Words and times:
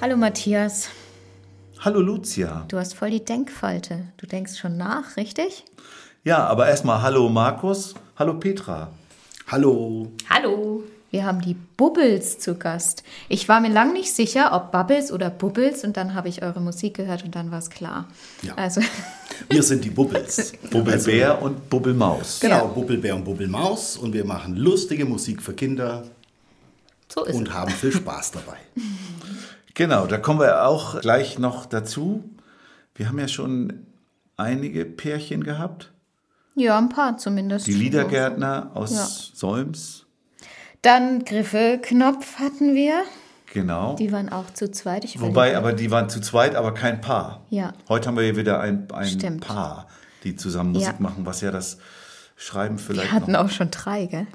Hallo 0.00 0.16
Matthias, 0.16 0.88
Hallo 1.80 2.00
Lucia. 2.00 2.64
du 2.68 2.78
hast 2.78 2.94
voll 2.94 3.10
die 3.10 3.24
Denkfalte. 3.24 4.04
Du 4.16 4.26
denkst 4.26 4.58
schon 4.58 4.76
nach, 4.76 5.16
richtig? 5.16 5.64
Ja, 6.24 6.46
aber 6.46 6.68
erstmal 6.68 7.02
hallo 7.02 7.28
Markus, 7.28 7.94
hallo 8.18 8.34
Petra. 8.34 8.90
Hallo. 9.48 10.10
Hallo. 10.28 10.84
Wir 11.10 11.24
haben 11.26 11.40
die 11.40 11.54
Bubbles 11.76 12.38
zu 12.38 12.54
Gast. 12.54 13.02
Ich 13.28 13.48
war 13.48 13.60
mir 13.60 13.70
lang 13.70 13.92
nicht 13.92 14.14
sicher, 14.14 14.52
ob 14.54 14.70
Bubbles 14.70 15.10
oder 15.10 15.28
Bubbles 15.28 15.82
und 15.82 15.96
dann 15.96 16.14
habe 16.14 16.28
ich 16.28 16.42
eure 16.42 16.60
Musik 16.60 16.94
gehört 16.94 17.24
und 17.24 17.34
dann 17.34 17.50
war 17.50 17.58
es 17.58 17.68
klar. 17.68 18.06
Ja. 18.42 18.54
Also, 18.54 18.80
Wir 19.48 19.62
sind 19.64 19.84
die 19.84 19.90
Bubbles. 19.90 20.52
Bubbelbär 20.70 21.42
und 21.42 21.68
Bubbelmaus. 21.68 22.38
Genau, 22.40 22.56
Ja. 22.58 22.64
Bubbelbär 22.64 23.16
und 23.16 23.24
Bubbelmaus. 23.24 23.96
Und 23.96 24.12
wir 24.12 24.24
machen 24.24 24.54
lustige 24.56 25.04
Musik 25.04 25.42
für 25.42 25.54
Kinder 25.54 26.04
So 27.08 27.24
ist 27.24 27.34
und 27.34 27.48
es. 27.48 27.54
haben 27.54 27.70
viel 27.72 27.90
Spaß 27.92 28.32
dabei. 28.32 28.58
Genau, 29.80 30.04
da 30.06 30.18
kommen 30.18 30.40
wir 30.40 30.66
auch 30.66 31.00
gleich 31.00 31.38
noch 31.38 31.64
dazu. 31.64 32.22
Wir 32.94 33.08
haben 33.08 33.18
ja 33.18 33.28
schon 33.28 33.86
einige 34.36 34.84
Pärchen 34.84 35.42
gehabt. 35.42 35.90
ja, 36.54 36.76
ein 36.76 36.90
paar 36.90 37.16
zumindest. 37.16 37.66
Die 37.66 37.72
Liedergärtner 37.72 38.72
aus 38.74 38.92
Ja. 38.92 39.06
Solms. 39.34 40.04
Dann 40.82 41.24
Griffelknopf 41.24 42.38
hatten 42.38 42.74
wir. 42.74 43.04
Genau. 43.54 43.96
Die 43.96 44.12
waren 44.12 44.28
auch 44.28 44.50
zu 44.52 44.70
zweit. 44.70 45.04
Ich 45.06 45.18
Wobei, 45.18 45.56
aber 45.56 45.72
die 45.72 45.90
waren 45.90 46.10
zu 46.10 46.20
zweit, 46.20 46.56
aber 46.56 46.74
kein 46.74 47.00
Paar. 47.00 47.46
Ja. 47.48 47.72
Heute 47.88 48.08
haben 48.08 48.16
wir 48.18 48.24
hier 48.24 48.36
wieder 48.36 48.60
ein, 48.60 48.86
ein 48.92 49.06
Stimmt. 49.06 49.46
Paar, 49.46 49.86
die 50.24 50.36
zusammen 50.36 50.72
Musik 50.72 50.88
Ja. 50.88 50.96
machen, 50.98 51.24
was 51.24 51.40
ja 51.40 51.50
das 51.52 51.78
Schreiben 52.36 52.78
vielleicht 52.78 53.08
Wir 53.08 53.12
hatten 53.12 53.32
noch. 53.32 53.46
auch 53.46 53.48
schon 53.50 53.70
drei, 53.70 54.04
gell? 54.04 54.26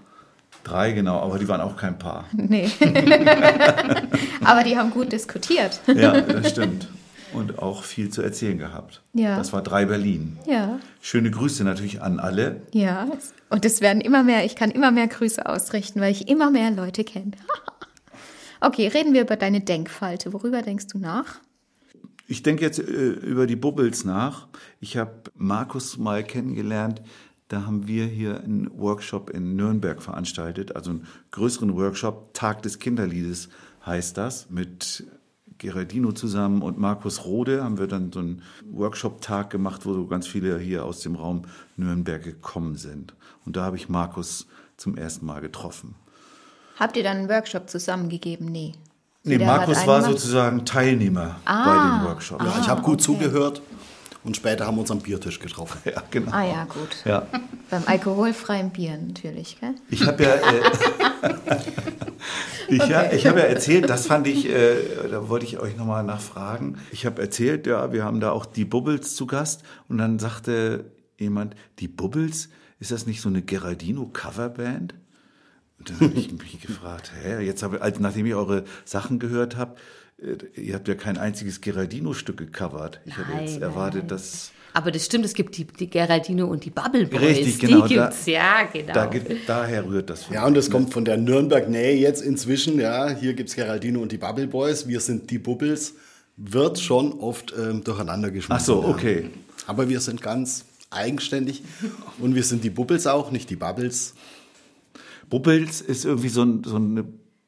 Drei, 0.66 0.94
genau, 0.94 1.20
aber 1.20 1.38
die 1.40 1.48
waren 1.48 1.62
auch 1.62 1.78
kein 1.78 1.98
Paar. 2.00 2.26
Nee. 2.34 2.70
aber 4.44 4.64
die 4.64 4.76
haben 4.78 4.90
gut 4.92 5.12
diskutiert. 5.12 5.80
Ja, 5.88 6.20
das 6.22 6.50
stimmt. 6.52 6.88
Und 7.34 7.60
auch 7.60 7.84
viel 7.84 8.10
zu 8.10 8.22
erzählen 8.22 8.58
gehabt. 8.58 9.04
Ja. 9.14 9.38
Das 9.38 9.54
war 9.54 9.62
drei 9.62 9.86
Berlin. 9.86 10.38
Ja, 10.48 10.80
Schöne 11.02 11.30
Grüße 11.32 11.64
natürlich 11.64 12.02
an 12.02 12.20
alle. 12.20 12.62
ja. 12.74 13.08
Und 13.50 13.64
es 13.64 13.80
werden 13.80 14.02
immer 14.02 14.24
mehr, 14.24 14.44
ich 14.44 14.56
kann 14.56 14.72
immer 14.72 14.90
mehr 14.92 15.08
Grüße 15.08 15.46
ausrichten, 15.46 16.02
weil 16.02 16.12
ich 16.12 16.28
immer 16.28 16.50
mehr 16.50 16.72
Leute 16.72 17.04
kenne. 17.04 17.32
okay, 18.60 18.88
reden 18.88 19.14
wir 19.14 19.22
über 19.22 19.36
deine 19.36 19.62
Denkfalte. 19.62 20.34
Worüber 20.34 20.64
denkst 20.64 20.88
du 20.88 20.98
nach? 20.98 21.40
Ich 22.28 22.42
denke 22.42 22.64
jetzt 22.66 22.80
äh, 22.80 22.82
über 22.82 23.46
die 23.46 23.56
Bubbles 23.56 24.04
nach. 24.04 24.48
Ich 24.80 24.98
habe 24.98 25.12
Markus 25.36 25.98
mal 25.98 26.24
kennengelernt. 26.24 27.02
Da 27.48 27.66
haben 27.66 27.88
wir 27.88 28.06
hier 28.06 28.42
einen 28.44 28.70
Workshop 28.78 29.30
in 29.30 29.56
Nürnberg 29.56 30.02
veranstaltet, 30.02 30.76
also 30.76 30.92
einen 30.92 31.08
größeren 31.31 31.75
Workshop. 31.75 32.34
Tag 32.34 32.64
des 32.64 32.80
Kinderliedes 32.80 33.50
heißt 33.86 34.18
das, 34.18 34.50
mit 34.50 35.06
Geraldino 35.59 36.12
zusammen 36.12 36.64
und 36.64 36.80
Markus 36.80 37.24
Rode 37.24 37.64
haben 37.64 37.78
wir 37.78 37.88
dann 37.88 38.12
so 38.12 38.19
einen 38.19 38.42
Workshop-Tag 38.72 39.52
gemacht, 39.52 39.86
wo 39.86 39.94
so 39.94 40.08
ganz 40.08 40.28
viele 40.28 40.58
hier 40.58 40.86
aus 40.86 41.02
dem 41.02 41.16
Raum 41.16 41.44
Nürnberg 41.78 42.24
gekommen 42.24 42.75
sind. 42.75 43.14
Und 43.46 43.56
da 43.56 43.64
habe 43.64 43.78
ich 43.78 43.90
Markus 43.90 44.48
zum 44.75 44.98
ersten 44.98 45.25
Mal 45.25 45.40
getroffen. 45.40 45.96
Habt 46.78 46.98
ihr 46.98 47.03
dann 47.03 47.18
einen 47.18 47.30
Workshop 47.30 47.69
zusammengegeben? 47.69 48.48
Nee. 48.48 48.74
Nee, 49.24 49.38
Markus 49.38 49.88
war 49.88 50.02
gemacht? 50.02 50.19
sozusagen 50.19 50.66
Teilnehmer 50.66 51.38
bei 51.46 52.00
dem 52.00 52.08
Workshop. 52.08 52.42
Ja, 52.44 52.59
ich 52.59 52.68
habe 52.68 52.81
gut 52.81 53.02
zugehört 53.02 53.62
und 54.25 54.36
später 54.36 54.66
haben 54.66 54.75
wir 54.75 54.81
uns 54.81 54.91
am 54.91 55.00
Biertisch 55.00 55.40
getroffen. 55.40 55.80
Ja, 55.86 56.03
genau. 56.09 56.31
Ah 56.31 56.44
ja, 56.44 56.66
gut. 56.66 56.97
Ja. 57.06 57.28
Beim 57.69 57.84
alkoholfreien 57.86 58.72
Bier 58.72 58.97
natürlich, 58.97 59.59
gell? 59.59 59.75
Ich 59.90 60.06
habe 60.06 60.24
ja, 60.24 60.36
äh, 60.36 61.59
ich, 62.68 62.88
ja, 62.88 63.12
ich 63.12 63.28
habe 63.28 63.40
ja 63.40 63.46
erzählt, 63.46 63.90
das 63.90 64.08
fand 64.08 64.28
ich, 64.28 64.50
äh, 64.50 64.75
da 65.09 65.30
wollte 65.30 65.46
ich 65.46 65.59
euch 65.59 65.78
nochmal 65.78 66.03
nachfragen. 66.03 66.80
Ich 66.91 67.06
habe 67.06 67.22
erzählt, 67.22 67.68
ja, 67.68 67.94
wir 67.94 68.03
haben 68.03 68.19
da 68.19 68.31
auch 68.31 68.46
die 68.46 68.66
Bubbles 68.66 69.16
zu 69.16 69.28
Gast 69.28 69.63
und 69.88 70.00
dann 70.00 70.18
sagte 70.19 70.92
jemand, 71.18 71.56
die 71.80 71.88
Bubbles, 71.88 72.50
ist 72.80 72.92
das 72.92 73.06
nicht 73.06 73.22
so 73.22 73.30
eine 73.30 73.42
Geraldino-Coverband? 73.42 74.96
Und 75.78 75.90
dann 75.90 76.09
habe 76.09 76.19
ich 76.19 76.31
mich 76.31 76.62
gefragt, 76.62 77.12
hä, 77.22 77.44
jetzt 77.44 77.62
habe 77.62 77.78
ich, 77.78 77.81
also 77.81 78.02
nachdem 78.02 78.25
ich 78.25 78.34
eure 78.34 78.63
Sachen 78.86 79.19
gehört 79.19 79.56
habe, 79.56 79.75
ihr 80.56 80.74
habt 80.76 80.88
ja 80.88 80.96
kein 80.96 81.18
einziges 81.18 81.62
Geraldino-Stück 81.62 82.38
gecovert. 82.38 83.00
Ich 83.06 83.18
hätte 83.18 83.31
jetzt 83.42 83.53
Nein, 83.53 83.62
erwartet, 83.62 84.02
nein. 84.03 84.08
dass 84.09 84.52
Aber 84.74 84.92
das 84.92 85.06
stimmt, 85.06 85.26
es 85.26 85.34
gibt 85.34 85.58
die, 85.58 85.66
die 85.66 85.90
Geraldino 85.90 86.48
und 86.48 86.64
die 86.66 86.70
Bubble 86.70 87.06
Boys. 87.08 87.22
Richtig, 87.22 87.59
genau, 87.59 87.88
Die 87.88 87.96
da- 87.96 88.06
gibt's, 88.08 88.25
ja, 88.25 88.64
genau. 88.72 88.94
da, 88.94 89.06
gibt- 89.08 89.48
daher 89.50 89.86
rührt 89.86 90.09
das. 90.09 90.24
von 90.25 90.34
Ja, 90.36 90.46
und 90.46 90.56
das 90.56 90.70
kommt 90.70 90.94
von 90.94 91.04
der 91.06 91.18
Nürnberg-Nähe 91.18 91.96
jetzt 91.98 92.22
inzwischen. 92.22 92.80
Ja, 92.80 93.09
hier 93.09 93.34
gibt 93.34 93.50
es 93.50 93.56
Geraldino 93.56 94.02
und 94.02 94.12
die 94.12 94.18
Bubble 94.18 94.48
Boys. 94.48 94.88
Wir 94.88 95.00
sind 95.02 95.30
die 95.31 95.38
Bubbles. 95.40 95.96
Wird 96.38 96.80
schon 96.80 97.14
oft 97.14 97.54
ähm, 97.58 97.84
durcheinander 97.84 98.30
geschmissen. 98.31 98.58
Ach 98.62 98.66
so, 98.66 98.81
ja. 98.84 98.90
okay. 98.90 99.30
Aber 99.68 99.88
wir 99.90 100.00
sind 100.02 100.22
ganz 100.22 100.66
eigenständig. 100.92 101.64
Und 102.20 102.36
wir 102.36 102.44
sind 102.44 102.64
die 102.64 102.70
Bubbles 102.70 103.08
auch, 103.08 103.31
nicht 103.31 103.50
die 103.50 103.56
Bubbles. 103.56 104.14
Bubbels 105.30 105.81
ist 105.81 106.06
irgendwie 106.06 106.30
so, 106.30 106.44
ein, 106.44 106.64
so 106.64 106.75
eine 106.75 107.06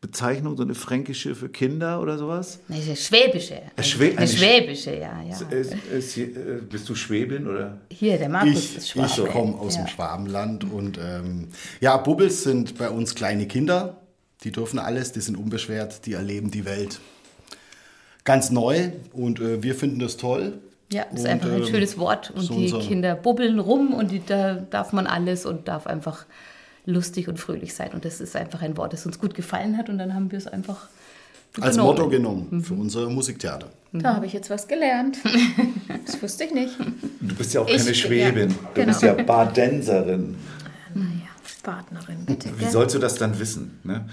Bezeichnung, 0.07 0.57
so 0.57 0.63
eine 0.63 0.73
fränkische 0.75 1.35
für 1.35 1.49
Kinder 1.49 2.01
oder 2.01 2.17
sowas? 2.17 2.59
Ist 2.69 3.05
schwäbische. 3.05 3.61
Schwä- 3.79 4.17
eine 4.17 4.27
schwäbische, 4.27 4.91
ja, 4.95 5.21
ja. 5.21 5.47
Ist, 5.49 5.73
ist, 5.91 6.13
hier, 6.13 6.27
äh, 6.27 6.61
bist 6.69 6.89
du 6.89 6.95
Schwäbin 6.95 7.47
oder? 7.47 7.77
Hier, 7.91 8.17
der 8.17 8.29
Markus 8.29 8.53
Ich, 8.53 8.77
ist 8.77 8.89
schwach. 8.89 9.17
ich 9.17 9.25
komme 9.25 9.55
aus 9.59 9.75
dem 9.75 9.87
Schwabenland 9.87 10.63
und 10.71 10.97
ähm, 11.01 11.49
ja, 11.79 11.95
Bubbles 11.97 12.43
sind 12.43 12.77
bei 12.77 12.89
uns 12.89 13.15
kleine 13.15 13.47
Kinder. 13.47 13.97
Die 14.43 14.51
dürfen 14.51 14.79
alles, 14.79 15.11
die 15.11 15.21
sind 15.21 15.37
unbeschwert, 15.37 16.05
die 16.05 16.13
erleben 16.13 16.51
die 16.51 16.65
Welt 16.65 16.99
ganz 18.23 18.51
neu 18.51 18.89
und 19.13 19.39
äh, 19.39 19.63
wir 19.63 19.73
finden 19.75 19.99
das 19.99 20.17
toll. 20.17 20.59
Ja, 20.91 21.05
das 21.11 21.21
ist 21.21 21.25
einfach 21.25 21.49
ein 21.51 21.61
ähm, 21.63 21.67
schönes 21.67 21.97
Wort. 21.97 22.31
Und 22.31 22.41
so 22.41 22.55
die 22.59 22.71
Kinder 22.87 23.15
bubbeln 23.15 23.59
rum 23.59 23.93
und 23.93 24.11
die, 24.11 24.21
da 24.25 24.55
darf 24.55 24.93
man 24.93 25.07
alles 25.07 25.45
und 25.45 25.67
darf 25.67 25.87
einfach 25.87 26.25
lustig 26.87 27.27
und 27.27 27.39
fröhlich 27.39 27.75
sein. 27.75 27.91
Und 27.93 28.03
das 28.05 28.19
ist 28.19 28.35
einfach 28.35 28.63
ein 28.63 28.75
Wort, 28.77 28.93
das 28.93 29.05
uns 29.05 29.19
gut 29.19 29.35
gefallen 29.35 29.77
hat. 29.77 29.89
Und 29.89 29.99
dann 29.99 30.15
haben 30.15 30.31
wir 30.31 30.39
es 30.39 30.47
einfach 30.47 30.87
Als 31.61 31.75
genommen. 31.75 31.95
Motto 31.95 32.09
genommen 32.09 32.63
für 32.63 32.73
unser 32.73 33.07
Musiktheater. 33.09 33.69
Da 33.93 34.15
habe 34.15 34.25
ich 34.25 34.33
jetzt 34.33 34.49
was 34.49 34.67
gelernt. 34.67 35.17
Das 36.05 36.21
wusste 36.21 36.45
ich 36.45 36.53
nicht. 36.53 36.73
Du 37.19 37.35
bist 37.35 37.53
ja 37.53 37.59
auch 37.61 37.67
Ich- 37.67 37.77
keine 37.77 37.93
Schwäbin. 37.93 38.49
ja, 38.49 38.55
Du 38.55 38.73
genau. 38.75 38.87
bist 38.87 39.01
ja 39.01 39.13
Badenserin. 39.13 40.35
Naja, 40.93 41.07
Partnerin, 41.63 42.23
bitte. 42.25 42.49
Wie 42.57 42.65
sollst 42.65 42.95
du 42.95 42.99
das 42.99 43.15
dann 43.15 43.37
wissen? 43.37 43.77
Ne? 43.83 44.07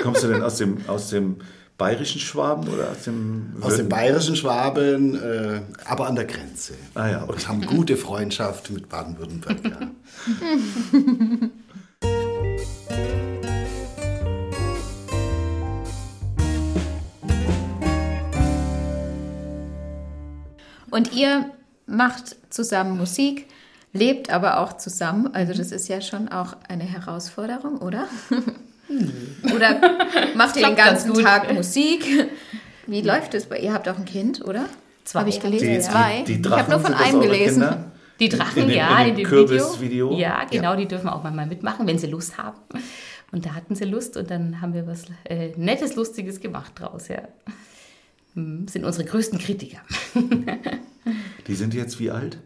Kommst 0.00 0.22
du 0.22 0.28
denn 0.28 0.42
aus 0.42 0.58
dem, 0.58 0.78
aus 0.86 1.10
dem 1.10 1.38
bayerischen 1.76 2.20
Schwaben 2.20 2.68
oder 2.68 2.90
aus 2.92 3.02
dem 3.02 3.54
Aus 3.60 3.70
dem 3.72 3.78
Würden- 3.78 3.88
bayerischen 3.88 4.36
Schwaben, 4.36 5.16
äh, 5.20 5.60
aber 5.86 6.06
an 6.06 6.14
der 6.14 6.24
Grenze. 6.26 6.74
Ah 6.94 7.08
ja, 7.08 7.22
okay. 7.24 7.32
Und 7.32 7.48
haben 7.48 7.66
gute 7.66 7.96
Freundschaft 7.96 8.70
mit 8.70 8.88
Baden-Württemberg. 8.88 9.58
Ja. 9.64 9.80
Und 20.94 21.12
ihr 21.12 21.50
macht 21.86 22.36
zusammen 22.50 22.96
Musik, 22.96 23.46
lebt 23.92 24.30
aber 24.30 24.60
auch 24.60 24.74
zusammen. 24.76 25.34
Also 25.34 25.52
das 25.52 25.72
ist 25.72 25.88
ja 25.88 26.00
schon 26.00 26.28
auch 26.28 26.56
eine 26.68 26.84
Herausforderung, 26.84 27.78
oder? 27.78 28.06
oder 29.54 29.80
macht 30.36 30.56
ihr 30.56 30.66
den 30.68 30.76
ganzen. 30.76 31.14
Tag 31.14 31.52
Musik? 31.52 32.28
Wie 32.86 33.00
läuft 33.00 33.34
es 33.34 33.46
bei 33.46 33.58
ihr? 33.58 33.72
Habt 33.72 33.88
auch 33.88 33.98
ein 33.98 34.04
Kind, 34.04 34.44
oder? 34.44 34.66
Zwei. 35.04 35.20
Habe 35.20 35.30
ich 35.30 35.40
gelesen. 35.40 35.68
Die, 35.68 35.80
Zwei. 35.80 36.22
die, 36.26 36.40
die 36.40 36.40
ich 36.40 36.46
habe 36.46 36.62
Drachen 36.62 36.70
nur 36.70 36.80
von 36.80 36.94
einem 36.94 37.20
gelesen. 37.20 37.62
Kinder? 37.62 37.90
Die 38.20 38.28
Drachen, 38.28 38.62
In 38.62 38.68
dem- 38.68 38.76
ja, 38.76 39.00
in 39.00 39.08
in 39.08 39.14
dem 39.14 39.16
dem, 39.16 39.26
Kürbisvideo? 39.26 40.10
Video. 40.10 40.18
Ja, 40.18 40.44
genau, 40.48 40.76
die 40.76 40.86
dürfen 40.86 41.08
auch 41.08 41.24
manchmal 41.24 41.46
mitmachen, 41.46 41.86
wenn 41.88 41.98
sie 41.98 42.06
Lust 42.06 42.38
haben. 42.38 42.56
Und 43.32 43.44
da 43.46 43.54
hatten 43.54 43.74
sie 43.74 43.84
Lust 43.84 44.16
und 44.16 44.30
dann 44.30 44.60
haben 44.60 44.72
wir 44.74 44.86
was 44.86 45.06
äh, 45.24 45.48
Nettes, 45.56 45.96
Lustiges 45.96 46.38
gemacht 46.40 46.72
draus, 46.76 47.08
ja. 47.08 47.22
Hm, 48.34 48.66
Sind 48.68 48.84
unsere 48.84 49.04
größten 49.04 49.38
Kritiker. 49.38 49.78
Die 51.46 51.54
sind 51.54 51.74
jetzt 51.74 51.98
wie 52.00 52.10
alt? 52.10 52.38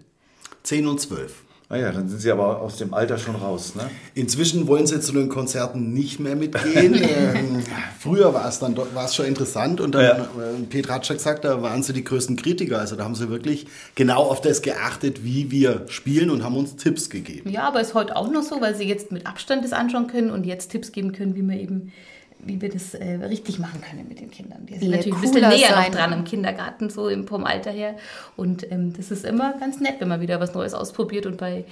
10 0.65 0.87
und 0.87 1.01
12. 1.01 1.43
Naja, 1.71 1.93
dann 1.93 2.09
sind 2.09 2.21
Sie 2.23 2.31
aber 2.31 2.63
aus 2.63 2.79
dem 2.79 2.95
Alter 2.95 3.19
schon 3.19 3.37
raus, 3.37 3.75
ne? 3.75 3.83
Inzwischen 4.15 4.67
wollen 4.69 4.87
sie 4.87 5.01
zu 5.01 5.13
den 5.13 5.29
Konzerten 5.29 5.93
nicht 5.93 6.19
mehr 6.19 6.35
mitgehen. 6.35 6.95
ähm, 7.03 7.63
früher 8.01 8.33
war 8.33 8.49
es 8.49 8.59
dann 8.59 8.75
doch- 8.75 8.95
war 8.95 9.05
es 9.05 9.15
schon 9.15 9.27
interessant 9.27 9.79
und 9.83 9.95
dann, 9.95 10.03
Ja. 10.05 10.17
äh, 10.25 10.63
Petra 10.71 10.95
hat 10.95 11.07
schon 11.07 11.17
gesagt, 11.19 11.45
da 11.45 11.61
waren 11.61 11.83
sie 11.83 11.93
die 11.93 12.03
größten 12.05 12.37
Kritiker. 12.37 12.79
Also 12.79 12.97
da 12.97 13.05
haben 13.05 13.15
sie 13.15 13.29
wirklich 13.29 13.67
genau 13.97 14.23
auf 14.23 14.41
das 14.41 14.63
geachtet, 14.63 15.25
wie 15.25 15.51
wir 15.51 15.85
spielen 15.89 16.31
und 16.31 16.43
haben 16.43 16.57
uns 16.57 16.77
Tipps 16.77 17.11
gegeben. 17.11 17.51
Ja, 17.51 17.69
aber 17.69 17.83
ist 17.83 17.93
heute 17.93 18.17
auch 18.17 18.31
noch 18.33 18.43
so, 18.43 18.63
weil 18.63 18.75
sie 18.75 18.85
jetzt 18.85 19.13
mit 19.13 19.27
Abstand 19.27 19.63
das 19.63 19.75
anschauen 19.75 20.07
können 20.07 20.31
und 20.31 20.47
jetzt 20.47 20.71
Tipps 20.71 20.91
geben 20.91 21.13
können, 21.13 21.35
wie 21.37 21.43
wir 21.43 21.61
eben 21.61 21.93
wie 22.41 22.61
wir 22.61 22.69
das 22.69 22.95
äh, 22.95 23.15
richtig 23.15 23.59
machen 23.59 23.81
können 23.81 24.07
mit 24.09 24.21
den 24.21 24.31
Kindern. 24.31 24.65
Die 24.67 24.75
sind 24.75 24.83
Wie 24.83 24.89
natürlich 24.89 25.15
ein 25.15 25.21
bisschen 25.21 25.49
näher 25.49 25.69
sein. 25.69 25.91
noch 25.91 25.99
dran 25.99 26.13
im 26.13 26.25
Kindergarten, 26.25 26.91
so 26.91 27.09
im, 27.09 27.27
vom 27.27 27.45
Alter 27.45 27.71
her. 27.71 27.97
Und 28.37 28.71
ähm, 28.71 28.93
das 28.97 29.11
ist 29.11 29.25
immer 29.25 29.55
ganz 29.59 29.81
nett, 29.81 29.97
wenn 29.99 30.09
man 30.09 30.21
wieder 30.21 30.41
was 30.41 30.55
Neues 30.55 30.75
ausprobiert 30.75 31.27
und 31.27 31.37
bei 31.37 31.65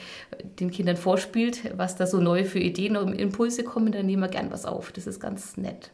den 0.60 0.70
Kindern 0.70 0.96
vorspielt, 0.96 1.60
was 1.76 1.96
da 1.96 2.06
so 2.06 2.20
neu 2.20 2.44
für 2.44 2.58
Ideen 2.58 2.96
und 2.96 3.12
Impulse 3.12 3.62
kommen, 3.62 3.92
dann 3.92 4.06
nehmen 4.06 4.22
wir 4.22 4.28
gern 4.28 4.50
was 4.50 4.64
auf. 4.64 4.92
Das 4.92 5.06
ist 5.06 5.20
ganz 5.20 5.56
nett. 5.56 5.90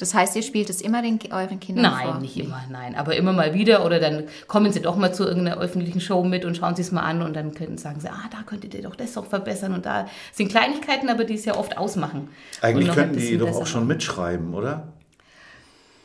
Das 0.00 0.14
heißt, 0.14 0.34
ihr 0.34 0.42
spielt 0.42 0.70
es 0.70 0.80
immer 0.80 1.02
den, 1.02 1.18
euren 1.30 1.60
Kindern 1.60 1.92
vor? 1.92 2.12
Nein, 2.12 2.22
nicht 2.22 2.38
immer, 2.38 2.62
nein. 2.70 2.94
Aber 2.94 3.16
immer 3.16 3.34
mal 3.34 3.52
wieder 3.52 3.84
oder 3.84 4.00
dann 4.00 4.24
kommen 4.46 4.72
sie 4.72 4.80
doch 4.80 4.96
mal 4.96 5.14
zu 5.14 5.26
irgendeiner 5.26 5.60
öffentlichen 5.60 6.00
Show 6.00 6.24
mit 6.24 6.46
und 6.46 6.56
schauen 6.56 6.74
sie 6.74 6.80
es 6.80 6.90
mal 6.90 7.02
an 7.02 7.20
und 7.20 7.36
dann 7.36 7.52
können, 7.52 7.76
sagen 7.76 8.00
sie, 8.00 8.08
ah, 8.08 8.24
da 8.30 8.38
könntet 8.46 8.72
ihr 8.72 8.80
doch 8.80 8.96
das 8.96 9.12
doch 9.12 9.26
verbessern 9.26 9.74
und 9.74 9.84
da 9.84 10.08
sind 10.32 10.48
Kleinigkeiten, 10.48 11.10
aber 11.10 11.24
die 11.24 11.34
es 11.34 11.44
ja 11.44 11.54
oft 11.54 11.76
ausmachen. 11.76 12.28
Eigentlich 12.62 12.90
könnten 12.90 13.18
die 13.18 13.36
doch 13.36 13.54
auch 13.54 13.66
schon 13.66 13.86
mitschreiben, 13.86 14.54
oder? 14.54 14.88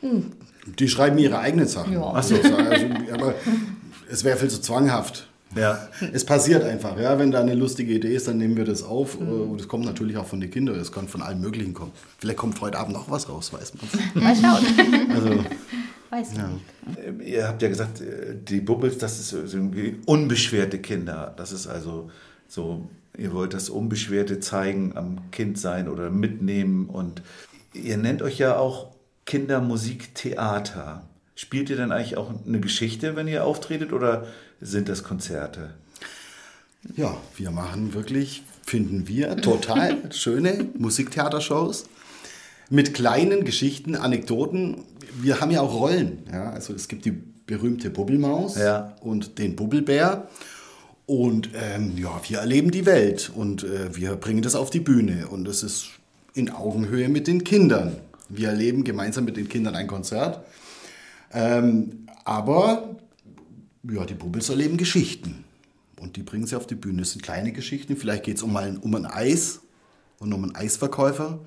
Die 0.02 0.88
schreiben 0.88 1.16
ihre 1.16 1.38
eigenen 1.38 1.66
Sachen. 1.66 1.94
Ja. 1.94 2.10
Also, 2.10 2.34
also, 2.36 2.86
aber 3.14 3.34
es 4.10 4.24
wäre 4.24 4.36
viel 4.36 4.50
zu 4.50 4.60
zwanghaft. 4.60 5.26
Ja. 5.54 5.88
Es 6.12 6.24
passiert 6.24 6.64
einfach, 6.64 6.98
ja. 6.98 7.18
Wenn 7.18 7.30
da 7.30 7.40
eine 7.40 7.54
lustige 7.54 7.94
Idee 7.94 8.14
ist, 8.14 8.28
dann 8.28 8.38
nehmen 8.38 8.56
wir 8.56 8.64
das 8.64 8.82
auf. 8.82 9.18
Mhm. 9.18 9.28
äh, 9.28 9.30
Und 9.30 9.60
es 9.60 9.68
kommt 9.68 9.84
natürlich 9.84 10.16
auch 10.16 10.26
von 10.26 10.40
den 10.40 10.50
Kindern. 10.50 10.78
Es 10.78 10.92
kann 10.92 11.08
von 11.08 11.22
allem 11.22 11.40
Möglichen 11.40 11.72
kommen. 11.72 11.92
Vielleicht 12.18 12.38
kommt 12.38 12.60
heute 12.60 12.78
Abend 12.78 12.94
noch 12.94 13.10
was 13.10 13.28
raus, 13.28 13.52
weiß 13.52 13.72
man. 13.74 14.24
Mal 14.24 14.36
schauen. 14.36 15.10
Also, 15.14 15.44
Weiß 16.10 16.32
ich 16.32 16.38
nicht. 16.38 17.06
Ähm, 17.06 17.20
Ihr 17.20 17.48
habt 17.48 17.62
ja 17.62 17.68
gesagt, 17.68 18.00
äh, 18.00 18.34
die 18.36 18.60
Bubbles, 18.60 18.98
das 18.98 19.18
ist 19.18 19.32
irgendwie 19.54 19.96
unbeschwerte 20.06 20.78
Kinder. 20.78 21.34
Das 21.36 21.52
ist 21.52 21.66
also 21.66 22.10
so, 22.48 22.88
ihr 23.16 23.32
wollt 23.32 23.54
das 23.54 23.68
Unbeschwerte 23.70 24.40
zeigen, 24.40 24.96
am 24.96 25.30
Kind 25.30 25.58
sein 25.58 25.88
oder 25.88 26.10
mitnehmen. 26.10 26.86
Und 26.86 27.22
ihr 27.72 27.96
nennt 27.96 28.22
euch 28.22 28.38
ja 28.38 28.56
auch 28.56 28.88
Kindermusiktheater. 29.26 31.02
Spielt 31.34 31.70
ihr 31.70 31.76
dann 31.76 31.92
eigentlich 31.92 32.16
auch 32.16 32.32
eine 32.46 32.60
Geschichte, 32.60 33.16
wenn 33.16 33.28
ihr 33.28 33.44
auftretet, 33.44 33.92
oder 33.92 34.26
sind 34.60 34.88
das 34.88 35.02
Konzerte? 35.02 35.70
ja, 36.94 37.16
wir 37.36 37.50
machen 37.50 37.94
wirklich, 37.94 38.44
finden 38.64 39.08
wir, 39.08 39.36
total 39.38 39.98
schöne 40.12 40.68
Musiktheatershows 40.78 41.86
mit 42.70 42.94
kleinen 42.94 43.44
Geschichten, 43.44 43.96
Anekdoten. 43.96 44.84
Wir 45.20 45.40
haben 45.40 45.50
ja 45.50 45.62
auch 45.62 45.74
Rollen. 45.74 46.18
Ja? 46.32 46.50
Also 46.50 46.74
es 46.74 46.86
gibt 46.86 47.04
die 47.04 47.10
berühmte 47.46 47.90
Bubbelmaus 47.90 48.56
Ja. 48.56 48.94
und 49.00 49.38
den 49.38 49.56
Bubbelbär. 49.56 50.28
Und 51.06 51.50
ähm, 51.54 51.96
ja, 51.96 52.20
wir 52.28 52.38
erleben 52.38 52.70
die 52.70 52.86
Welt 52.86 53.30
und 53.34 53.62
äh, 53.64 53.94
wir 53.96 54.14
bringen 54.16 54.42
das 54.42 54.54
auf 54.54 54.70
die 54.70 54.80
Bühne. 54.80 55.28
Und 55.28 55.46
es 55.48 55.62
ist 55.64 55.86
in 56.34 56.50
Augenhöhe 56.50 57.08
mit 57.08 57.26
den 57.26 57.42
Kindern. 57.44 57.96
Wir 58.28 58.48
erleben 58.50 58.84
gemeinsam 58.84 59.24
mit 59.24 59.36
den 59.36 59.48
Kindern 59.48 59.74
ein 59.76 59.86
Konzert. 59.86 60.40
Ähm, 61.32 62.06
aber 62.24 62.96
ja, 63.90 64.04
die 64.04 64.14
Bubbles 64.14 64.48
erleben 64.48 64.76
Geschichten. 64.76 65.44
Und 66.00 66.16
die 66.16 66.22
bringen 66.22 66.46
sie 66.46 66.56
auf 66.56 66.66
die 66.66 66.74
Bühne. 66.74 67.02
Das 67.02 67.12
sind 67.12 67.22
kleine 67.22 67.52
Geschichten. 67.52 67.96
Vielleicht 67.96 68.24
geht 68.24 68.36
es 68.36 68.42
um, 68.42 68.52
mal, 68.52 68.76
um 68.80 68.94
ein 68.94 69.06
Eis 69.06 69.60
und 70.18 70.32
um 70.32 70.42
einen 70.44 70.54
Eisverkäufer. 70.54 71.38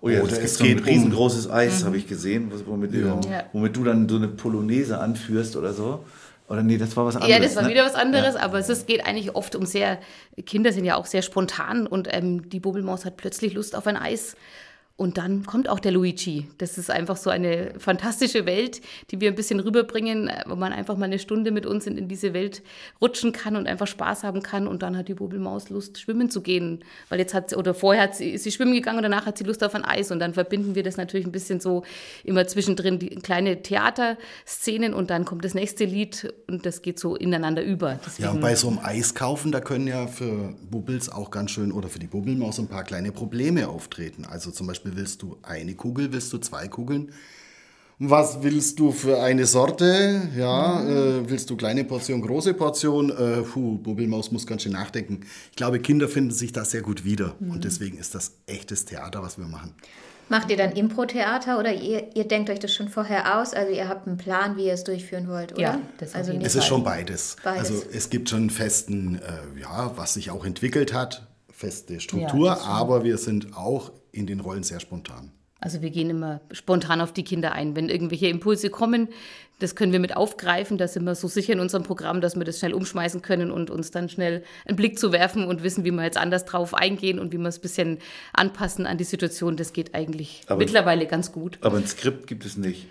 Oh 0.00 0.08
ja, 0.08 0.22
Oder 0.22 0.40
es, 0.40 0.60
ein 0.60 0.66
geht 0.66 0.80
um- 0.80 0.84
riesengroßes 0.84 1.50
Eis, 1.50 1.84
habe 1.84 1.96
ich 1.96 2.08
gesehen, 2.08 2.50
womit, 2.66 2.92
Ja. 2.94 3.18
womit 3.52 3.76
du 3.76 3.84
dann 3.84 4.08
so 4.08 4.16
eine 4.16 4.28
Polonaise 4.28 4.98
anführst 4.98 5.56
oder 5.56 5.72
so. 5.72 6.04
Oder 6.48 6.62
nee, 6.62 6.76
das 6.76 6.96
war 6.96 7.06
was 7.06 7.14
anderes. 7.16 7.32
Ja, 7.32 7.40
das 7.40 7.54
war 7.56 7.62
ne? 7.62 7.70
wieder 7.70 7.84
was 7.84 7.94
anderes, 7.94 8.34
aber 8.34 8.58
es 8.58 8.68
ist, 8.68 8.86
geht 8.86 9.06
eigentlich 9.06 9.34
oft 9.34 9.54
um 9.54 9.64
sehr, 9.64 9.98
Kinder 10.44 10.72
sind 10.72 10.84
ja 10.84 10.96
auch 10.96 11.06
sehr 11.06 11.22
spontan 11.22 11.86
und 11.86 12.08
ähm, 12.10 12.50
die 12.50 12.60
Bubbelmaus 12.60 13.04
hat 13.04 13.16
plötzlich 13.16 13.54
Lust 13.54 13.74
auf 13.76 13.86
ein 13.86 13.96
Eis. 13.96 14.36
Und 14.96 15.18
dann 15.18 15.44
kommt 15.46 15.68
auch 15.68 15.80
der 15.80 15.90
Luigi. 15.90 16.48
Das 16.58 16.78
ist 16.78 16.90
einfach 16.90 17.16
so 17.16 17.30
eine 17.30 17.72
fantastische 17.78 18.46
Welt, 18.46 18.80
die 19.10 19.20
wir 19.20 19.30
ein 19.30 19.34
bisschen 19.34 19.58
rüberbringen, 19.58 20.28
äh, 20.28 20.44
wo 20.46 20.54
man 20.54 20.72
einfach 20.72 20.96
mal 20.96 21.06
eine 21.06 21.18
Stunde 21.18 21.50
mit 21.50 21.66
uns 21.66 21.86
in, 21.86 21.96
in 21.96 22.08
diese 22.08 22.34
Welt 22.34 22.62
rutschen 23.00 23.32
kann 23.32 23.56
und 23.56 23.66
einfach 23.66 23.86
Spaß 23.86 24.22
haben 24.22 24.42
kann. 24.42 24.66
Und 24.68 24.82
dann 24.82 24.96
hat 24.96 25.08
die 25.08 25.14
Bubbelmaus 25.14 25.70
Lust, 25.70 25.98
schwimmen 25.98 26.30
zu 26.30 26.42
gehen. 26.42 26.84
Weil 27.08 27.18
jetzt 27.18 27.32
hat 27.34 27.50
sie, 27.50 27.56
oder 27.56 27.74
vorher 27.74 28.04
hat 28.04 28.16
sie, 28.16 28.30
ist 28.30 28.44
sie 28.44 28.52
schwimmen 28.52 28.74
gegangen 28.74 28.98
und 28.98 29.02
danach 29.02 29.26
hat 29.26 29.38
sie 29.38 29.44
Lust 29.44 29.64
auf 29.64 29.74
ein 29.74 29.84
Eis. 29.84 30.10
Und 30.10 30.18
dann 30.18 30.34
verbinden 30.34 30.74
wir 30.74 30.82
das 30.82 30.96
natürlich 30.98 31.26
ein 31.26 31.32
bisschen 31.32 31.58
so 31.58 31.84
immer 32.22 32.46
zwischendrin, 32.46 32.98
die 32.98 33.08
kleine 33.08 33.62
Theaterszenen 33.62 34.92
und 34.92 35.10
dann 35.10 35.24
kommt 35.24 35.44
das 35.44 35.54
nächste 35.54 35.84
Lied 35.84 36.32
und 36.48 36.66
das 36.66 36.82
geht 36.82 36.98
so 36.98 37.16
ineinander 37.16 37.62
über. 37.62 37.92
Ja, 37.92 38.00
Deswegen, 38.06 38.28
und 38.28 38.40
bei 38.40 38.54
so 38.54 38.68
einem 38.68 38.78
Eiskaufen, 38.78 39.52
da 39.52 39.60
können 39.60 39.86
ja 39.86 40.06
für 40.06 40.54
Bubbles 40.70 41.08
auch 41.08 41.30
ganz 41.30 41.50
schön 41.50 41.72
oder 41.72 41.88
für 41.88 41.98
die 41.98 42.06
Bubbelmaus 42.06 42.58
ein 42.58 42.68
paar 42.68 42.84
kleine 42.84 43.10
Probleme 43.10 43.68
auftreten. 43.68 44.26
Also 44.26 44.50
zum 44.50 44.66
Beispiel 44.66 44.81
willst 44.84 45.22
du 45.22 45.38
eine 45.42 45.74
Kugel, 45.74 46.12
willst 46.12 46.32
du 46.32 46.38
zwei 46.38 46.68
Kugeln? 46.68 47.12
Was 47.98 48.42
willst 48.42 48.80
du 48.80 48.90
für 48.90 49.22
eine 49.22 49.46
Sorte? 49.46 50.22
Ja, 50.36 50.82
äh, 50.82 51.30
willst 51.30 51.50
du 51.50 51.56
kleine 51.56 51.84
Portion, 51.84 52.20
große 52.20 52.54
Portion? 52.54 53.10
Äh, 53.10 53.42
puh, 53.42 53.78
Bubbelmaus 53.78 54.32
muss 54.32 54.44
ganz 54.44 54.62
schön 54.62 54.72
nachdenken. 54.72 55.20
Ich 55.50 55.56
glaube, 55.56 55.78
Kinder 55.78 56.08
finden 56.08 56.32
sich 56.32 56.50
da 56.50 56.64
sehr 56.64 56.82
gut 56.82 57.04
wieder. 57.04 57.36
Und 57.38 57.64
deswegen 57.64 57.98
ist 57.98 58.16
das 58.16 58.32
echtes 58.46 58.86
Theater, 58.86 59.22
was 59.22 59.38
wir 59.38 59.46
machen. 59.46 59.74
Macht 60.28 60.50
ihr 60.50 60.56
dann 60.56 60.72
Impro-Theater 60.72 61.58
oder 61.58 61.74
ihr, 61.74 62.08
ihr 62.16 62.26
denkt 62.26 62.48
euch 62.48 62.58
das 62.58 62.74
schon 62.74 62.88
vorher 62.88 63.38
aus? 63.38 63.52
Also 63.52 63.72
ihr 63.72 63.88
habt 63.88 64.06
einen 64.06 64.16
Plan, 64.16 64.56
wie 64.56 64.66
ihr 64.66 64.72
es 64.72 64.82
durchführen 64.82 65.28
wollt, 65.28 65.52
oder? 65.52 65.60
Ja, 65.60 65.80
das 65.98 66.14
also 66.14 66.32
Es 66.32 66.54
ist 66.54 66.64
schon 66.64 66.82
beides. 66.82 67.36
Beides. 67.44 67.70
Also 67.70 67.84
es 67.92 68.08
gibt 68.08 68.30
schon 68.30 68.40
einen 68.40 68.50
festen, 68.50 69.16
äh, 69.16 69.60
ja, 69.60 69.92
was 69.96 70.14
sich 70.14 70.30
auch 70.30 70.44
entwickelt 70.44 70.94
hat, 70.94 71.28
feste 71.50 72.00
Struktur, 72.00 72.56
schon. 72.56 72.66
aber 72.66 73.04
wir 73.04 73.18
sind 73.18 73.56
auch 73.56 73.92
in 74.12 74.26
den 74.26 74.40
Rollen 74.40 74.62
sehr 74.62 74.78
spontan. 74.80 75.32
Also 75.58 75.80
wir 75.80 75.90
gehen 75.90 76.10
immer 76.10 76.40
spontan 76.50 77.00
auf 77.00 77.12
die 77.12 77.22
Kinder 77.22 77.52
ein. 77.52 77.76
Wenn 77.76 77.88
irgendwelche 77.88 78.26
Impulse 78.26 78.68
kommen, 78.68 79.08
das 79.60 79.76
können 79.76 79.92
wir 79.92 80.00
mit 80.00 80.16
aufgreifen. 80.16 80.76
Da 80.76 80.88
sind 80.88 81.04
wir 81.04 81.14
so 81.14 81.28
sicher 81.28 81.52
in 81.52 81.60
unserem 81.60 81.84
Programm, 81.84 82.20
dass 82.20 82.34
wir 82.34 82.42
das 82.42 82.58
schnell 82.58 82.74
umschmeißen 82.74 83.22
können 83.22 83.52
und 83.52 83.70
uns 83.70 83.92
dann 83.92 84.08
schnell 84.08 84.42
einen 84.66 84.74
Blick 84.76 84.98
zu 84.98 85.12
werfen 85.12 85.44
und 85.44 85.62
wissen, 85.62 85.84
wie 85.84 85.92
wir 85.92 86.02
jetzt 86.02 86.16
anders 86.16 86.44
drauf 86.46 86.74
eingehen 86.74 87.20
und 87.20 87.32
wie 87.32 87.38
wir 87.38 87.46
es 87.48 87.58
ein 87.58 87.62
bisschen 87.62 87.98
anpassen 88.32 88.86
an 88.86 88.98
die 88.98 89.04
Situation. 89.04 89.56
Das 89.56 89.72
geht 89.72 89.94
eigentlich 89.94 90.42
Aber- 90.48 90.58
mittlerweile 90.58 91.06
ganz 91.06 91.30
gut. 91.30 91.58
Aber 91.60 91.76
ein 91.76 91.86
Skript 91.86 92.26
gibt 92.26 92.44
es 92.44 92.56
nicht. 92.56 92.86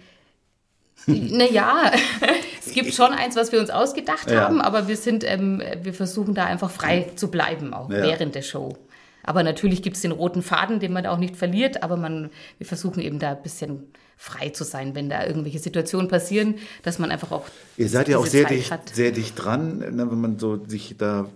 Naja, 1.07 1.91
es 2.65 2.74
gibt 2.74 2.93
schon 2.93 3.12
eins, 3.12 3.36
was 3.36 3.51
wir 3.51 3.60
uns 3.60 3.69
ausgedacht 3.69 4.29
Ja. 4.31 4.41
haben, 4.41 4.62
aber 4.62 4.88
wir 4.88 4.95
sind, 4.95 5.24
ähm, 5.25 5.62
wir 5.81 5.93
versuchen 5.93 6.36
da 6.36 6.45
einfach 6.45 6.69
frei 6.72 7.12
zu 7.15 7.29
bleiben, 7.29 7.74
auch 7.74 7.89
Ja. 7.89 7.98
während 8.03 8.36
der 8.36 8.43
Show. 8.43 8.77
Aber 9.23 9.43
natürlich 9.43 9.81
gibt 9.81 9.95
es 9.95 10.01
den 10.01 10.11
roten 10.11 10.41
Faden, 10.41 10.79
den 10.79 10.93
man 10.93 11.05
auch 11.05 11.17
nicht 11.17 11.35
verliert, 11.35 11.83
aber 11.83 11.97
man, 11.97 12.29
wir 12.57 12.67
versuchen 12.67 13.01
eben 13.01 13.19
da 13.19 13.31
ein 13.31 13.43
bisschen 13.43 13.91
frei 14.17 14.49
zu 14.49 14.63
sein, 14.63 14.93
wenn 14.93 15.09
da 15.09 15.25
irgendwelche 15.25 15.59
Situationen 15.59 16.07
passieren, 16.07 16.55
dass 16.83 16.99
man 16.99 17.11
einfach 17.11 17.31
auch. 17.31 17.45
Ihr 17.77 17.89
seid 17.89 18.07
ja 18.07 18.17
auch 18.17 18.25
sehr 18.25 18.43
Zeit 18.43 18.51
dicht, 18.51 18.71
hat. 18.71 18.89
sehr 18.89 19.11
dicht 19.11 19.33
dran, 19.35 19.79
ne, 19.79 20.11
wenn 20.11 20.21
man 20.21 20.37
so 20.37 20.63
sich 20.65 20.95
da 20.97 21.27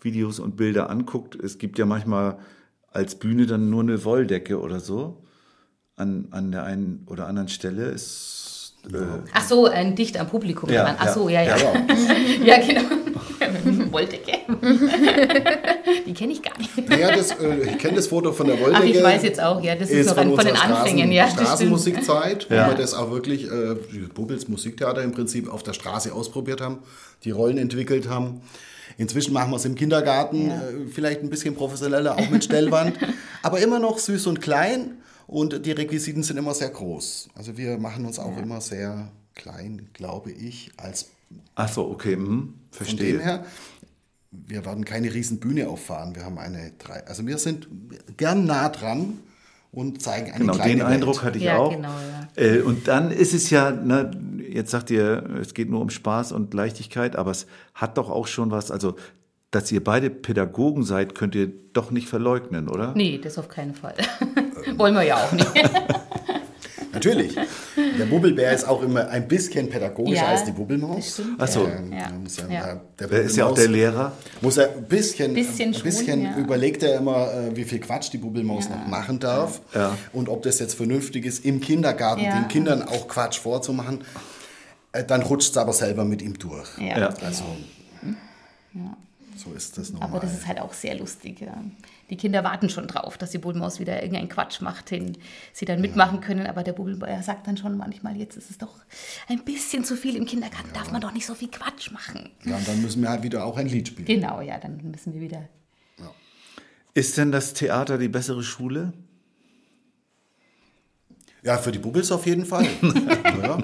Videos 0.00 0.40
und 0.40 0.56
Bilder 0.56 0.90
anguckt. 0.90 1.36
Es 1.36 1.58
gibt 1.58 1.78
ja 1.78 1.86
manchmal 1.86 2.38
als 2.90 3.14
Bühne 3.14 3.46
dann 3.46 3.70
nur 3.70 3.82
eine 3.82 4.04
Wolldecke 4.04 4.60
oder 4.60 4.80
so 4.80 5.22
an, 5.96 6.28
an 6.30 6.52
der 6.52 6.64
einen 6.64 7.06
oder 7.08 7.26
anderen 7.26 7.48
Stelle. 7.48 7.86
Ist, 7.86 8.74
äh, 8.92 8.98
Ach 9.32 9.44
so, 9.44 9.66
ein 9.66 9.94
dicht 9.94 10.18
am 10.18 10.28
Publikum 10.28 10.70
Ja, 10.70 10.84
dran. 10.84 10.96
Ach 10.98 11.06
ja. 11.06 11.12
so, 11.12 11.28
ja, 11.28 11.42
ja. 11.42 11.56
Ja, 11.56 11.74
Ja, 12.44 12.66
genau. 12.66 13.11
Wolldecke. 13.92 14.32
Die 16.06 16.14
kenne 16.14 16.32
ich 16.32 16.42
gar 16.42 16.56
nicht. 16.58 16.88
naja, 16.88 17.14
das, 17.14 17.30
äh, 17.32 17.70
ich 17.70 17.78
kenne 17.78 17.96
das 17.96 18.06
Foto 18.08 18.32
von 18.32 18.46
der 18.46 18.58
Wolldecke. 18.60 18.82
Ach, 18.82 18.84
ich 18.84 19.02
weiß 19.02 19.22
jetzt 19.22 19.40
auch, 19.40 19.62
ja, 19.62 19.74
das 19.74 19.90
ist, 19.90 20.06
noch 20.08 20.16
ein, 20.16 20.34
von 20.34 20.38
den 20.44 20.54
unserer 20.54 20.78
Anfängen, 20.80 21.12
ja. 21.12 21.28
Straßenmusikzeit, 21.28 22.50
wo 22.50 22.54
Ja. 22.54 22.68
wir 22.68 22.74
das 22.74 22.94
auch 22.94 23.10
wirklich, 23.10 23.44
äh, 23.50 23.76
die 23.92 23.98
Bubbles 24.14 24.48
Musiktheater 24.48 25.02
im 25.02 25.12
Prinzip 25.12 25.52
auf 25.52 25.62
der 25.62 25.72
Straße 25.72 26.12
ausprobiert 26.12 26.60
haben, 26.60 26.78
die 27.24 27.30
Rollen 27.30 27.58
entwickelt 27.58 28.08
haben. 28.08 28.42
Inzwischen 28.98 29.32
machen 29.32 29.50
wir 29.50 29.56
es 29.56 29.64
im 29.64 29.74
Kindergarten, 29.74 30.48
Ja. 30.48 30.56
äh, 30.56 30.86
vielleicht 30.90 31.22
ein 31.22 31.30
bisschen 31.30 31.54
professioneller, 31.54 32.16
auch 32.18 32.30
mit 32.30 32.44
Stellwand, 32.44 32.94
aber 33.42 33.58
immer 33.60 33.78
noch 33.78 33.98
süß 33.98 34.26
und 34.26 34.40
klein 34.40 34.98
und 35.26 35.64
die 35.64 35.72
Requisiten 35.72 36.22
sind 36.22 36.36
immer 36.36 36.54
sehr 36.54 36.68
groß. 36.70 37.28
Also 37.34 37.56
wir 37.56 37.78
machen 37.78 38.04
uns 38.04 38.18
auch 38.18 38.36
immer 38.36 38.60
sehr 38.60 39.08
klein, 39.34 39.88
glaube 39.94 40.30
ich, 40.30 40.70
als 40.76 41.06
ach 41.54 41.72
so, 41.72 41.86
okay, 41.90 42.14
hm, 42.14 42.52
von 42.72 42.86
dem 42.86 42.96
verstehe. 42.96 43.20
her. 43.20 43.44
Wir 44.30 44.64
werden 44.64 44.84
keine 44.84 45.12
riesen 45.12 45.38
Bühne 45.40 45.68
auffahren. 45.68 46.14
Wir 46.16 46.24
haben 46.24 46.38
eine 46.38 46.72
drei. 46.78 47.06
Also 47.06 47.26
wir 47.26 47.38
sind 47.38 47.68
gern 48.16 48.46
nah 48.46 48.68
dran 48.70 49.18
und 49.72 50.00
zeigen 50.02 50.30
eine 50.32 50.38
Genau, 50.40 50.54
kleine 50.54 50.70
den 50.70 50.78
Welt. 50.80 50.88
Eindruck 50.88 51.22
hatte 51.22 51.38
ich 51.38 51.44
Ja, 51.44 51.58
auch. 51.58 51.70
genau, 51.74 51.88
ja. 52.36 52.42
Äh, 52.42 52.60
und 52.62 52.88
dann 52.88 53.10
ist 53.10 53.34
es 53.34 53.50
ja, 53.50 53.70
ne, 53.70 54.10
jetzt 54.48 54.70
sagt 54.70 54.90
ihr, 54.90 55.28
es 55.40 55.52
geht 55.54 55.68
nur 55.70 55.80
um 55.82 55.90
Spaß 55.90 56.32
und 56.32 56.54
Leichtigkeit, 56.54 57.14
aber 57.16 57.30
es 57.30 57.46
hat 57.74 57.98
doch 57.98 58.08
auch 58.10 58.26
schon 58.26 58.50
was, 58.50 58.70
also 58.70 58.96
dass 59.50 59.70
ihr 59.70 59.84
beide 59.84 60.08
Pädagogen 60.08 60.82
seid, 60.82 61.14
könnt 61.14 61.34
ihr 61.34 61.52
doch 61.74 61.90
nicht 61.90 62.08
verleugnen, 62.08 62.70
oder? 62.70 62.94
Nee, 62.96 63.18
das 63.22 63.36
auf 63.36 63.48
keinen 63.48 63.74
Fall. 63.74 63.94
Wollen 64.78 64.94
wir 64.94 65.02
ja 65.02 65.16
auch 65.16 65.32
nicht. 65.32 65.50
Natürlich. 67.04 67.34
Der 67.98 68.04
Bubbelbär 68.06 68.52
ist 68.52 68.64
auch 68.68 68.82
immer 68.82 69.08
ein 69.08 69.26
bisschen 69.26 69.68
pädagogischer 69.68 70.22
Ja, 70.22 70.28
als 70.28 70.44
die 70.44 70.52
Bubbelmaus. 70.52 70.96
das 70.96 71.12
stimmt, 71.14 71.36
Ach 71.38 71.48
so. 71.48 71.66
Ähm, 71.66 71.92
Ja. 71.92 72.08
muss 72.10 72.36
ja. 72.36 72.80
Der 72.98 73.10
Wer 73.10 73.22
ist 73.22 73.36
ja 73.36 73.46
auch 73.46 73.54
der 73.54 73.68
Lehrer. 73.68 74.12
Muss 74.40 74.56
er 74.56 74.72
ein 74.72 74.84
bisschen, 74.84 75.34
Bisschen 75.34 75.74
ein 75.74 75.82
bisschen 75.82 76.22
ja. 76.22 76.36
überlegt 76.38 76.82
er 76.82 76.96
immer, 76.98 77.32
äh, 77.32 77.56
wie 77.56 77.64
viel 77.64 77.80
Quatsch 77.80 78.12
die 78.12 78.18
Bubbelmaus 78.18 78.68
noch 78.68 78.86
machen 78.86 79.18
darf. 79.18 79.60
Ja. 79.74 79.96
Und 80.12 80.28
ob 80.28 80.42
das 80.42 80.58
jetzt 80.60 80.74
vernünftig 80.74 81.24
ist, 81.26 81.44
im 81.44 81.60
Kindergarten 81.60 82.22
Ja. 82.22 82.38
den 82.38 82.48
Kindern 82.48 82.82
auch 82.82 83.08
Quatsch 83.08 83.38
vorzumachen. 83.38 84.02
Äh, 84.92 85.04
Dann 85.04 85.22
rutscht 85.22 85.50
es 85.50 85.56
aber 85.56 85.72
selber 85.72 86.04
mit 86.04 86.22
ihm 86.22 86.38
durch. 86.38 86.68
Ja. 86.78 86.98
Ja. 86.98 87.08
Also, 87.24 87.44
so 89.36 89.52
ist 89.56 89.76
das 89.78 89.90
normal. 89.90 90.08
Aber 90.10 90.20
das 90.20 90.32
ist 90.34 90.46
halt 90.46 90.60
auch 90.60 90.72
sehr 90.72 90.94
lustig. 90.96 91.40
Ja. 91.40 91.54
Die 92.10 92.16
Kinder 92.16 92.44
warten 92.44 92.68
schon 92.68 92.86
drauf, 92.88 93.16
dass 93.16 93.30
die 93.30 93.38
Bubbelmaus 93.38 93.80
wieder 93.80 94.02
irgendeinen 94.02 94.28
Quatsch 94.28 94.60
macht, 94.60 94.90
den 94.90 95.16
sie 95.54 95.64
dann 95.64 95.80
mitmachen 95.80 96.20
können. 96.20 96.46
Aber 96.46 96.62
der 96.62 96.72
Bubbelbär 96.72 97.22
sagt 97.22 97.46
dann 97.46 97.56
schon 97.56 97.76
manchmal, 97.78 98.16
jetzt 98.16 98.36
ist 98.36 98.50
es 98.50 98.58
doch 98.58 98.74
ein 99.28 99.42
bisschen 99.44 99.84
zu 99.84 99.96
viel. 99.96 100.16
Im 100.16 100.26
Kindergarten 100.26 100.70
darf 100.74 100.92
man 100.92 101.00
doch 101.00 101.12
nicht 101.12 101.24
so 101.24 101.34
viel 101.34 101.48
Quatsch 101.48 101.90
machen. 101.90 102.28
ja, 102.44 102.56
und 102.56 102.68
dann 102.68 102.82
müssen 102.82 103.00
wir 103.02 103.08
halt 103.08 103.22
wieder 103.22 103.44
auch 103.46 103.56
ein 103.56 103.66
Lied 103.68 103.88
spielen. 103.88 104.06
Genau, 104.06 104.40
ja, 104.42 104.58
dann 104.58 104.78
müssen 104.90 105.14
wir 105.14 105.20
wieder. 105.22 105.48
Ist 106.94 107.16
denn 107.16 107.32
das 107.32 107.54
Theater 107.54 107.96
die 107.96 108.08
bessere 108.08 108.42
Schule? 108.42 108.92
Ja, 111.42 111.56
für 111.58 111.72
die 111.72 111.78
Bubbels 111.78 112.12
auf 112.12 112.26
jeden 112.26 112.44
Fall. 112.44 112.66
ja. 113.42 113.58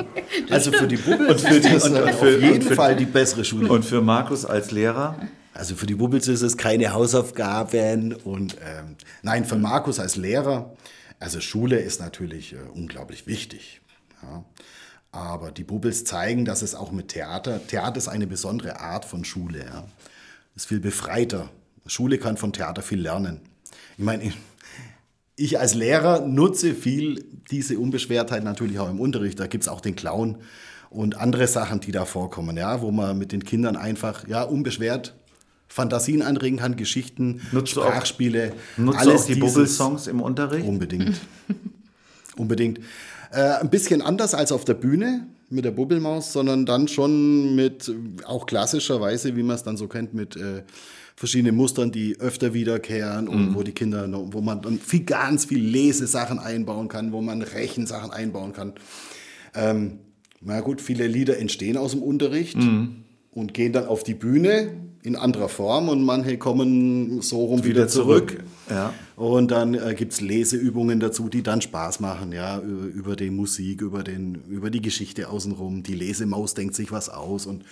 Also 0.50 0.72
für 0.72 0.88
die 0.88 0.96
Bubbels 0.96 1.44
Und 1.44 1.48
für 1.52 1.60
die- 1.60 1.68
ist 1.68 1.84
und- 1.86 1.94
und 1.96 2.02
auf 2.08 2.18
für- 2.18 2.40
jeden 2.40 2.54
und 2.54 2.64
für- 2.64 2.74
Fall 2.74 2.96
die 2.96 3.04
bessere 3.04 3.44
Schule. 3.44 3.68
Und 3.70 3.84
für 3.84 4.00
Markus 4.00 4.44
als 4.44 4.70
Lehrer? 4.70 5.16
Also 5.54 5.74
für 5.74 5.86
die 5.86 5.94
Bubbels 5.94 6.28
ist 6.28 6.42
es 6.42 6.56
keine 6.56 6.92
Hausaufgaben 6.92 8.12
und 8.12 8.56
ähm, 8.64 8.96
nein, 9.22 9.44
für 9.44 9.56
Markus 9.56 9.98
als 9.98 10.16
Lehrer, 10.16 10.76
also 11.18 11.40
Schule 11.40 11.78
ist 11.78 12.00
natürlich 12.00 12.52
äh, 12.52 12.58
unglaublich 12.72 13.26
wichtig. 13.26 13.80
Ja. 14.22 14.44
Aber 15.10 15.50
die 15.50 15.64
Bubbels 15.64 16.04
zeigen, 16.04 16.44
dass 16.44 16.62
es 16.62 16.74
auch 16.74 16.92
mit 16.92 17.08
Theater, 17.08 17.66
Theater 17.66 17.96
ist 17.96 18.08
eine 18.08 18.26
besondere 18.26 18.80
Art 18.80 19.04
von 19.04 19.24
Schule. 19.24 19.64
Ja. 19.64 19.84
Ist 20.54 20.66
viel 20.66 20.80
befreiter. 20.80 21.50
Schule 21.86 22.18
kann 22.18 22.36
von 22.36 22.52
Theater 22.52 22.82
viel 22.82 23.00
lernen. 23.00 23.40
Ich 23.96 24.04
meine, 24.04 24.24
ich, 24.24 24.34
ich 25.36 25.58
als 25.58 25.74
Lehrer 25.74 26.20
nutze 26.20 26.74
viel 26.74 27.24
diese 27.50 27.78
Unbeschwertheit 27.78 28.44
natürlich 28.44 28.78
auch 28.78 28.90
im 28.90 29.00
Unterricht. 29.00 29.40
Da 29.40 29.46
gibt 29.46 29.64
es 29.64 29.68
auch 29.68 29.80
den 29.80 29.96
Clown 29.96 30.38
und 30.90 31.16
andere 31.16 31.46
Sachen, 31.46 31.80
die 31.80 31.92
da 31.92 32.04
vorkommen, 32.04 32.56
ja, 32.56 32.80
wo 32.80 32.90
man 32.90 33.18
mit 33.18 33.32
den 33.32 33.44
Kindern 33.44 33.76
einfach 33.76 34.26
ja, 34.28 34.42
unbeschwert 34.42 35.17
Fantasien 35.68 36.22
anregen 36.22 36.58
kann, 36.58 36.76
Geschichten, 36.76 37.40
Nutzt 37.52 37.78
auch- 37.78 37.84
Sprachspiele. 37.86 38.52
Nutzt 38.76 38.98
alles 38.98 39.22
auch 39.22 39.26
die 39.26 39.34
Bubbelsongs 39.36 40.06
im 40.06 40.20
Unterricht? 40.20 40.66
Unbedingt. 40.66 41.20
Unbedingt. 42.36 42.78
Äh, 43.32 43.42
ein 43.60 43.70
bisschen 43.70 44.00
anders 44.02 44.34
als 44.34 44.52
auf 44.52 44.64
der 44.64 44.74
Bühne 44.74 45.26
mit 45.50 45.64
der 45.64 45.70
Bubbelmaus, 45.70 46.32
sondern 46.32 46.66
dann 46.66 46.88
schon 46.88 47.54
mit 47.54 47.92
auch 48.26 48.46
klassischerweise, 48.46 49.36
wie 49.36 49.42
man 49.42 49.56
es 49.56 49.62
dann 49.62 49.76
so 49.76 49.88
kennt, 49.88 50.14
mit 50.14 50.36
äh, 50.36 50.62
verschiedenen 51.16 51.56
Mustern, 51.56 51.90
die 51.90 52.18
öfter 52.20 52.54
wiederkehren 52.54 53.26
und 53.28 53.54
wo 53.54 53.62
die 53.62 53.72
Kinder, 53.72 54.08
wo 54.32 54.40
man 54.40 54.62
dann 54.62 54.78
viel, 54.78 55.04
ganz 55.04 55.46
viel 55.46 55.58
Lesesachen 55.60 56.38
einbauen 56.38 56.88
kann, 56.88 57.12
wo 57.12 57.20
man 57.20 57.42
Rechensachen 57.42 58.10
einbauen 58.10 58.52
kann. 58.52 58.74
Ähm, 59.54 59.98
na 60.40 60.60
gut, 60.60 60.80
viele 60.80 61.06
Lieder 61.08 61.38
entstehen 61.38 61.76
aus 61.76 61.90
dem 61.90 62.02
Unterricht 62.02 62.56
und 63.32 63.54
gehen 63.54 63.72
dann 63.72 63.86
auf 63.86 64.04
die 64.04 64.14
Bühne 64.14 64.70
in 65.02 65.16
anderer 65.16 65.48
Form 65.48 65.88
und 65.88 66.04
manche 66.04 66.38
kommen 66.38 67.22
so 67.22 67.44
rum 67.44 67.64
wieder, 67.64 67.82
Wieder 67.82 67.88
zurück. 67.88 68.30
zurück, 68.30 68.44
ja. 68.70 68.94
Und 69.16 69.50
dann 69.50 69.74
äh, 69.74 69.94
gibt 69.94 70.12
es 70.12 70.20
Leseübungen 70.20 71.00
dazu, 71.00 71.28
die 71.28 71.42
dann 71.42 71.60
Spaß 71.60 72.00
machen, 72.00 72.32
ja, 72.32 72.60
über, 72.60 72.86
über 72.86 73.16
die 73.16 73.30
Musik, 73.30 73.80
über, 73.80 74.02
den, 74.02 74.36
über 74.48 74.70
die 74.70 74.82
Geschichte 74.82 75.28
außenrum. 75.28 75.82
Die 75.82 75.94
Lesemaus 75.94 76.54
denkt 76.54 76.74
sich 76.74 76.92
was 76.92 77.08
aus 77.08 77.46
und 77.46 77.64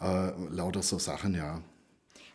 äh, 0.00 0.30
lauter 0.50 0.82
so 0.82 0.98
Sachen, 0.98 1.34
ja. 1.34 1.62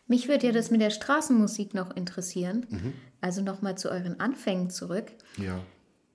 Mich 0.08 0.28
würde 0.28 0.46
ja 0.48 0.52
das 0.52 0.70
mit 0.70 0.80
der 0.80 0.90
Straßenmusik 0.90 1.74
noch 1.74 1.94
interessieren. 1.96 2.66
Mhm. 2.68 2.92
Also 3.20 3.40
nochmal 3.40 3.78
zu 3.78 3.88
euren 3.90 4.18
Anfängen 4.20 4.68
zurück. 4.70 5.12
ja. 5.38 5.60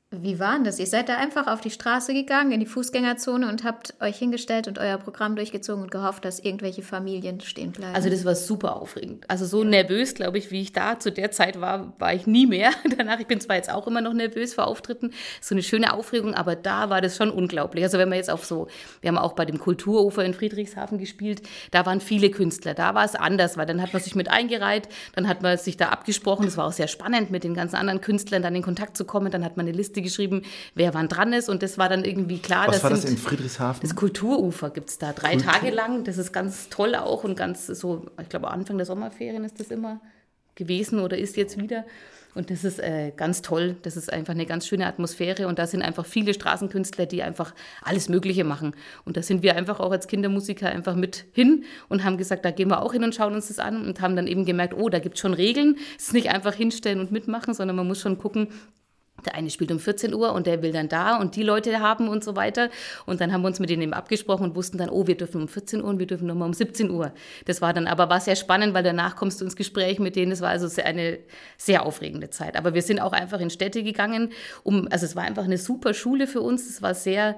Wie 0.09 0.39
war 0.39 0.53
denn 0.53 0.63
das? 0.63 0.79
Ihr 0.79 0.87
seid 0.87 1.09
da 1.09 1.17
einfach 1.17 1.47
auf 1.47 1.59
die 1.59 1.69
Straße 1.69 2.13
gegangen, 2.13 2.53
in 2.53 2.61
die 2.61 2.65
Fußgängerzone 2.65 3.49
und 3.49 3.65
habt 3.65 3.93
euch 3.99 4.17
hingestellt 4.17 4.69
und 4.69 4.79
euer 4.79 4.97
Programm 4.97 5.35
durchgezogen 5.35 5.83
und 5.83 5.91
gehofft, 5.91 6.23
dass 6.23 6.39
irgendwelche 6.39 6.81
Familien 6.81 7.41
stehen 7.41 7.73
bleiben. 7.73 7.93
Also 7.93 8.09
das 8.09 8.23
war 8.23 8.33
super 8.33 8.77
aufregend. 8.77 9.29
Also 9.29 9.45
so 9.45 9.65
nervös, 9.65 10.15
glaube 10.15 10.37
ich, 10.37 10.49
wie 10.49 10.61
ich 10.61 10.71
da 10.71 10.97
zu 10.97 11.11
der 11.11 11.31
Zeit 11.31 11.59
war, 11.59 11.93
war 11.99 12.13
ich 12.13 12.25
nie 12.25 12.47
mehr. 12.47 12.71
Danach, 12.97 13.19
ich 13.19 13.27
bin 13.27 13.41
zwar 13.41 13.57
jetzt 13.57 13.69
auch 13.69 13.85
immer 13.85 13.99
noch 13.99 14.13
nervös 14.13 14.53
vor 14.53 14.67
Auftritten, 14.67 15.11
so 15.41 15.53
eine 15.53 15.61
schöne 15.61 15.93
Aufregung, 15.93 16.35
aber 16.35 16.55
da 16.55 16.89
war 16.89 17.01
das 17.01 17.17
schon 17.17 17.29
unglaublich. 17.29 17.83
Also 17.83 17.97
wenn 17.97 18.07
man 18.07 18.17
jetzt 18.17 18.29
auf 18.29 18.45
so, 18.45 18.69
wir 19.01 19.09
haben 19.09 19.17
auch 19.17 19.33
bei 19.33 19.43
dem 19.43 19.59
Kulturufer 19.59 20.23
in 20.23 20.33
Friedrichshafen 20.33 20.99
gespielt, 20.99 21.41
da 21.71 21.85
waren 21.85 21.99
viele 21.99 22.31
Künstler, 22.31 22.73
da 22.73 22.95
war 22.95 23.03
es 23.03 23.15
anders, 23.15 23.57
weil 23.57 23.65
dann 23.65 23.81
hat 23.81 23.91
man 23.91 24.01
sich 24.01 24.15
mit 24.15 24.31
eingereiht, 24.31 24.87
dann 25.15 25.27
hat 25.27 25.41
man 25.41 25.57
sich 25.57 25.75
da 25.75 25.89
abgesprochen, 25.89 26.45
das 26.45 26.55
war 26.55 26.65
auch 26.65 26.71
sehr 26.71 26.87
spannend, 26.87 27.29
mit 27.29 27.43
den 27.43 27.53
ganzen 27.53 27.75
anderen 27.75 27.99
Künstlern 27.99 28.41
dann 28.41 28.55
in 28.55 28.61
Kontakt 28.61 28.95
zu 28.95 29.03
kommen, 29.03 29.33
dann 29.33 29.43
hat 29.43 29.57
man 29.57 29.65
eine 29.65 29.75
Liste 29.75 29.96
geschrieben, 30.01 30.43
wer 30.75 30.93
wann 30.93 31.07
dran 31.07 31.33
ist 31.33 31.49
und 31.49 31.63
das 31.63 31.77
war 31.77 31.89
dann 31.89 32.03
irgendwie 32.05 32.39
klar. 32.39 32.67
Was 32.67 32.83
war 32.83 32.89
das 32.89 33.01
sind- 33.03 33.11
in 33.11 33.17
Friedrichshafen? 33.17 33.81
das 33.81 33.95
Kulturufer 33.95 34.69
gibt 34.69 34.89
es 34.89 34.97
da 34.97 35.13
drei 35.13 35.35
Tage 35.35 35.69
lang. 35.71 36.03
Das 36.03 36.17
ist 36.17 36.31
ganz 36.33 36.69
toll 36.69 36.95
auch 36.95 37.23
und 37.23 37.35
ganz 37.35 37.67
so, 37.67 38.05
ich 38.21 38.29
glaube, 38.29 38.49
Anfang 38.49 38.77
der 38.77 38.85
Sommerferien 38.85 39.43
ist 39.43 39.59
das 39.59 39.67
immer 39.69 39.99
gewesen 40.55 40.99
oder 40.99 41.17
ist 41.17 41.37
jetzt 41.37 41.59
wieder. 41.61 41.85
Und 42.35 42.51
das 42.51 42.63
ist 42.63 42.77
äh, 42.79 43.11
ganz 43.15 43.41
toll. 43.41 43.77
Das 43.81 43.97
ist 43.97 44.13
einfach 44.13 44.33
eine 44.33 44.45
ganz 44.45 44.67
schöne 44.67 44.85
Atmosphäre. 44.85 45.47
Und 45.47 45.57
da 45.57 45.65
sind 45.65 45.81
einfach 45.81 46.05
viele 46.05 46.35
Straßenkünstler, 46.35 47.07
die 47.07 47.23
einfach 47.23 47.55
alles 47.81 48.09
Mögliche 48.09 48.43
machen. 48.43 48.75
Und 49.05 49.17
da 49.17 49.23
sind 49.23 49.41
wir 49.41 49.55
einfach 49.55 49.79
auch 49.79 49.89
als 49.91 50.07
Kindermusiker 50.07 50.69
einfach 50.69 50.93
mit 50.93 51.25
hin 51.31 51.63
und 51.89 52.03
haben 52.03 52.17
gesagt, 52.17 52.45
da 52.45 52.51
gehen 52.51 52.69
wir 52.69 52.83
auch 52.83 52.93
hin 52.93 53.03
und 53.03 53.15
schauen 53.15 53.33
uns 53.33 53.47
das 53.47 53.57
an 53.57 53.83
und 53.87 54.01
haben 54.01 54.15
dann 54.15 54.27
eben 54.27 54.45
gemerkt, 54.45 54.75
oh, 54.75 54.87
da 54.89 54.99
gibt 54.99 55.15
es 55.15 55.21
schon 55.21 55.33
Regeln. 55.33 55.77
Es 55.97 56.07
ist 56.09 56.13
nicht 56.13 56.29
einfach 56.29 56.53
hinstellen 56.53 56.99
und 56.99 57.11
mitmachen, 57.11 57.55
sondern 57.55 57.75
man 57.75 57.87
muss 57.87 58.01
schon 58.01 58.19
gucken, 58.19 58.49
der 59.25 59.35
eine 59.35 59.49
spielt 59.49 59.71
um 59.71 59.79
14 59.79 60.13
Uhr 60.13 60.33
und 60.33 60.47
der 60.47 60.61
will 60.61 60.71
dann 60.71 60.89
da 60.89 61.17
und 61.17 61.35
die 61.35 61.43
Leute 61.43 61.79
haben 61.79 62.07
und 62.07 62.23
so 62.23 62.35
weiter. 62.35 62.69
Und 63.05 63.19
dann 63.21 63.33
haben 63.33 63.41
wir 63.41 63.47
uns 63.47 63.59
mit 63.59 63.69
denen 63.69 63.81
eben 63.81 63.93
abgesprochen 63.93 64.43
und 64.43 64.55
wussten 64.55 64.77
dann, 64.77 64.89
oh, 64.89 65.07
wir 65.07 65.15
dürfen 65.15 65.41
um 65.41 65.47
14 65.47 65.81
Uhr 65.81 65.87
und 65.87 65.99
wir 65.99 66.07
dürfen 66.07 66.27
nochmal 66.27 66.47
um 66.47 66.53
17 66.53 66.89
Uhr. 66.89 67.11
Das 67.45 67.61
war 67.61 67.73
dann 67.73 67.87
aber 67.87 68.09
war 68.09 68.19
sehr 68.19 68.35
spannend, 68.35 68.73
weil 68.73 68.83
danach 68.83 69.15
kommst 69.15 69.41
du 69.41 69.45
ins 69.45 69.55
Gespräch 69.55 69.99
mit 69.99 70.15
denen. 70.15 70.29
Das 70.29 70.41
war 70.41 70.49
also 70.49 70.69
eine 70.81 71.19
sehr 71.57 71.85
aufregende 71.85 72.29
Zeit. 72.29 72.55
Aber 72.55 72.73
wir 72.73 72.81
sind 72.81 72.99
auch 72.99 73.13
einfach 73.13 73.39
in 73.39 73.49
Städte 73.49 73.83
gegangen, 73.83 74.31
um, 74.63 74.87
also 74.91 75.05
es 75.05 75.15
war 75.15 75.23
einfach 75.23 75.43
eine 75.43 75.57
super 75.57 75.93
Schule 75.93 76.27
für 76.27 76.41
uns. 76.41 76.69
Es 76.69 76.81
war 76.81 76.93
sehr 76.93 77.37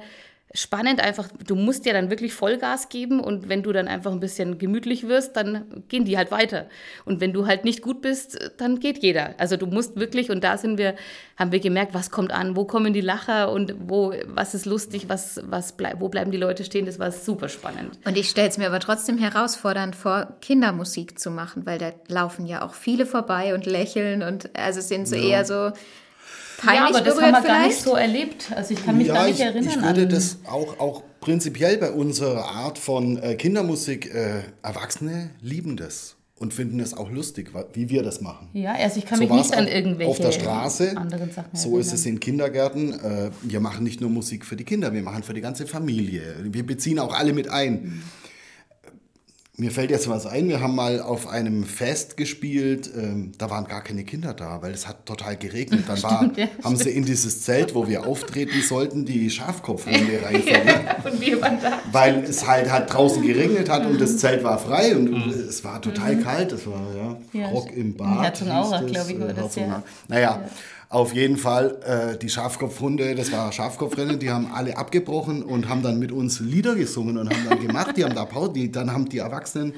spannend 0.54 1.00
einfach, 1.00 1.28
du 1.46 1.56
musst 1.56 1.86
ja 1.86 1.94
dann 1.94 2.10
wirklich 2.10 2.34
Vollgas 2.34 2.90
geben 2.90 3.20
und 3.20 3.50
wenn 3.50 3.62
du 3.62 3.72
dann 3.72 3.88
einfach 3.88 4.12
ein 4.12 4.20
bisschen 4.20 4.58
gemütlich 4.58 5.08
wirst, 5.08 5.36
dann 5.36 5.84
gehen 5.90 6.06
die 6.06 6.18
halt 6.18 6.32
weiter. 6.32 6.68
Und 7.06 7.22
wenn 7.22 7.34
du 7.34 7.46
halt 7.46 7.66
nicht 7.66 7.84
gut 7.84 8.02
bist, 8.02 8.52
dann 8.58 8.80
geht 8.80 9.04
jeder. 9.04 9.36
Also 9.38 9.58
du 9.58 9.68
musst 9.68 9.98
wirklich, 9.98 10.32
und 10.32 10.44
da 10.44 10.58
sind 10.58 10.80
wir, 10.80 10.96
haben 11.38 11.52
wir 11.52 11.60
gemerkt, 11.60 11.94
was 11.94 12.10
kommt 12.10 12.32
an, 12.32 12.56
wo 12.56 12.66
kommen 12.66 12.94
die 12.94 13.02
Lacher 13.02 13.52
und 13.52 13.76
wo, 13.88 14.14
was 14.26 14.56
ist 14.56 14.66
lustig, 14.66 15.08
was, 15.08 15.40
was 15.44 15.74
bleib, 15.74 16.02
wo 16.02 16.10
bleiben 16.10 16.32
die 16.32 16.38
Leute 16.38 16.64
stehen, 16.64 16.88
das 16.88 16.98
war 16.98 17.12
super 17.12 17.48
spannend. 17.48 18.00
Und 18.06 18.18
ich 18.18 18.28
stelle 18.28 18.50
es 18.50 18.58
mir 18.58 18.68
aber 18.68 18.80
trotzdem 18.80 19.20
herausfordernd 19.20 19.96
vor, 19.96 20.36
Kindermusik 20.42 21.20
zu 21.20 21.30
machen, 21.30 21.68
weil 21.68 21.78
da 21.78 21.92
laufen 22.08 22.48
ja 22.48 22.64
auch 22.64 22.74
viele 22.74 23.06
vorbei 23.06 23.54
und 23.54 23.68
lächeln 23.68 24.24
und 24.24 24.56
also 24.58 24.82
sind 24.82 25.08
so 25.08 25.16
eher 25.16 25.46
so 25.46 25.72
peinlich 26.60 27.04
berührt 27.04 27.38
vielleicht. 27.42 27.82
so 27.82 27.96
erlebt. 27.96 28.52
Also 28.56 28.74
ich 28.74 28.86
kann 28.86 28.98
mich 28.98 29.08
gar 29.08 29.26
nicht 29.26 29.40
ich, 29.40 29.46
erinnern 29.46 29.70
ich 29.70 29.82
würde 29.82 30.02
an... 30.04 30.10
das 30.10 30.38
auch, 30.48 30.80
auch 30.80 31.04
prinzipiell 31.22 31.78
bei 31.78 31.92
unserer 31.92 32.46
Art 32.46 32.78
von 32.78 33.18
äh, 33.22 33.36
Kindermusik, 33.36 34.14
äh, 34.14 34.42
Erwachsene 34.62 35.32
lieben 35.42 35.78
das 35.78 36.16
und 36.38 36.54
finden 36.54 36.80
es 36.80 36.94
auch 36.94 37.12
lustig, 37.12 37.52
wie 37.74 37.90
wir 37.90 38.02
das 38.02 38.22
machen. 38.22 38.48
ja, 38.54 38.74
also 38.74 38.98
ich 39.00 39.06
kann 39.06 39.18
So 39.18 39.26
mich 39.26 39.34
nicht 39.34 39.54
an 39.54 39.68
irgendwelche 39.68 40.10
auf 40.12 40.20
der 40.20 40.32
Straße. 40.32 40.96
anderen 40.96 41.32
Sachen 41.32 41.50
So 41.54 41.78
ist 41.78 41.92
es 41.92 42.06
in 42.06 42.20
Kindergärten. 42.22 42.94
Äh, 42.94 43.32
Wir 43.44 43.60
machen 43.60 43.84
nicht 43.84 44.00
nur 44.00 44.10
Musik 44.10 44.46
für 44.46 44.56
die 44.56 44.64
Kinder, 44.64 44.94
wir 44.94 45.02
machen 45.02 45.24
für 45.24 45.34
die 45.34 45.42
ganze 45.42 45.68
Familie. 45.68 46.36
Wir 46.44 46.66
beziehen 46.66 47.00
auch 47.00 47.14
alle 47.14 47.34
mit 47.34 47.50
ein. 47.50 48.02
Mir 49.60 49.72
fällt 49.72 49.92
jetzt 49.92 50.10
was 50.10 50.26
ein, 50.26 50.48
wir 50.48 50.62
haben 50.62 50.76
mal 50.76 51.02
auf 51.02 51.28
einem 51.28 51.66
Fest 51.66 52.16
gespielt, 52.18 52.90
ähm, 52.96 53.34
da 53.38 53.50
waren 53.50 53.66
gar 53.66 53.84
keine 53.84 54.04
Kinder 54.06 54.34
da, 54.34 54.62
weil 54.62 54.72
es 54.72 54.88
hat 54.88 55.06
total 55.06 55.36
geregnet. 55.36 55.84
Dann 55.88 56.02
war, 56.04 56.32
ja, 56.36 56.48
haben 56.64 56.78
sie 56.78 56.90
in 56.90 57.06
dieses 57.06 57.42
Zelt, 57.42 57.76
wo 57.76 57.88
wir 57.88 58.08
auftreten 58.08 58.62
sollten, 58.62 59.06
die 59.06 59.30
Schafkopfhunde 59.30 60.22
reinverlegt. 60.24 61.06
Und 61.06 61.22
wir 61.22 61.42
waren 61.42 61.60
da. 61.62 61.80
Weil 61.92 62.24
es 62.24 62.48
halt, 62.48 62.72
halt 62.72 62.94
draußen 62.94 63.22
geregnet 63.22 63.70
hat 63.70 63.86
und 63.86 64.00
das 64.00 64.18
Zelt 64.18 64.44
war 64.44 64.58
frei 64.58 64.96
und 64.96 65.14
es 65.32 65.64
war 65.64 65.82
total 65.82 66.18
kalt. 66.20 66.52
Das 66.52 66.66
war 66.66 66.82
ja, 66.96 67.10
Mhm. 67.10 67.40
Ja, 67.40 67.48
Rock 67.50 67.72
im 67.74 67.96
Bad. 67.96 68.24
Herzogenaurach, 68.24 68.86
glaube 68.86 69.12
ich, 69.12 69.20
war 69.20 69.30
äh, 69.30 69.34
das, 69.34 69.56
ja. 69.56 69.84
Naja, 70.08 70.44
auf 70.90 71.14
jeden 71.14 71.38
Fall 71.38 71.80
äh, 71.86 72.18
die 72.18 72.30
Schafkopfhunde, 72.30 73.16
das 73.16 73.32
war 73.32 73.52
Schafkopfrennen, 73.52 74.20
die 74.20 74.32
haben 74.32 74.52
alle 74.52 74.76
abgebrochen 74.76 75.44
und 75.44 75.70
haben 75.70 75.84
dann 75.84 76.00
mit 76.00 76.12
uns 76.12 76.40
Lieder 76.40 76.76
gesungen 76.76 77.18
und 77.18 77.30
haben 77.30 77.48
dann 77.48 77.66
gemacht, 77.66 77.96
die 77.96 78.04
haben 78.04 78.16
da 78.16 78.26
Pause, 78.26 78.54
die, 78.54 78.72
dann 78.72 78.92
haben 78.92 79.08
die 79.08 79.20
Erwachsenen 79.20 79.74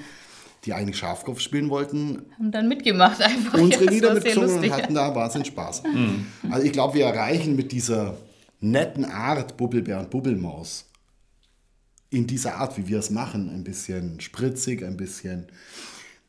die 0.65 0.73
eigentlich 0.73 0.97
Schafkopf 0.97 1.39
spielen 1.39 1.69
wollten, 1.69 2.21
Haben 2.37 2.51
dann 2.51 2.67
mitgemacht 2.67 3.21
einfach. 3.21 3.55
unsere 3.59 3.85
Ja, 3.85 3.91
Lieder 3.91 4.13
mitgesungen 4.13 4.59
und 4.59 4.71
hatten 4.71 4.93
da 4.93 5.13
wahnsinnig 5.15 5.47
Spaß. 5.47 5.83
Mhm. 5.83 6.27
Also 6.49 6.65
ich 6.65 6.71
glaube, 6.71 6.95
wir 6.95 7.05
erreichen 7.05 7.55
mit 7.55 7.71
dieser 7.71 8.17
netten 8.59 9.05
Art 9.05 9.57
Bubbelbär 9.57 9.99
und 9.99 10.09
Bubbelmaus 10.11 10.85
in 12.11 12.27
dieser 12.27 12.57
Art, 12.57 12.77
wie 12.77 12.87
wir 12.87 12.99
es 12.99 13.09
machen, 13.09 13.49
ein 13.49 13.63
bisschen 13.63 14.19
spritzig, 14.19 14.83
ein 14.83 14.97
bisschen, 14.97 15.47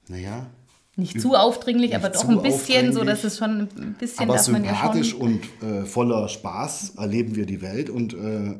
naja, 0.09 0.47
Nicht 0.97 1.21
zu 1.21 1.35
aufdringlich, 1.35 1.93
Nicht 1.93 2.05
aber 2.05 2.11
doch 2.11 2.29
ein 2.29 2.43
bisschen, 2.43 2.93
so 2.93 3.03
dass 3.03 3.25
es 3.25 3.39
schon 3.39 3.61
ein 3.61 3.97
bisschen 3.99 4.25
aber 4.25 4.37
ja 4.37 4.43
sympathisch 4.43 5.11
schon. 5.11 5.21
und 5.21 5.41
äh, 5.63 5.87
voller 5.87 6.29
Spaß 6.29 6.95
erleben 6.99 7.35
wir 7.35 7.47
die 7.47 7.63
Welt 7.63 7.89
und 7.89 8.13
äh, 8.13 8.57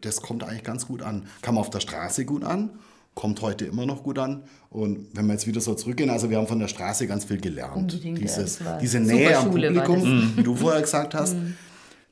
das 0.00 0.22
kommt 0.22 0.42
eigentlich 0.42 0.64
ganz 0.64 0.86
gut 0.86 1.02
an. 1.02 1.26
Kam 1.42 1.58
auf 1.58 1.70
der 1.70 1.80
Straße 1.80 2.24
gut 2.24 2.44
an, 2.44 2.70
kommt 3.14 3.42
heute 3.42 3.66
immer 3.66 3.86
noch 3.86 4.02
gut 4.02 4.18
an. 4.18 4.42
Und 4.70 5.06
wenn 5.12 5.26
wir 5.26 5.34
jetzt 5.34 5.46
wieder 5.46 5.60
so 5.60 5.74
zurückgehen, 5.74 6.10
also 6.10 6.30
wir 6.30 6.38
haben 6.38 6.46
von 6.46 6.58
der 6.58 6.68
Straße 6.68 7.06
ganz 7.06 7.24
viel 7.24 7.40
gelernt. 7.40 7.76
Unbedingt, 7.76 8.18
ja, 8.18 8.24
Dieses, 8.24 8.64
war 8.64 8.78
diese 8.78 9.00
Nähe 9.00 9.36
am 9.36 9.50
Publikum, 9.50 10.32
wie 10.36 10.42
du 10.42 10.54
vorher 10.56 10.80
gesagt 10.80 11.14
hast, 11.14 11.36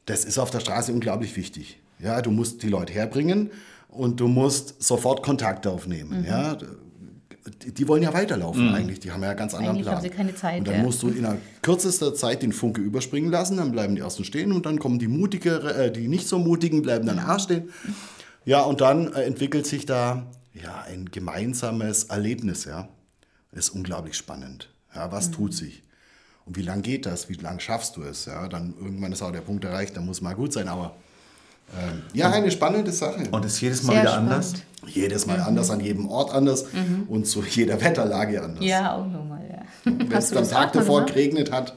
das 0.06 0.24
ist 0.24 0.38
auf 0.38 0.50
der 0.50 0.60
Straße 0.60 0.92
unglaublich 0.92 1.36
wichtig. 1.36 1.78
Ja, 1.98 2.20
du 2.20 2.30
musst 2.30 2.62
die 2.62 2.68
Leute 2.68 2.92
herbringen 2.92 3.50
und 3.88 4.20
du 4.20 4.28
musst 4.28 4.82
sofort 4.82 5.22
Kontakte 5.22 5.70
aufnehmen. 5.70 6.20
Mhm. 6.20 6.26
Ja, 6.26 6.56
die, 7.46 7.88
wollen 7.88 8.02
ja 8.02 8.12
weiterlaufen 8.12 8.74
eigentlich. 8.74 9.00
Die 9.00 9.12
haben 9.12 9.22
ja 9.22 9.30
einen 9.30 9.38
ganz 9.38 9.54
anderen 9.54 9.76
Eigentlich 9.76 9.86
Plan. 9.86 9.96
haben 9.96 10.02
sie 10.02 10.10
keine 10.10 10.34
Zeit, 10.34 10.58
Und 10.60 10.68
dann 10.68 10.76
ja. 10.76 10.82
musst 10.82 11.02
du 11.02 11.08
in 11.08 11.26
kürzester 11.62 12.14
Zeit 12.14 12.42
den 12.42 12.52
Funke 12.52 12.80
überspringen 12.80 13.30
lassen, 13.30 13.58
dann 13.58 13.72
bleiben 13.72 13.94
die 13.94 14.00
ersten 14.00 14.24
stehen 14.24 14.52
und 14.52 14.66
dann 14.66 14.78
kommen 14.78 14.98
die 14.98 15.08
mutigere, 15.08 15.74
äh, 15.74 15.92
die 15.92 16.08
nicht 16.08 16.26
so 16.26 16.38
mutigen 16.38 16.82
bleiben 16.82 17.06
dann 17.06 17.18
auch 17.18 17.38
stehen. 17.38 17.70
Ja, 18.44 18.62
und 18.62 18.80
dann 18.80 19.12
äh, 19.12 19.22
entwickelt 19.22 19.66
sich 19.66 19.86
da 19.86 20.26
ja 20.54 20.84
ein 20.88 21.10
gemeinsames 21.10 22.04
Erlebnis, 22.04 22.64
ja. 22.64 22.88
Das 23.52 23.68
ist 23.68 23.70
unglaublich 23.70 24.16
spannend. 24.16 24.70
Ja, 24.94 25.12
was 25.12 25.30
tut 25.30 25.54
sich? 25.54 25.82
Und 26.46 26.56
wie 26.56 26.62
lange 26.62 26.82
geht 26.82 27.06
das? 27.06 27.28
Wie 27.28 27.34
lange 27.34 27.60
schaffst 27.60 27.96
du 27.96 28.02
es? 28.02 28.26
Ja, 28.26 28.48
dann 28.48 28.74
irgendwann 28.78 29.12
ist 29.12 29.22
auch 29.22 29.32
der 29.32 29.40
Punkt 29.40 29.64
erreicht, 29.64 29.96
dann 29.96 30.06
muss 30.06 30.20
mal 30.20 30.34
gut 30.34 30.52
sein, 30.52 30.68
aber 30.68 30.96
ähm, 31.72 32.02
ja, 32.12 32.30
eine 32.30 32.50
spannende 32.50 32.92
Sache. 32.92 33.24
Und 33.30 33.44
ist 33.44 33.60
jedes 33.60 33.82
Mal 33.82 33.94
Sehr 33.94 34.02
wieder 34.02 34.12
spannend. 34.12 34.32
anders? 34.32 34.52
Jedes 34.86 35.26
Mal 35.26 35.40
anders, 35.40 35.70
an 35.70 35.80
jedem 35.80 36.08
Ort 36.08 36.32
anders 36.34 36.66
und 37.08 37.26
zu 37.26 37.42
jeder 37.42 37.80
Wetterlage 37.80 38.42
anders. 38.42 38.62
Ja, 38.62 38.94
auch 38.94 39.06
nochmal, 39.06 39.40
ja. 39.50 39.62
Wenn 39.84 40.12
es 40.12 40.36
am 40.36 40.46
Tag 40.48 40.72
davor 40.74 41.06
geregnet 41.06 41.50
hat, 41.50 41.74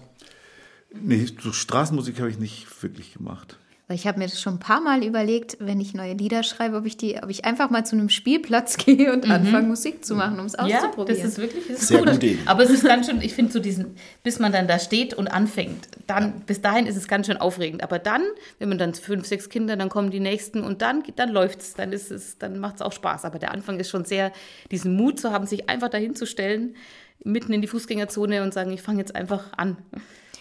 Nee, 1.02 1.28
so 1.42 1.52
Straßenmusik 1.52 2.20
habe 2.20 2.30
ich 2.30 2.40
nicht 2.40 2.66
wirklich 2.82 3.14
gemacht. 3.14 3.58
Weil 3.90 3.96
ich 3.96 4.06
habe 4.06 4.20
mir 4.20 4.26
das 4.26 4.42
schon 4.42 4.56
ein 4.56 4.60
paar 4.60 4.82
Mal 4.82 5.02
überlegt, 5.02 5.56
wenn 5.62 5.80
ich 5.80 5.94
neue 5.94 6.12
Lieder 6.14 6.44
schreibe, 6.44 6.76
ob 6.76 6.86
ich 6.86 6.98
die, 6.98 7.18
ob 7.24 7.30
ich 7.30 7.46
einfach 7.46 7.70
mal 7.70 7.86
zu 7.86 7.96
einem 7.96 8.10
Spielplatz 8.10 8.76
gehe 8.86 9.14
und 9.14 9.30
anfange 9.32 9.66
Musik 9.68 10.04
zu 10.04 10.14
machen, 10.14 10.40
um 10.42 10.46
es 10.46 10.54
Ja, 10.54 10.80
auszuprobieren. 10.80 11.22
das 11.22 11.30
ist 11.32 11.38
wirklich 11.38 11.68
das 11.70 11.80
ist 11.84 11.88
Sehr 11.88 12.00
gut. 12.00 12.08
gute 12.12 12.18
Idee. 12.26 12.40
Aber 12.46 12.64
es 12.64 12.70
ist 12.70 12.84
ganz 12.84 13.06
schön, 13.06 13.22
ich 13.22 13.34
finde 13.34 13.54
so 13.54 13.60
diesen, 13.60 13.96
bis 14.24 14.40
man 14.40 14.52
dann 14.52 14.68
da 14.68 14.78
steht 14.78 15.14
und 15.14 15.30
anfängt, 15.30 15.88
dann, 16.06 16.42
bis 16.42 16.60
dahin 16.62 16.86
ist 16.86 16.98
es 16.98 17.08
ganz 17.08 17.28
schön 17.28 17.38
aufregend. 17.38 17.82
Aber 17.82 17.98
dann, 17.98 18.24
wenn 18.60 18.68
man 18.68 18.78
dann 18.78 18.94
fünf, 18.94 19.26
sechs 19.26 19.48
Kinder, 19.48 19.78
dann 19.78 19.88
kommen 19.88 20.12
die 20.12 20.20
nächsten 20.20 20.64
und 20.64 20.82
dann, 20.82 21.04
dann 21.16 21.30
läuft 21.30 21.62
es, 21.62 21.74
dann 21.74 21.94
ist 21.94 22.12
es, 22.12 22.38
dann 22.38 22.60
macht 22.60 22.76
es 22.76 22.82
auch 22.82 22.92
Spaß. 22.92 23.24
Aber 23.24 23.40
der 23.40 23.52
Anfang 23.54 23.80
ist 23.80 23.90
schon 23.90 24.04
sehr, 24.04 24.34
diesen 24.70 24.98
Mut 24.98 25.18
zu 25.18 25.32
haben, 25.32 25.46
sich 25.48 25.70
einfach 25.70 25.88
dahin 25.88 26.14
zu 26.14 26.26
stellen, 26.26 26.76
mitten 27.24 27.54
in 27.54 27.62
die 27.62 27.68
Fußgängerzone 27.68 28.44
und 28.44 28.54
sagen, 28.54 28.72
ich 28.72 28.82
fange 28.82 29.00
jetzt 29.00 29.16
einfach 29.16 29.46
an. 29.56 29.78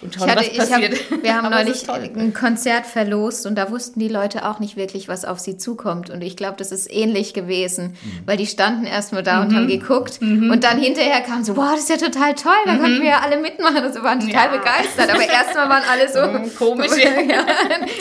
Und 0.03 0.15
Ich 0.15 0.19
schauen, 0.21 0.31
hatte, 0.31 0.41
was 0.41 0.49
ich 0.49 0.61
hab, 0.61 0.69
passiert. 0.83 1.23
wir 1.23 1.35
haben 1.37 1.51
neulich 1.51 1.83
toll. 1.85 2.11
ein 2.17 2.35
Konzert 2.35 2.87
verlost 2.87 3.47
und 3.47 3.55
da 3.55 3.71
wussten 3.71 3.99
die 3.99 4.09
Leute 4.09 4.45
auch 4.47 4.59
nicht 4.61 4.77
wirklich, 4.77 5.09
was 5.09 5.25
auf 5.25 5.39
sie 5.41 5.57
zukommt. 5.57 6.11
Und 6.11 6.23
ich 6.23 6.37
glaube, 6.37 6.57
das 6.59 6.71
ist 6.71 6.93
ähnlich 6.93 7.33
gewesen, 7.33 7.95
weil 8.27 8.37
die 8.37 8.47
standen 8.47 8.85
erstmal 8.85 9.23
da 9.23 9.41
und 9.41 9.53
Mhm. 9.53 9.57
haben 9.57 9.69
geguckt 9.69 10.19
und 10.21 10.63
dann 10.65 10.79
hinterher 10.79 11.21
kam 11.23 11.45
so, 11.45 11.57
wow, 11.57 11.71
das 11.73 11.89
ist 11.89 11.89
ja 11.89 11.97
total 11.97 12.35
toll, 12.35 12.53
da 12.67 12.77
konnten 12.77 13.01
wir 13.01 13.09
ja 13.09 13.21
alle 13.21 13.41
mitmachen 13.41 13.85
und 13.87 13.95
so 13.95 14.03
waren 14.03 14.21
total 14.21 14.49
Mhm. 14.49 14.55
Ja. 14.55 14.59
begeistert. 14.61 15.11
Aber 15.15 15.27
erstmal 15.29 15.69
waren 15.71 15.83
alle 15.91 16.13
so 16.13 16.49
komisch. 16.59 16.91
ja, 16.97 17.47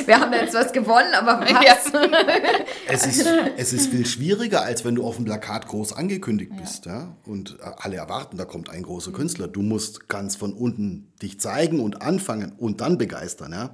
wir 0.05 0.19
haben 0.19 0.31
da 0.31 0.39
jetzt 0.41 0.53
was 0.53 0.73
gewonnen, 0.73 1.13
aber 1.17 1.39
was? 1.41 1.91
Es 2.87 3.05
ist, 3.05 3.27
es 3.57 3.73
ist 3.73 3.89
viel 3.91 4.05
schwieriger, 4.05 4.63
als 4.63 4.83
wenn 4.85 4.95
du 4.95 5.05
auf 5.05 5.15
dem 5.15 5.25
Plakat 5.25 5.67
groß 5.67 5.93
angekündigt 5.93 6.51
bist. 6.59 6.85
Ja? 6.85 7.15
Und 7.25 7.57
äh, 7.61 7.69
alle 7.77 7.95
erwarten, 7.97 8.37
da 8.37 8.45
kommt 8.45 8.69
ein 8.69 8.83
großer 8.83 9.11
Künstler. 9.11 9.47
Du 9.47 9.61
musst 9.61 10.07
ganz 10.09 10.35
von 10.35 10.53
unten 10.53 11.11
dich 11.21 11.39
zeigen 11.39 11.79
und 11.85 12.01
anfangen 12.01 12.51
und 12.57 12.81
dann 12.81 12.97
begeistern. 12.97 13.53
Ja? 13.53 13.69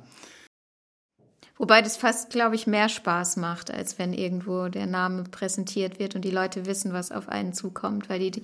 Wobei 1.61 1.83
das 1.83 1.95
fast, 1.95 2.31
glaube 2.31 2.55
ich, 2.55 2.65
mehr 2.65 2.89
Spaß 2.89 3.37
macht, 3.37 3.71
als 3.71 3.99
wenn 3.99 4.13
irgendwo 4.13 4.67
der 4.67 4.87
Name 4.87 5.23
präsentiert 5.29 5.99
wird 5.99 6.15
und 6.15 6.21
die 6.25 6.31
Leute 6.31 6.65
wissen, 6.65 6.91
was 6.91 7.11
auf 7.11 7.29
einen 7.29 7.53
zukommt. 7.53 8.09
Weil 8.09 8.17
die, 8.17 8.31
die 8.31 8.43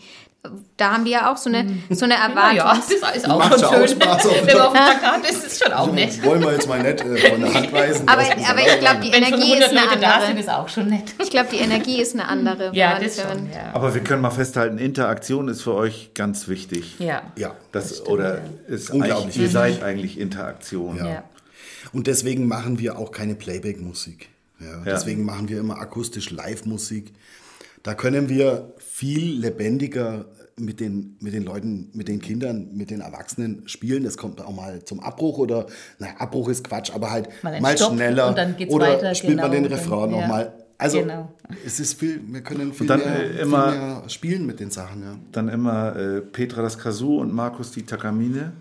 da 0.78 0.94
haben 0.94 1.04
die 1.04 1.12
ja 1.12 1.30
auch 1.32 1.36
so 1.38 1.50
eine, 1.50 1.68
so 1.90 2.06
eine 2.06 2.14
Ja, 2.14 2.20
ja, 2.20 2.28
Erwartung. 2.64 2.84
das 3.02 3.16
ist 3.18 3.28
auch 3.30 3.40
Macht 3.40 3.54
schon 3.54 3.60
ja 3.62 3.68
auch 3.70 3.74
schön. 3.74 3.88
Spaß, 3.88 4.26
auf- 4.28 4.46
Wenn 4.46 4.56
man 4.58 4.66
auf 4.68 4.74
dem 4.74 4.82
Plakat 5.00 5.30
ist, 5.32 5.44
ist 5.44 5.52
es 5.54 5.60
schon 5.60 5.74
auch 5.74 5.92
nett. 5.92 6.10
Also, 6.10 6.24
Wollen 6.24 6.42
wir 6.44 6.52
jetzt 6.54 6.70
mal 6.70 6.84
nicht 6.84 7.02
äh, 7.02 7.18
von 7.32 7.42
der 7.42 7.54
Hand 7.56 7.74
weisen. 7.74 8.08
Aber, 8.08 8.22
das 8.22 8.50
aber 8.50 8.60
ich 8.60 8.80
glaube, 8.80 9.00
die. 9.02 9.12
Wenn 9.12 9.24
Energie 9.24 9.54
100 9.56 9.60
ist 9.62 9.70
eine 9.72 9.80
Leute 9.88 10.00
da 10.00 10.12
sind, 10.12 10.22
andere. 10.22 10.40
ist 10.40 10.50
auch 10.50 10.70
schon 10.70 10.88
nett. 10.88 11.04
Ich 11.20 11.30
glaube, 11.32 11.48
die 11.52 11.58
Energie 11.58 12.00
ist 12.02 12.14
eine 12.14 12.28
andere. 12.28 12.70
Ja, 12.76 13.00
das 13.00 13.20
schon, 13.20 13.50
ja. 13.52 13.72
Aber 13.74 13.96
wir 13.96 14.02
können 14.04 14.22
mal 14.22 14.30
festhalten, 14.30 14.78
Interaktion 14.78 15.48
ist 15.50 15.64
für 15.64 15.74
euch 15.74 16.12
ganz 16.14 16.48
wichtig. 16.48 16.96
Ja. 17.00 17.24
Ja. 17.36 17.56
Das, 17.72 18.06
oder 18.06 18.42
ist 18.68 18.92
Unglaublich 18.92 19.36
ihr 19.38 19.50
seid 19.50 19.82
eigentlich 19.82 20.20
Interaktion. 20.20 20.98
ja. 20.98 21.24
Und 21.94 22.08
deswegen 22.08 22.48
machen 22.48 22.80
wir 22.80 22.98
auch 22.98 23.12
keine 23.12 23.36
Playback-Musik. 23.36 24.30
Ja, 24.60 24.82
Deswegen 24.86 25.24
machen 25.24 25.50
wir 25.50 25.60
immer 25.60 25.78
akustisch 25.80 26.32
Live-Musik. 26.32 27.14
Da 27.84 27.94
können 27.94 28.28
wir 28.28 28.74
viel 28.80 29.40
lebendiger 29.40 30.26
mit 30.60 30.80
den, 30.80 31.16
mit 31.22 31.34
den 31.34 31.44
Leuten, 31.44 31.90
mit 31.94 32.08
den 32.08 32.20
Kindern, 32.20 32.70
mit 32.74 32.90
den 32.90 33.02
Erwachsenen 33.02 33.68
spielen. 33.68 34.04
Das 34.04 34.18
kommt 34.18 34.42
auch 34.42 34.56
mal 34.56 34.84
zum 34.84 35.00
Abbruch 35.00 35.38
oder, 35.38 35.68
na, 36.00 36.08
Abbruch 36.18 36.50
ist 36.50 36.64
Quatsch, 36.64 36.92
aber 36.92 37.12
halt 37.12 37.30
Mal 37.44 37.62
mal, 37.62 37.78
schneller. 37.78 38.30
und 38.30 38.38
dann 38.38 38.58
geht's 38.58 38.74
oder 38.74 38.88
weiter, 38.88 39.14
spielt 39.14 39.36
man 39.38 39.52
genau, 39.52 39.54
den 39.62 39.70
dann- 39.70 39.80
Refrain 39.80 40.12
ja. 40.12 40.22
nochmal. 40.22 40.54
Also 40.80 41.00
Genau. 41.02 41.32
es 41.66 41.80
ist 41.80 42.00
viel, 42.00 42.20
wir 42.28 42.42
können 42.42 42.74
viel, 42.74 42.88
dann, 42.88 43.00
mehr, 43.00 43.24
äh, 43.26 43.30
viel 43.34 43.40
immer- 43.40 43.72
mehr 43.72 44.04
spielen 44.10 44.46
mit 44.48 44.60
den 44.60 44.72
Sachen. 44.72 45.02
Ja. 45.04 45.16
Dann 45.32 45.50
immer 45.50 45.96
äh, 45.96 46.22
Petra 46.22 46.64
das 46.64 46.78
Kazoo 46.80 47.20
und 47.22 47.32
Markus 47.34 47.72
die 47.72 47.84
Takamine. 47.84 48.54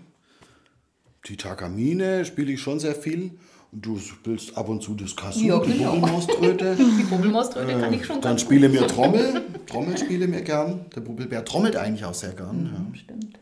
Die 1.27 1.37
Takamine 1.37 2.25
spiele 2.25 2.53
ich 2.53 2.61
schon 2.61 2.79
sehr 2.79 2.95
viel. 2.95 3.31
Du 3.73 3.99
spielst 3.99 4.57
ab 4.57 4.69
und 4.69 4.81
zu 4.81 4.93
das 4.95 5.15
Kasu, 5.15 5.45
Ja, 5.45 5.59
die 5.59 5.73
genau. 5.73 5.95
Bubbelmauströte. 5.95 6.75
Die 6.77 7.03
Bubbelmauströte 7.03 7.79
kann 7.79 7.93
ich 7.93 8.05
schon 8.05 8.21
Dann 8.21 8.39
spiele 8.39 8.69
mir 8.69 8.87
Trommel. 8.87 9.43
Trommel 9.65 9.97
spiele 9.97 10.27
mir 10.27 10.41
gern. 10.41 10.85
Der 10.95 11.01
Bubbelbär 11.01 11.43
trommelt 11.43 11.75
eigentlich 11.75 12.05
auch 12.05 12.13
sehr 12.13 12.31
gern. 12.31 12.89
Ja. 12.93 12.97
Stimmt. 12.99 13.37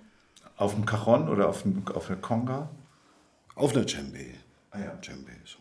Auf 0.58 0.74
dem 0.74 0.86
Cajon 0.86 1.30
oder 1.30 1.48
auf, 1.50 1.62
dem, 1.62 1.84
auf 1.94 2.08
der 2.08 2.16
Conga. 2.16 2.70
Auf 3.54 3.76
einer 3.76 3.86
Djembe. 3.86 4.26
Ah 4.72 4.80
ja. 4.80 4.96
Djembe, 4.96 5.32
so. 5.46 5.60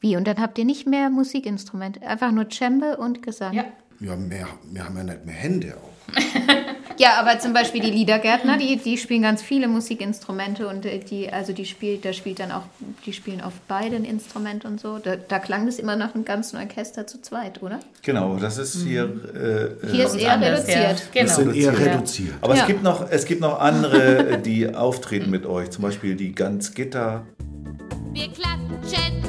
Wie? 0.00 0.16
Und 0.16 0.26
dann 0.26 0.38
habt 0.38 0.58
ihr 0.58 0.64
nicht 0.64 0.86
mehr 0.86 1.08
Musikinstrumente, 1.08 2.02
einfach 2.02 2.32
nur 2.32 2.48
Cembe 2.50 2.96
und 2.96 3.22
Gesang. 3.22 3.54
Ja. 3.54 3.64
Ja, 4.00 4.14
mehr, 4.14 4.46
wir 4.70 4.84
haben 4.84 4.96
ja 4.96 5.04
nicht 5.04 5.26
mehr 5.26 5.34
Hände 5.34 5.76
auch. 5.76 6.14
Ja, 6.98 7.20
aber 7.20 7.38
zum 7.38 7.52
Beispiel 7.52 7.80
die 7.80 7.90
Liedergärtner, 7.90 8.58
die, 8.58 8.76
die 8.76 8.98
spielen 8.98 9.22
ganz 9.22 9.40
viele 9.40 9.68
Musikinstrumente 9.68 10.66
und 10.66 10.84
äh, 10.84 10.98
die, 10.98 11.32
also 11.32 11.52
die 11.52 11.64
spielt, 11.64 12.04
da 12.04 12.12
spielt 12.12 12.40
dann 12.40 12.50
auch, 12.50 12.64
die 13.06 13.12
spielen 13.12 13.40
auf 13.40 13.52
beiden 13.68 14.04
Instrument 14.04 14.64
und 14.64 14.80
so. 14.80 14.98
Da, 14.98 15.14
da 15.16 15.38
klang 15.38 15.66
das 15.66 15.78
immer 15.78 15.94
nach 15.94 16.14
einem 16.14 16.24
ganzen 16.24 16.56
Orchester 16.58 17.06
zu 17.06 17.22
zweit, 17.22 17.62
oder? 17.62 17.78
Genau, 18.02 18.36
das 18.36 18.58
ist 18.58 18.82
hier. 18.82 19.04
Äh, 19.04 19.86
Hier 19.92 20.00
äh, 20.00 20.06
ist 20.06 20.16
eher 20.16 20.32
Anders, 20.32 20.66
reduziert. 20.66 21.08
Ja. 21.14 21.22
Genau. 21.22 21.34
sind 21.34 21.54
eher 21.54 21.78
reduziert. 21.78 22.34
aber 22.40 22.54
Ja. 22.56 22.62
es, 22.62 22.66
gibt 22.66 22.82
noch, 22.82 23.10
es 23.10 23.24
gibt 23.26 23.40
noch 23.40 23.60
andere, 23.60 24.30
äh, 24.30 24.42
die 24.42 24.74
auftreten 24.74 25.30
mit 25.30 25.46
euch. 25.46 25.70
Zum 25.70 25.82
Beispiel 25.82 26.16
die 26.16 26.32
Ganz 26.32 26.74
Gitter. 26.74 27.24
Wir 28.12 28.26
klatschen 28.32 29.27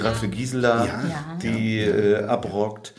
Giraffe 0.00 0.28
Gisela, 0.28 0.86
Ja. 0.86 1.38
Die 1.42 1.78
äh, 1.80 2.24
abrockt. 2.24 2.94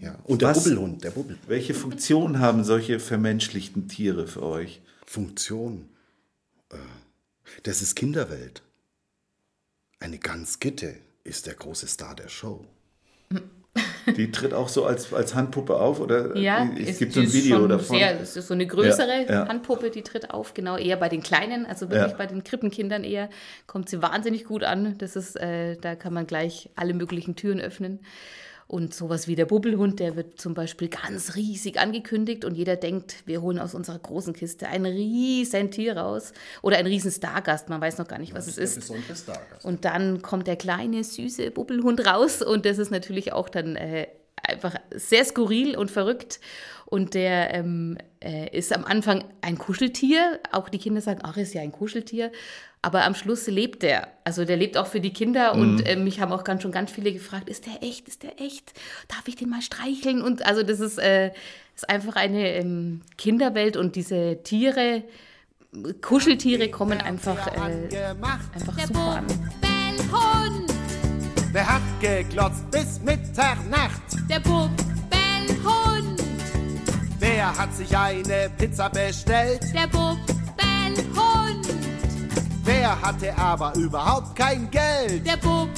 Ja. 0.00 0.18
Und 0.24 0.42
der 0.42 0.48
Was- 0.50 0.64
Bubbelhund, 0.64 1.04
der 1.04 1.10
Bubbel. 1.10 1.38
Welche 1.46 1.74
Funktion 1.74 2.38
haben 2.40 2.64
solche 2.64 2.98
vermenschlichten 3.00 3.86
Tiere 3.88 4.26
für 4.26 4.42
euch? 4.42 4.80
Funktion. 5.06 5.88
Äh, 6.70 6.76
Das 7.64 7.82
ist 7.82 7.94
Kinderwelt. 7.96 8.62
Eine 9.98 10.18
Gans 10.18 10.58
Gitte 10.60 10.96
ist 11.24 11.46
der 11.46 11.54
große 11.54 11.86
Star 11.86 12.14
der 12.14 12.28
Show. 12.28 12.64
Die 14.16 14.30
tritt 14.30 14.54
auch 14.54 14.68
so 14.68 14.84
als, 14.84 15.12
als 15.12 15.34
Handpuppe 15.34 15.76
auf 15.78 16.00
oder 16.00 16.36
Ja, 16.36 16.68
es 16.78 16.98
gibt 16.98 17.12
so 17.12 17.20
ein 17.20 17.32
Video 17.32 17.66
davon. 17.66 17.96
Sehr, 17.98 18.20
es 18.20 18.36
ist 18.36 18.48
so 18.48 18.54
eine 18.54 18.66
größere 18.66 19.24
Ja, 19.26 19.32
ja. 19.32 19.48
Handpuppe, 19.48 19.90
die 19.90 20.02
tritt 20.02 20.30
auf, 20.30 20.54
genau, 20.54 20.76
eher 20.76 20.96
bei 20.96 21.08
den 21.08 21.22
Kleinen, 21.22 21.66
also 21.66 21.90
wirklich 21.90 22.12
Ja. 22.12 22.16
bei 22.16 22.26
den 22.26 22.44
Krippenkindern 22.44 23.04
eher, 23.04 23.28
kommt 23.66 23.88
sie 23.88 24.02
wahnsinnig 24.02 24.44
gut 24.44 24.64
an. 24.64 24.96
Das 24.98 25.16
ist, 25.16 25.36
äh, 25.40 25.76
da 25.76 25.94
kann 25.94 26.12
man 26.14 26.26
gleich 26.26 26.70
alle 26.76 26.94
möglichen 26.94 27.36
Türen 27.36 27.60
öffnen. 27.60 28.00
Und 28.70 28.94
sowas 28.94 29.26
wie 29.26 29.34
der 29.34 29.46
Bubbelhund, 29.46 29.98
der 29.98 30.14
wird 30.14 30.40
zum 30.40 30.54
Beispiel 30.54 30.86
ganz 30.86 31.34
riesig 31.34 31.80
angekündigt 31.80 32.44
und 32.44 32.54
jeder 32.54 32.76
denkt, 32.76 33.16
wir 33.26 33.42
holen 33.42 33.58
aus 33.58 33.74
unserer 33.74 33.98
großen 33.98 34.32
Kiste 34.32 34.68
ein 34.68 34.86
riesen 34.86 35.72
Tier 35.72 35.96
raus 35.96 36.32
oder 36.62 36.76
ein 36.76 36.86
riesen 36.86 37.10
Stargast, 37.10 37.68
man 37.68 37.80
weiß 37.80 37.98
noch 37.98 38.06
gar 38.06 38.20
nicht, 38.20 38.32
was 38.32 38.46
es 38.46 38.58
ist. 38.58 38.76
Und 39.64 39.84
dann 39.84 40.22
kommt 40.22 40.46
der 40.46 40.54
kleine, 40.54 41.02
süße 41.02 41.50
Bubbelhund 41.50 42.06
raus 42.06 42.42
und 42.42 42.64
das 42.64 42.78
ist 42.78 42.92
natürlich 42.92 43.32
auch 43.32 43.48
dann 43.48 43.74
äh, 43.74 44.06
einfach 44.36 44.76
sehr 44.94 45.24
skurril 45.24 45.76
und 45.76 45.90
verrückt. 45.90 46.38
Und 46.86 47.14
der 47.14 47.54
ähm, 47.54 47.98
äh, 48.22 48.56
ist 48.56 48.72
am 48.72 48.84
Anfang 48.84 49.24
ein 49.42 49.58
Kuscheltier. 49.58 50.40
Auch 50.50 50.68
die 50.68 50.78
Kinder 50.78 51.00
sagen, 51.00 51.20
ach, 51.22 51.36
ist 51.36 51.54
ja 51.54 51.62
ein 51.62 51.72
Kuscheltier. 51.72 52.32
Aber 52.82 53.04
am 53.04 53.14
Schluss 53.14 53.46
lebt 53.46 53.82
der. 53.82 54.08
Also 54.24 54.44
der 54.46 54.56
lebt 54.56 54.78
auch 54.78 54.86
für 54.86 55.00
die 55.00 55.12
Kinder. 55.12 55.54
Und 55.54 55.86
äh, 55.86 55.96
mich 55.96 56.20
haben 56.20 56.32
auch 56.32 56.44
ganz, 56.44 56.62
schon 56.62 56.72
ganz 56.72 56.90
viele 56.90 57.12
gefragt, 57.12 57.48
ist 57.50 57.66
der 57.66 57.82
echt? 57.82 58.08
Ist 58.08 58.22
der 58.22 58.40
echt? 58.40 58.72
Darf 59.08 59.24
ich 59.26 59.36
den 59.36 59.50
mal 59.50 59.60
streicheln? 59.60 60.22
Und 60.22 60.46
also 60.46 60.62
das 60.62 60.80
ist, 60.80 60.98
äh, 60.98 61.30
ist 61.76 61.88
einfach 61.90 62.16
eine 62.16 62.54
ähm, 62.54 63.02
Kinderwelt 63.18 63.76
und 63.76 63.96
diese 63.96 64.42
Tiere, 64.42 65.02
Kuscheltiere 66.02 66.68
kommen 66.70 67.00
einfach, 67.00 67.46
äh, 67.48 67.58
einfach 68.54 68.76
Der 68.76 68.86
super 68.86 68.98
an. 69.18 69.26
Bubbelhund, 69.26 70.72
Wer 71.52 71.66
hat 71.74 71.82
geglotzt 72.00 72.68
bis 72.70 73.00
Mitternacht? 73.02 74.02
der 74.28 74.40
Bubbelhund, 74.40 76.20
Wer 77.18 77.56
hat 77.58 77.74
sich 77.74 77.96
eine 77.96 78.50
Pizza 78.58 78.88
bestellt? 78.88 79.60
der 79.74 79.86
Bubbelhund, 79.86 81.66
Wer 82.72 83.02
hatte 83.02 83.36
aber 83.36 83.74
überhaupt 83.74 84.36
kein 84.36 84.70
Geld? 84.70 85.26
der 85.26 85.36
Bubbelhund, 85.38 85.74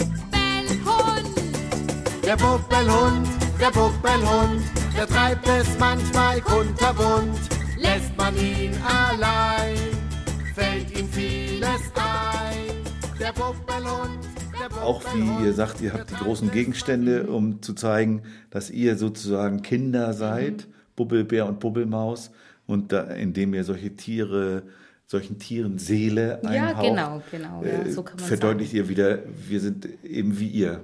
Der 2.22 2.36
Bubbelhund, 2.36 3.28
der 3.58 3.70
Bubbelhund, 3.70 4.62
der 4.94 5.06
treibt 5.06 5.48
es 5.48 5.78
manchmal 5.78 6.42
kunterbunt. 6.42 7.40
Lässt 7.78 8.14
man 8.18 8.36
ihn 8.36 8.72
allein, 8.84 9.74
fällt 10.54 10.90
ihm 10.98 11.08
vieles 11.08 11.80
ein. 11.94 12.84
Der 13.18 13.32
Bubbelhund, 13.32 14.28
der 14.60 14.68
Bubbelhund. 14.68 14.82
Auch 14.82 15.02
wie 15.14 15.46
ihr 15.46 15.54
sagt, 15.54 15.80
ihr 15.80 15.94
habt 15.94 16.10
die 16.10 16.16
großen 16.16 16.50
Gegenstände, 16.50 17.22
um 17.26 17.62
zu 17.62 17.72
zeigen, 17.72 18.20
dass 18.50 18.68
ihr 18.68 18.98
sozusagen 18.98 19.62
Kinder 19.62 20.12
seid, 20.12 20.68
Bubbelbär 20.94 21.46
und 21.46 21.58
Bubbelmaus, 21.58 22.32
und 22.66 22.92
da, 22.92 23.04
indem 23.04 23.54
ihr 23.54 23.64
solche 23.64 23.96
Tiere, 23.96 24.64
solchen 25.12 25.38
Tieren 25.38 25.78
Seele 25.78 26.40
Ja, 26.42 26.48
einhaucht, 26.48 26.82
genau, 26.82 27.22
genau, 27.30 27.62
ja, 27.62 27.84
äh, 27.84 27.92
so 27.92 28.02
kann 28.02 28.16
man 28.18 28.26
verdeutlicht 28.26 28.72
ihr 28.72 28.88
wieder, 28.88 29.18
wir 29.46 29.60
sind 29.60 29.86
eben 30.02 30.38
wie 30.38 30.48
ihr. 30.48 30.82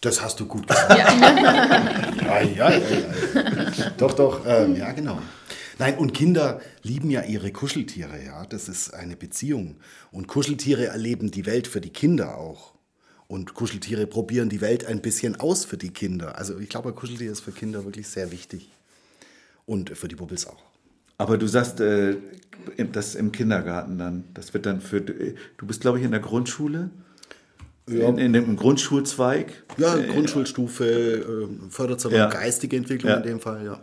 Das 0.00 0.20
hast 0.20 0.40
du 0.40 0.46
gut 0.46 0.66
gesagt. 0.68 0.98
Ja. 0.98 1.06
Ei, 2.28 2.60
ei, 2.60 2.60
ei, 2.60 2.82
ei. 2.82 3.90
Doch, 3.96 4.12
doch, 4.14 4.44
ähm, 4.44 4.74
ja, 4.74 4.90
genau. 4.90 5.20
Nein, 5.78 5.96
und 5.98 6.12
Kinder 6.12 6.60
lieben 6.82 7.10
ja 7.10 7.22
ihre 7.22 7.52
Kuscheltiere, 7.52 8.22
ja. 8.24 8.44
Das 8.46 8.68
ist 8.68 8.92
eine 8.92 9.14
Beziehung. 9.14 9.76
Und 10.10 10.26
Kuscheltiere 10.26 10.86
erleben 10.86 11.30
die 11.30 11.46
Welt 11.46 11.68
für 11.68 11.80
die 11.80 11.90
Kinder 11.90 12.38
auch. 12.38 12.74
Und 13.28 13.54
Kuscheltiere 13.54 14.08
probieren 14.08 14.48
die 14.48 14.60
Welt 14.60 14.84
ein 14.84 15.00
bisschen 15.00 15.38
aus 15.38 15.64
für 15.64 15.76
die 15.76 15.90
Kinder. 15.90 16.36
Also 16.36 16.58
ich 16.58 16.68
glaube, 16.68 16.88
ein 16.88 16.96
Kuscheltier 16.96 17.30
ist 17.30 17.40
für 17.40 17.52
Kinder 17.52 17.84
wirklich 17.84 18.08
sehr 18.08 18.32
wichtig. 18.32 18.68
Und 19.64 19.96
für 19.96 20.08
die 20.08 20.16
Bubbles 20.16 20.48
auch. 20.48 20.71
Aber 21.18 21.38
du 21.38 21.46
sagst, 21.46 21.80
äh, 21.80 22.16
das 22.92 23.14
im 23.14 23.32
Kindergarten 23.32 23.98
dann, 23.98 24.24
das 24.34 24.54
wird 24.54 24.66
dann 24.66 24.80
für, 24.80 25.00
du 25.00 25.66
bist 25.66 25.80
glaube 25.80 25.98
ich 25.98 26.04
in 26.04 26.10
der 26.10 26.20
Grundschule, 26.20 26.90
in, 27.86 28.18
in 28.18 28.32
dem 28.32 28.56
Grundschulzweig. 28.56 29.64
Ja, 29.76 29.96
Grundschulstufe 29.96 30.84
äh, 30.86 31.70
fördert 31.70 32.00
so 32.00 32.10
Ja. 32.10 32.26
geistige 32.26 32.76
Entwicklung 32.76 33.10
Ja. 33.10 33.16
in 33.18 33.22
dem 33.24 33.40
Fall, 33.40 33.64
ja. 33.64 33.78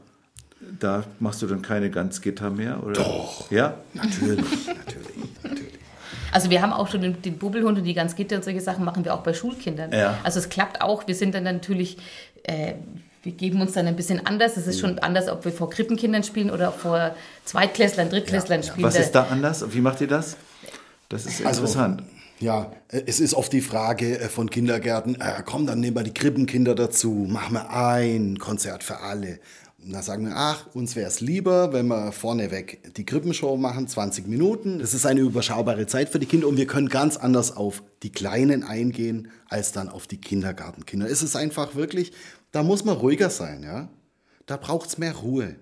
Da 0.79 1.03
machst 1.19 1.41
du 1.41 1.47
dann 1.47 1.61
keine 1.61 1.89
Ganzgitter 1.89 2.49
mehr, 2.49 2.83
oder? 2.83 2.93
Doch. 2.93 3.49
Ja? 3.51 3.75
Natürlich, 3.93 4.67
natürlich, 4.67 5.33
natürlich. 5.43 5.73
Also 6.31 6.49
wir 6.49 6.61
haben 6.61 6.73
auch 6.73 6.89
schon 6.89 7.01
den, 7.01 7.21
den 7.21 7.37
Bubbelhund 7.37 7.77
und 7.79 7.83
die 7.83 7.93
ganz 7.93 8.15
Gitter 8.15 8.35
und 8.35 8.43
solche 8.43 8.61
Sachen 8.61 8.85
machen 8.85 9.03
wir 9.03 9.13
auch 9.13 9.23
bei 9.23 9.33
Schulkindern. 9.33 9.91
Ja. 9.91 10.17
Also 10.23 10.39
es 10.39 10.49
klappt 10.49 10.81
auch. 10.81 11.07
Wir 11.07 11.15
sind 11.15 11.33
dann 11.33 11.43
natürlich, 11.43 11.97
äh, 12.43 12.73
wir 13.23 13.31
geben 13.33 13.61
uns 13.61 13.73
dann 13.73 13.87
ein 13.87 13.95
bisschen 13.95 14.25
anders. 14.25 14.57
Es 14.57 14.67
ist 14.67 14.79
schon 14.79 14.99
anders, 14.99 15.27
ob 15.27 15.43
wir 15.45 15.51
vor 15.51 15.69
Krippenkindern 15.69 16.23
spielen 16.23 16.49
oder 16.49 16.71
vor 16.71 17.15
Zweitklässlern, 17.45 18.09
Drittklässlern 18.09 18.63
spielen. 18.63 18.85
Was 18.85 18.95
ist 18.95 19.11
da 19.11 19.23
anders? 19.29 19.65
Wie 19.73 19.81
macht 19.81 20.01
ihr 20.01 20.07
das? 20.07 20.37
Das 21.09 21.25
ist 21.25 21.45
Also, 21.45 21.61
interessant. 21.61 22.03
Ja, 22.39 22.71
äh, 22.87 23.01
es 23.05 23.19
ist 23.19 23.33
oft 23.33 23.51
die 23.51 23.61
Frage 23.61 24.19
äh, 24.19 24.29
von 24.29 24.49
Kindergärten, 24.49 25.19
äh, 25.19 25.43
komm, 25.45 25.67
dann 25.67 25.79
nehmen 25.81 25.97
wir 25.97 26.03
die 26.03 26.13
Krippenkinder 26.13 26.73
dazu, 26.75 27.25
machen 27.27 27.53
wir 27.53 27.69
ein 27.71 28.37
Konzert 28.39 28.83
für 28.83 29.01
alle. 29.01 29.39
Und 29.83 29.93
da 29.93 30.01
sagen 30.01 30.25
wir, 30.25 30.35
ach, 30.35 30.67
uns 30.73 30.95
wäre 30.95 31.07
es 31.07 31.21
lieber, 31.21 31.71
wenn 31.71 31.87
wir 31.87 32.11
vorneweg 32.11 32.95
die 32.95 33.05
Krippenshow 33.05 33.55
machen, 33.55 33.87
20 33.87 34.27
Minuten. 34.27 34.79
Das 34.79 34.93
ist 34.93 35.05
eine 35.05 35.21
überschaubare 35.21 35.87
Zeit 35.87 36.09
für 36.09 36.19
die 36.19 36.25
Kinder 36.25 36.47
und 36.47 36.57
wir 36.57 36.67
können 36.67 36.89
ganz 36.89 37.15
anders 37.15 37.55
auf 37.55 37.81
die 38.03 38.11
Kleinen 38.11 38.63
eingehen, 38.63 39.29
als 39.47 39.71
dann 39.71 39.87
auf 39.87 40.05
die 40.05 40.19
Kindergartenkinder. 40.19 41.09
Es 41.09 41.23
ist 41.23 41.37
einfach 41.37 41.75
wirklich, 41.75 42.11
da 42.51 42.63
muss 42.63 42.83
man 42.85 42.97
ruhiger 42.97 43.29
sein, 43.29 43.63
ja. 43.63 43.89
Da 44.45 44.57
braucht 44.57 44.89
es 44.89 44.97
mehr 44.97 45.15
Ruhe. 45.15 45.55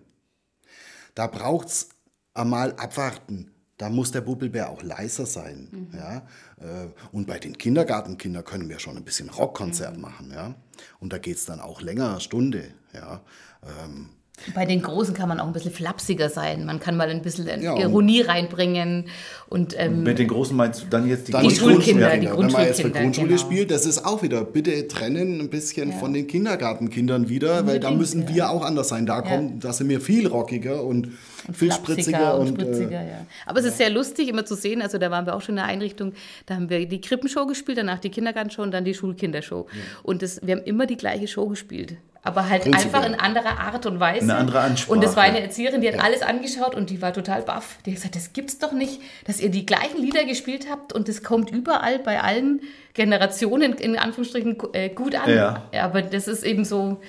Da 1.13 1.27
braucht 1.27 1.67
es 1.67 1.89
einmal 2.33 2.73
abwarten. 2.73 3.51
Da 3.77 3.89
muss 3.89 4.11
der 4.11 4.21
Bubbelbär 4.21 4.69
auch 4.69 4.81
leiser 4.81 5.25
sein. 5.25 5.89
Ja? 5.93 6.25
Äh, 6.59 6.87
Und 7.11 7.27
bei 7.27 7.37
den 7.37 7.57
Kindergartenkindern 7.57 8.43
können 8.43 8.69
wir 8.69 8.79
schon 8.79 8.97
ein 8.97 9.03
bisschen 9.03 9.29
Rockkonzert 9.29 9.97
machen. 9.97 10.31
Ja? 10.31 10.55
Und 10.99 11.13
da 11.13 11.17
geht 11.17 11.37
es 11.37 11.45
dann 11.45 11.59
auch 11.59 11.81
länger, 11.81 12.19
Stunde. 12.19 12.73
Ja? 12.93 13.21
Ähm, 13.63 14.09
Bei 14.53 14.65
den 14.65 14.81
Großen 14.81 15.13
kann 15.15 15.27
man 15.27 15.39
auch 15.39 15.47
ein 15.47 15.53
bisschen 15.53 15.71
flapsiger 15.73 16.29
sein. 16.29 16.65
Man 16.65 16.79
kann 16.79 16.95
mal 16.95 17.09
ein 17.09 17.21
bisschen 17.23 17.61
Ja, 17.61 17.73
und- 17.73 17.81
Ironie 17.81 18.21
reinbringen. 18.21 19.05
Und 19.49 19.75
ähm, 19.77 20.03
Mit 20.03 20.19
den 20.19 20.27
Großen 20.27 20.55
meinst 20.55 20.83
du 20.83 20.85
dann 20.89 21.07
jetzt 21.07 21.27
die 21.27 21.31
Dann 21.31 21.41
Die 21.41 21.47
Großen? 21.49 21.59
Schulkinder, 21.73 22.09
Grundschulkinder. 22.09 22.35
die 22.37 22.43
Wenn 22.43 22.51
man 22.51 22.65
jetzt 22.65 22.81
für 22.81 22.83
Grundschulkinder, 22.83 23.01
Grundschule 23.01 23.27
genau. 23.29 23.41
spielt, 23.41 23.71
das 23.71 23.85
ist 23.85 24.05
auch 24.05 24.21
wieder, 24.21 24.43
bitte 24.43 24.87
trennen 24.87 25.41
ein 25.41 25.49
bisschen 25.49 25.91
von 25.91 26.13
den 26.13 26.27
Kindergartenkindern 26.27 27.29
wieder, 27.29 27.65
weil 27.65 27.79
da 27.79 27.91
müssen 27.91 28.29
wir 28.29 28.49
auch 28.51 28.63
anders 28.63 28.89
sein. 28.89 29.05
Da, 29.05 29.21
kommen, 29.21 29.59
da 29.59 29.73
sind 29.73 29.89
wir 29.89 30.01
viel 30.01 30.27
rockiger 30.27 30.83
und, 30.83 31.09
viel 31.53 31.71
spritziger. 31.71 32.37
und, 32.37 32.49
Und, 32.49 32.61
spritziger, 32.61 33.01
äh, 33.01 33.09
ja. 33.09 33.25
Aber 33.45 33.59
es 33.59 33.65
ist 33.65 33.77
sehr 33.77 33.89
lustig, 33.89 34.27
immer 34.27 34.45
zu 34.45 34.55
sehen. 34.55 34.81
Also 34.81 34.97
da 34.97 35.11
waren 35.11 35.25
wir 35.25 35.35
auch 35.35 35.41
schon 35.41 35.53
in 35.53 35.57
der 35.57 35.65
Einrichtung. 35.65 36.13
Da 36.45 36.55
haben 36.55 36.69
wir 36.69 36.87
die 36.87 37.01
Krippenshow 37.01 37.45
gespielt, 37.45 37.77
danach 37.77 37.99
die 37.99 38.09
Kindergartenshow 38.09 38.61
und 38.61 38.71
dann 38.71 38.85
die 38.85 38.93
Schulkindershow. 38.93 39.67
Und 40.03 40.21
das, 40.21 40.39
wir 40.43 40.55
haben 40.55 40.63
immer 40.63 40.85
die 40.85 40.97
gleiche 40.97 41.27
Show 41.27 41.47
gespielt. 41.47 41.97
Aber 42.23 42.49
halt 42.49 42.63
Prinzipiell. 42.63 42.93
einfach 42.93 43.07
in 43.07 43.15
anderer 43.17 43.57
Art 43.59 43.85
und 43.85 44.01
Weise. 44.01 44.23
Eine 44.23 44.35
andere 44.35 44.59
Ansprache. 44.59 44.91
Und 44.91 45.03
das 45.03 45.15
war 45.15 45.23
eine 45.23 45.41
Erzieherin, 45.41 45.79
die 45.79 45.87
hat 45.87 46.03
alles 46.03 46.21
angeschaut 46.21 46.75
und 46.75 46.89
die 46.89 47.01
war 47.01 47.13
total 47.13 47.41
baff. 47.43 47.77
Die 47.85 47.91
hat 47.91 47.95
gesagt, 47.95 48.15
das 48.15 48.33
gibt's 48.33 48.57
doch 48.57 48.73
nicht, 48.73 48.99
dass 49.25 49.39
ihr 49.39 49.49
die 49.49 49.65
gleichen 49.65 50.01
Lieder 50.01 50.25
gespielt 50.25 50.67
habt 50.69 50.91
und 50.91 51.07
das 51.07 51.23
kommt 51.23 51.51
überall 51.51 51.99
bei 51.99 52.21
allen 52.21 52.61
Generationen 52.93 53.73
in 53.73 53.97
Anführungsstrichen 53.97 54.57
äh, 54.73 54.89
gut 54.89 55.15
an. 55.15 55.29
Ja. 55.29 55.63
Aber 55.71 56.01
das 56.01 56.27
ist 56.27 56.43
eben 56.43 56.65
so, 56.65 56.99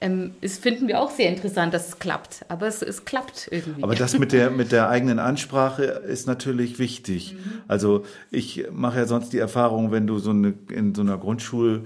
ähm, 0.00 0.32
das 0.40 0.58
finden 0.58 0.88
wir 0.88 1.00
auch 1.00 1.10
sehr 1.10 1.28
interessant, 1.28 1.72
dass 1.74 1.88
es 1.88 1.98
klappt. 1.98 2.44
Aber 2.48 2.66
es, 2.66 2.82
es 2.82 3.04
klappt 3.04 3.48
irgendwie. 3.50 3.82
Aber 3.82 3.94
das 3.94 4.18
mit 4.18 4.32
der, 4.32 4.50
mit 4.50 4.72
der 4.72 4.88
eigenen 4.88 5.18
Ansprache 5.18 5.84
ist 5.84 6.26
natürlich 6.26 6.78
wichtig. 6.78 7.36
Also 7.68 8.04
ich 8.30 8.66
mache 8.72 8.98
ja 8.98 9.06
sonst 9.06 9.32
die 9.32 9.38
Erfahrung, 9.38 9.92
wenn 9.92 10.06
du 10.06 10.18
so 10.18 10.30
eine, 10.30 10.54
in 10.70 10.94
so 10.94 11.02
einer 11.02 11.18
Grundschule, 11.18 11.84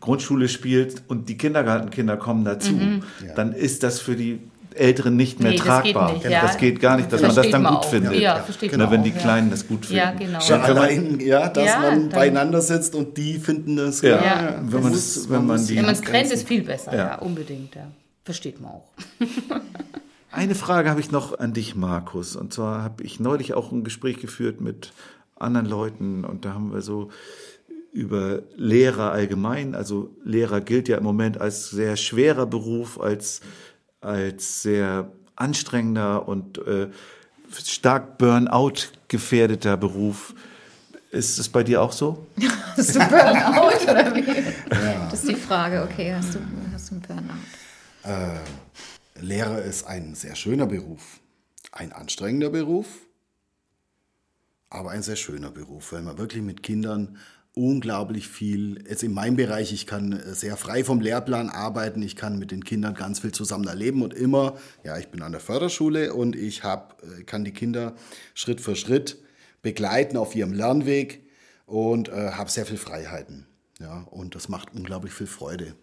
Grundschule 0.00 0.48
spielst 0.48 1.04
und 1.08 1.28
die 1.28 1.36
Kindergartenkinder 1.36 2.16
kommen 2.16 2.44
dazu, 2.44 2.78
dann 3.36 3.52
ist 3.52 3.82
das 3.82 4.00
für 4.00 4.16
die 4.16 4.40
Älteren 4.74 5.16
nicht 5.16 5.40
mehr 5.40 5.50
Nee, 5.52 5.56
das 5.58 5.82
geht 5.82 5.92
tragbar. 5.94 6.12
nicht, 6.14 6.24
ja. 6.24 6.42
Das 6.42 6.56
geht 6.58 6.80
gar 6.80 6.96
nicht, 6.96 7.12
dass 7.12 7.20
man 7.20 7.28
das 7.28 7.34
Versteht 7.34 7.54
dann 7.54 7.62
man 7.62 7.74
gut 7.74 7.82
auch. 7.84 7.90
findet. 7.90 8.14
Ja, 8.14 8.36
versteht 8.36 8.70
Na, 8.72 8.78
man 8.78 8.90
wenn 8.92 9.02
die 9.04 9.10
ja. 9.10 9.16
Kleinen 9.18 9.50
das 9.50 9.66
gut 9.66 9.86
finden. 9.86 9.96
Ja, 9.98 10.10
genau. 10.12 10.40
Schon 10.40 10.60
Dann 10.60 10.76
allein, 10.76 11.20
ja, 11.20 11.48
dass 11.48 11.64
Ja, 11.66 11.80
man 11.80 12.08
beieinander 12.08 12.60
sitzt 12.60 12.94
und 12.94 13.16
die 13.16 13.38
finden 13.38 13.76
das. 13.76 14.02
Ja, 14.02 14.10
Ja, 14.24 14.58
wenn 14.62 14.82
man, 14.82 14.92
das, 14.92 15.28
wenn 15.28 15.46
man 15.46 15.66
die 15.66 15.76
Wenn 15.76 15.84
man 15.86 15.94
es 15.94 16.00
trennt, 16.00 16.30
ist 16.30 16.46
viel 16.46 16.62
besser. 16.62 16.92
Ja. 16.92 16.98
Ja, 17.08 17.14
unbedingt. 17.18 17.74
Ja. 17.74 17.90
Versteht 18.24 18.60
man 18.60 18.72
auch. 18.72 18.88
Eine 20.32 20.54
Frage 20.54 20.88
habe 20.90 21.00
ich 21.00 21.10
noch 21.10 21.38
an 21.38 21.52
dich, 21.52 21.74
Markus. 21.74 22.36
Und 22.36 22.52
zwar 22.52 22.82
habe 22.84 23.02
ich 23.02 23.18
neulich 23.18 23.54
auch 23.54 23.72
ein 23.72 23.82
Gespräch 23.82 24.18
geführt 24.18 24.60
mit 24.60 24.92
anderen 25.36 25.66
Leuten 25.66 26.24
und 26.24 26.44
da 26.44 26.54
haben 26.54 26.72
wir 26.72 26.82
so 26.82 27.10
über 27.92 28.42
Lehrer 28.56 29.10
allgemein, 29.10 29.74
also 29.74 30.10
Lehrer 30.24 30.60
gilt 30.60 30.86
ja 30.88 30.96
im 30.98 31.02
Moment 31.02 31.40
als 31.40 31.70
sehr 31.70 31.96
schwerer 31.96 32.46
Beruf, 32.46 33.00
als, 33.00 33.40
als 34.00 34.62
sehr 34.62 35.10
anstrengender 35.36 36.28
und 36.28 36.58
äh, 36.66 36.88
stark 37.64 38.18
Burnout 38.18 38.92
gefährdeter 39.08 39.76
Beruf. 39.76 40.34
Ist 41.10 41.38
es 41.38 41.48
bei 41.48 41.64
dir 41.64 41.82
auch 41.82 41.92
so? 41.92 42.26
Hast 42.76 42.94
du 42.94 42.98
Burnout 43.00 43.90
oder 43.90 44.14
wie? 44.14 44.24
Das 45.10 45.24
ist 45.24 45.28
die 45.28 45.34
Frage, 45.34 45.82
okay, 45.82 46.14
hast 46.14 46.34
du, 46.34 46.38
hast 46.72 46.90
du 46.90 46.94
einen 46.94 47.02
Burnout? 47.02 48.40
Lehrer 49.20 49.60
ist 49.62 49.86
ein 49.86 50.14
sehr 50.14 50.36
schöner 50.36 50.66
Beruf. 50.66 51.20
Ein 51.72 51.92
anstrengender 51.92 52.50
Beruf, 52.50 52.86
aber 54.70 54.90
ein 54.90 55.02
sehr 55.02 55.16
schöner 55.16 55.50
Beruf, 55.50 55.92
weil 55.92 56.02
man 56.02 56.18
wirklich 56.18 56.42
mit 56.42 56.62
Kindern 56.62 57.18
unglaublich 57.54 58.28
viel, 58.28 58.84
jetzt 58.88 59.02
in 59.02 59.12
meinem 59.12 59.36
Bereich, 59.36 59.72
ich 59.72 59.86
kann 59.86 60.12
äh, 60.12 60.34
sehr 60.34 60.56
frei 60.56 60.84
vom 60.84 61.00
Lehrplan 61.00 61.48
arbeiten, 61.50 62.02
ich 62.02 62.16
kann 62.16 62.38
mit 62.38 62.50
den 62.50 62.64
Kindern 62.64 62.94
ganz 62.94 63.20
viel 63.20 63.32
zusammen 63.32 63.66
erleben 63.66 64.02
und 64.02 64.14
immer, 64.14 64.56
ja, 64.84 64.98
ich 64.98 65.08
bin 65.08 65.22
an 65.22 65.32
der 65.32 65.40
Förderschule 65.40 66.14
und 66.14 66.36
ich 66.36 66.62
hab, 66.62 67.02
äh, 67.02 67.24
kann 67.24 67.44
die 67.44 67.52
Kinder 67.52 67.94
Schritt 68.34 68.60
für 68.60 68.76
Schritt 68.76 69.18
begleiten 69.62 70.16
auf 70.16 70.34
ihrem 70.34 70.52
Lernweg 70.52 71.22
und 71.66 72.08
äh, 72.08 72.32
habe 72.32 72.50
sehr 72.50 72.66
viel 72.66 72.78
Freiheiten. 72.78 73.46
Ja, 73.80 74.06
und 74.10 74.34
das 74.34 74.48
macht 74.48 74.74
unglaublich 74.74 75.12
viel 75.12 75.26
Freude. 75.26 75.74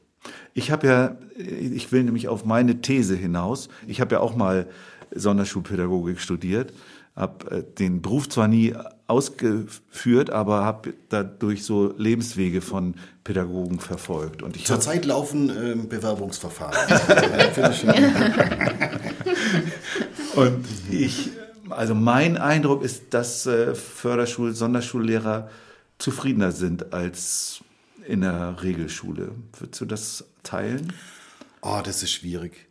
Ich 0.53 0.71
habe 0.71 0.87
ja, 0.87 1.17
ich 1.37 1.91
will 1.91 2.03
nämlich 2.03 2.27
auf 2.27 2.45
meine 2.45 2.81
These 2.81 3.15
hinaus. 3.15 3.69
Ich 3.87 4.01
habe 4.01 4.15
ja 4.15 4.21
auch 4.21 4.35
mal 4.35 4.67
Sonderschulpädagogik 5.13 6.19
studiert, 6.19 6.73
habe 7.17 7.63
den 7.63 8.01
Beruf 8.01 8.29
zwar 8.29 8.47
nie 8.47 8.73
ausgeführt, 9.07 10.29
aber 10.29 10.63
habe 10.63 10.93
dadurch 11.09 11.63
so 11.63 11.93
Lebenswege 11.97 12.61
von 12.61 12.95
Pädagogen 13.23 13.79
verfolgt. 13.79 14.43
Und 14.43 14.55
ich 14.55 14.65
Zurzeit 14.65 15.05
laufen 15.05 15.49
ähm, 15.49 15.89
Bewerbungsverfahren. 15.89 16.77
Und 20.35 20.65
ich, 20.91 21.29
also 21.69 21.95
mein 21.95 22.37
Eindruck 22.37 22.83
ist, 22.83 23.13
dass 23.13 23.47
äh, 23.47 23.73
Förderschul-, 23.73 24.53
Sonderschullehrer 24.53 25.49
zufriedener 25.97 26.51
sind 26.51 26.93
als 26.93 27.63
in 28.07 28.21
der 28.21 28.61
Regelschule. 28.61 29.31
Würdest 29.57 29.81
du 29.81 29.85
das 29.85 30.25
teilen? 30.43 30.93
Oh, 31.61 31.81
das 31.83 32.03
ist 32.03 32.11
schwierig. 32.11 32.66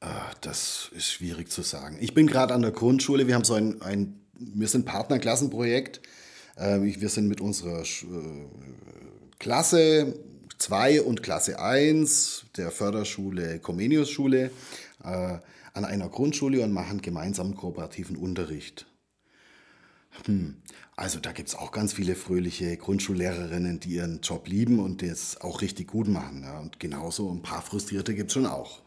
Ah, 0.00 0.30
Das 0.42 0.90
ist 0.94 1.10
schwierig 1.10 1.50
zu 1.50 1.62
sagen. 1.62 1.96
Ich 2.00 2.14
bin 2.14 2.26
gerade 2.26 2.54
an 2.54 2.62
der 2.62 2.70
Grundschule. 2.72 3.26
Wir 3.26 3.34
haben 3.34 3.44
so 3.44 3.54
ein, 3.54 3.80
ein 3.82 4.20
wir 4.38 4.68
sind 4.68 4.84
Partnerklassenprojekt. 4.84 6.00
Äh, 6.58 6.86
ich- 6.86 7.00
Wir 7.00 7.08
sind 7.08 7.28
mit 7.28 7.40
unserer 7.40 7.82
äh, 7.82 8.46
Klasse 9.38 10.18
2 10.58 11.02
und 11.02 11.22
Klasse 11.22 11.58
1 11.60 12.46
der 12.56 12.70
Förderschule 12.70 13.58
Comenius 13.60 14.10
Schule 14.10 14.50
äh, 15.02 15.38
an 15.72 15.84
einer 15.84 16.08
Grundschule 16.08 16.62
und 16.62 16.72
machen 16.72 17.00
gemeinsam 17.02 17.54
kooperativen 17.56 18.16
Unterricht. 18.16 18.86
Hm. 20.24 20.56
Also 20.96 21.20
da 21.20 21.32
gibt 21.32 21.50
es 21.50 21.54
auch 21.54 21.72
ganz 21.72 21.92
viele 21.92 22.14
fröhliche 22.14 22.74
Grundschullehrerinnen, 22.78 23.80
die 23.80 23.90
ihren 23.96 24.20
Job 24.22 24.48
lieben 24.48 24.78
und 24.78 25.02
das 25.02 25.38
auch 25.42 25.60
richtig 25.60 25.88
gut 25.88 26.08
machen. 26.08 26.42
Ja. 26.42 26.58
Und 26.60 26.80
genauso 26.80 27.30
ein 27.30 27.42
paar 27.42 27.60
Frustrierte 27.60 28.14
gibt 28.14 28.30
es 28.30 28.34
schon 28.34 28.46
auch. 28.46 28.80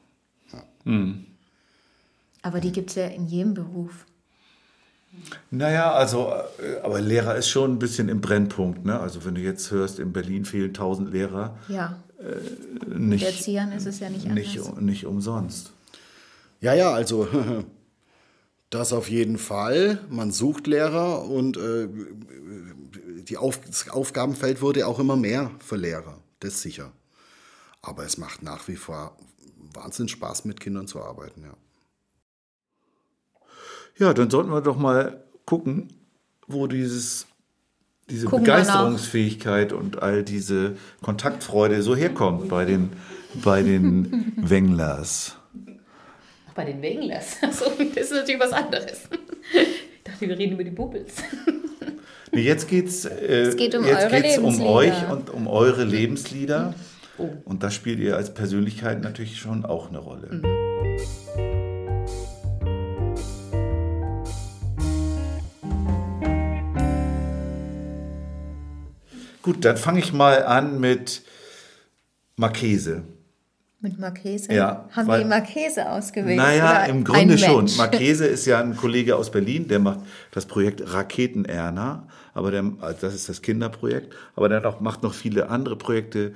Aber 2.42 2.60
die 2.60 2.72
gibt 2.72 2.90
es 2.92 2.96
ja 2.96 3.08
in 3.08 3.28
jedem 3.28 3.54
Beruf. 3.54 4.06
Naja, 5.52 5.92
also, 5.92 6.32
äh, 6.64 6.80
aber 6.84 7.02
Lehrer 7.02 7.36
ist 7.36 7.50
schon 7.50 7.74
ein 7.74 7.80
bisschen 7.80 8.10
im 8.10 8.22
Brennpunkt. 8.22 8.86
Ne? 8.86 9.00
Also 9.00 9.26
wenn 9.26 9.36
du 9.36 9.42
jetzt 9.42 9.72
hörst, 9.72 10.00
in 10.00 10.14
Berlin 10.14 10.46
fehlen 10.46 10.68
1000 10.70 11.12
Lehrer, 11.12 11.58
Ja, 11.68 12.00
nicht, 12.88 13.00
mit 13.00 13.22
Erziehern 13.24 13.72
ist 13.72 13.88
es 13.88 14.00
ja 14.00 14.10
nicht 14.10 14.28
anders. 14.28 14.36
nicht, 14.36 14.82
nicht 14.82 15.06
umsonst. 15.06 15.72
Ja, 16.62 16.74
ja, 16.74 16.92
also 16.92 17.28
das 18.70 18.94
auf 18.94 19.10
jeden 19.10 19.38
Fall. 19.38 20.00
Man 20.10 20.32
sucht 20.32 20.68
Lehrer 20.68 21.24
und 21.26 21.58
äh, 21.58 21.88
die 23.24 23.38
auf, 23.38 23.60
das 23.62 23.90
Aufgabenfeld 23.90 24.62
wurde 24.62 24.86
auch 24.86 25.00
immer 25.00 25.16
mehr 25.16 25.52
für 25.60 25.76
Lehrer. 25.78 26.18
Das 26.40 26.56
ist 26.56 26.62
sicher. 26.62 26.92
Aber 27.82 28.04
es 28.06 28.18
macht 28.18 28.44
nach 28.44 28.68
wie 28.68 28.76
vor 28.76 29.18
Wahnsinn 29.80 30.08
Spaß, 30.08 30.46
mit 30.46 30.60
Kindern 30.60 30.88
zu 30.88 31.02
arbeiten. 31.02 31.44
Ja. 31.44 31.54
Ja, 33.98 34.14
dann 34.14 34.30
sollten 34.30 34.52
wir 34.52 34.62
doch 34.62 34.78
mal 34.78 35.24
gucken, 35.46 35.90
wo 36.48 36.68
dieses, 36.68 37.28
diese 38.10 38.28
Gucken. 38.28 38.46
Begeisterungsfähigkeit 38.46 39.74
und 39.74 40.02
all 40.02 40.24
diese 40.24 40.78
Kontaktfreude 41.02 41.82
so 41.82 41.96
herkommt 41.96 42.50
bei 42.50 42.66
den, 42.66 42.92
bei 43.44 43.62
den 43.62 44.34
Wenglers. 44.38 45.36
Bei 46.56 46.66
den 46.66 46.82
Wenglers. 46.82 47.38
Also, 47.42 47.66
das 47.78 48.06
ist 48.06 48.12
natürlich 48.12 48.40
was 48.40 48.54
anderes. 48.54 49.10
Ich 49.54 50.04
dachte, 50.04 50.28
wir 50.28 50.38
reden 50.38 50.54
über 50.54 50.64
die 50.64 50.72
Bubbles. 50.72 51.16
Nee, 52.32 52.42
jetzt 52.42 52.68
geht's, 52.68 53.06
äh, 53.06 53.54
geht 53.56 53.76
um 53.76 53.86
jetzt 53.86 54.10
geht's 54.10 54.38
um 54.38 54.62
euch 54.62 55.10
und 55.10 55.30
um 55.30 55.48
eure 55.48 55.84
Lebenslieder. 55.84 56.74
Und 57.46 57.64
da 57.64 57.72
spielt 57.72 58.00
ihr 58.00 58.16
als 58.16 58.34
Persönlichkeit 58.34 59.02
natürlich 59.02 59.38
schon 59.38 59.66
auch 59.66 59.90
eine 59.90 60.00
Rolle. 60.00 60.42
Gut, 69.42 69.64
dann 69.66 69.78
fange 69.78 70.00
ich 70.00 70.14
mal 70.14 70.44
an 70.44 70.80
mit 70.80 71.24
Marchese. 72.36 73.04
Mit 73.82 73.98
Marchese? 73.98 74.54
Ja, 74.54 74.90
Haben 74.92 75.08
weil- 75.08 75.24
die 75.24 75.30
Marchese 75.30 75.90
ausgewählt? 75.90 76.36
Naja, 76.36 76.84
im 76.86 77.06
Grunde 77.06 77.38
schon. 77.38 77.58
Mensch? 77.66 77.78
Marchese 77.78 78.26
ist 78.28 78.46
ja 78.46 78.60
ein 78.60 78.76
Kollege 78.76 79.16
aus 79.16 79.32
Berlin, 79.32 79.70
der 79.70 79.80
macht 79.80 80.02
das 80.32 80.46
Projekt 80.46 80.94
Raketen 80.94 81.46
Erna, 81.46 82.08
aber 82.34 82.52
der, 82.52 82.66
also 82.82 82.98
das 83.00 83.16
ist 83.16 83.30
das 83.30 83.42
Kinderprojekt, 83.42 84.14
aber 84.36 84.50
der 84.50 84.76
macht 84.82 85.02
noch 85.02 85.14
viele 85.14 85.50
andere 85.50 85.78
Projekte, 85.78 86.34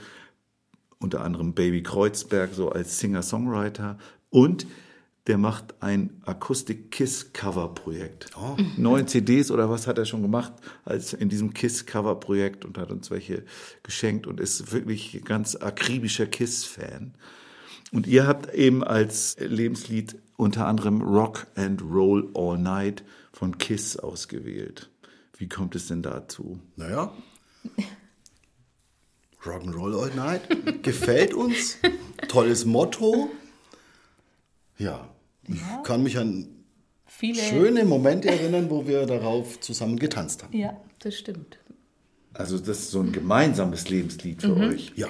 unter 1.03 1.21
anderem 1.21 1.53
Baby 1.53 1.83
Kreuzberg, 1.83 2.53
so 2.53 2.69
als 2.69 2.99
Singer-Songwriter 2.99 3.97
und 4.29 4.65
der 5.27 5.37
macht 5.37 5.81
ein 5.81 6.21
Akustik-Kiss-Cover-Projekt. 6.25 8.31
Neun 8.77 9.07
CDs 9.07 9.51
oder 9.51 9.69
was 9.69 9.87
hat 9.87 9.97
er 9.97 10.05
schon 10.05 10.21
gemacht 10.21 10.51
als 10.83 11.13
in 11.13 11.29
diesem 11.29 11.53
Kiss-Cover-Projekt 11.53 12.65
und 12.65 12.77
hat 12.77 12.91
uns 12.91 13.09
welche 13.09 13.45
geschenkt 13.83 14.27
und 14.27 14.41
ist 14.41 14.73
wirklich 14.73 15.21
ganz 15.23 15.55
akribischer 15.55 16.25
Kiss-Fan. 16.25 17.13
Und 17.93 18.07
ihr 18.07 18.27
habt 18.27 18.53
eben 18.53 18.83
als 18.83 19.37
Lebenslied 19.39 20.17
unter 20.35 20.67
anderem 20.67 21.01
Rock 21.01 21.47
and 21.55 21.81
Roll 21.81 22.29
All 22.33 22.57
Night 22.57 23.05
von 23.31 23.57
Kiss 23.57 23.95
ausgewählt. 23.97 24.89
Wie 25.37 25.47
kommt 25.47 25.75
es 25.75 25.87
denn 25.87 26.01
dazu? 26.01 26.59
Naja. 26.75 27.13
Rock'n'Roll 29.45 30.01
All 30.01 30.15
Night. 30.15 30.83
Gefällt 30.83 31.33
uns. 31.33 31.77
Tolles 32.27 32.65
Motto. 32.65 33.29
Ja. 34.77 35.09
Ich 35.47 35.61
kann 35.83 36.03
mich 36.03 36.17
an 36.17 36.47
Viele. 37.05 37.41
schöne 37.41 37.85
Momente 37.85 38.29
erinnern, 38.29 38.69
wo 38.69 38.87
wir 38.87 39.05
darauf 39.05 39.59
zusammen 39.59 39.99
getanzt 39.99 40.43
haben. 40.43 40.57
Ja, 40.57 40.75
das 40.99 41.15
stimmt. 41.15 41.57
Also 42.33 42.57
das 42.57 42.79
ist 42.79 42.91
so 42.91 43.01
ein 43.01 43.11
gemeinsames 43.11 43.89
Lebenslied 43.89 44.41
für 44.41 44.55
euch. 44.55 44.93
Ja. 44.95 45.09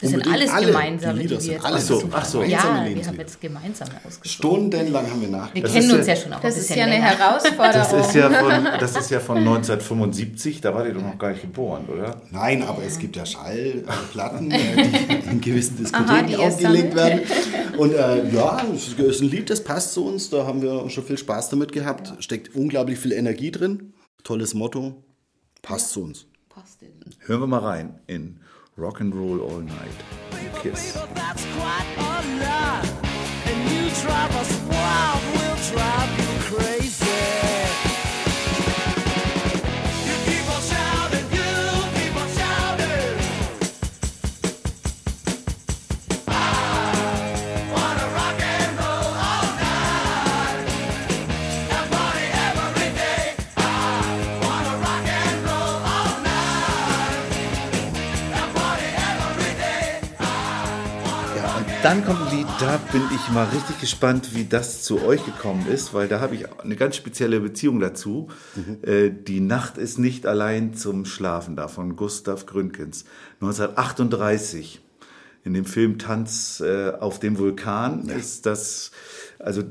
Das 0.00 0.10
sind 0.10 0.26
alles 0.26 0.50
alle, 0.50 0.66
gemeinsame, 0.68 1.12
die 1.14 1.22
Lieder 1.26 1.28
die 1.28 1.34
wir 1.34 1.40
sind 1.40 1.52
jetzt 1.52 1.64
alle 1.64 1.76
Ach 1.76 1.80
so, 1.80 2.02
ach 2.12 2.24
so. 2.24 2.42
Ja, 2.42 2.84
wir 2.94 3.06
haben 3.06 3.18
jetzt 3.18 3.40
gemeinsam 3.40 3.88
ausgesucht. 4.06 4.28
Stundenlang 4.28 5.10
haben 5.10 5.20
wir 5.20 5.28
Wir 5.28 5.36
nachgedacht. 5.36 5.72
kennen 5.74 5.90
uns 5.92 6.06
ja- 6.06 6.14
ja 6.14 6.20
schon 6.20 6.32
auch 6.32 6.40
Das 6.40 6.54
ein 6.54 6.60
ist 6.60 6.70
ja 6.70 6.84
eine 6.84 6.92
länger. 6.94 7.04
Herausforderung. 7.18 7.72
Das 7.72 7.92
ist, 8.08 8.14
ja 8.14 8.30
von, 8.30 8.64
das 8.80 8.96
ist 8.96 9.10
ja 9.10 9.20
von 9.20 9.36
1975, 9.46 10.60
da 10.60 10.74
wart 10.74 10.86
ihr 10.86 10.94
doch 10.94 11.02
noch 11.02 11.18
gar 11.18 11.30
nicht 11.30 11.42
geboren, 11.42 11.84
oder? 11.92 12.20
Nein, 12.30 12.62
aber 12.62 12.82
es 12.82 12.98
gibt 12.98 13.16
ja 13.16 13.26
Schallplatten, 13.26 14.50
äh, 14.50 14.58
die 14.88 15.28
in 15.30 15.40
gewissen 15.40 15.76
Diskotheken 15.76 16.34
Aha, 16.36 16.46
aufgelegt 16.48 16.94
werden. 16.94 17.20
Und 17.76 17.92
äh, 17.94 18.28
ja, 18.34 18.62
es 18.74 18.88
ist 18.98 19.20
ein 19.20 19.28
Lied, 19.28 19.50
das 19.50 19.62
passt 19.64 19.92
zu 19.94 20.06
uns. 20.06 20.30
Da 20.30 20.46
haben 20.46 20.62
wir 20.62 20.88
schon 20.90 21.04
viel 21.04 21.18
Spaß 21.18 21.50
damit 21.50 21.72
gehabt. 21.72 22.12
Steckt 22.20 22.54
unglaublich 22.54 22.98
viel 22.98 23.12
Energie 23.12 23.50
drin. 23.50 23.92
Tolles 24.24 24.54
Motto. 24.54 25.02
Passt 25.62 25.90
zu 25.90 26.02
uns. 26.02 26.26
Passt 26.48 26.80
denn. 26.82 26.88
Hören 27.20 27.40
wir 27.40 27.46
mal 27.46 27.58
rein 27.60 27.98
in 28.06 28.40
Rock 28.80 29.00
and 29.00 29.14
Roll 29.14 29.40
All 29.42 29.60
Night. 29.60 29.92
Kiss. 30.62 30.96
Dann 61.82 62.04
kommt 62.04 62.20
ein 62.20 62.36
Lied, 62.36 62.46
da 62.58 62.76
bin 62.92 63.00
ich 63.14 63.32
mal 63.32 63.46
richtig 63.46 63.80
gespannt, 63.80 64.34
wie 64.34 64.44
das 64.44 64.82
zu 64.82 65.02
euch 65.02 65.24
gekommen 65.24 65.66
ist, 65.66 65.94
weil 65.94 66.08
da 66.08 66.20
habe 66.20 66.34
ich 66.34 66.44
eine 66.60 66.76
ganz 66.76 66.96
spezielle 66.96 67.40
Beziehung 67.40 67.80
dazu. 67.80 68.28
Äh, 68.82 69.10
die 69.10 69.40
Nacht 69.40 69.78
ist 69.78 69.98
nicht 69.98 70.26
allein 70.26 70.74
zum 70.74 71.06
Schlafen 71.06 71.56
da 71.56 71.68
von 71.68 71.96
Gustav 71.96 72.44
Gründgens. 72.44 73.06
1938 73.40 74.82
in 75.44 75.54
dem 75.54 75.64
Film 75.64 75.98
Tanz 75.98 76.60
äh, 76.60 76.90
auf 77.00 77.18
dem 77.18 77.38
Vulkan 77.38 78.10
ist 78.10 78.44
das, 78.44 78.90
also 79.38 79.62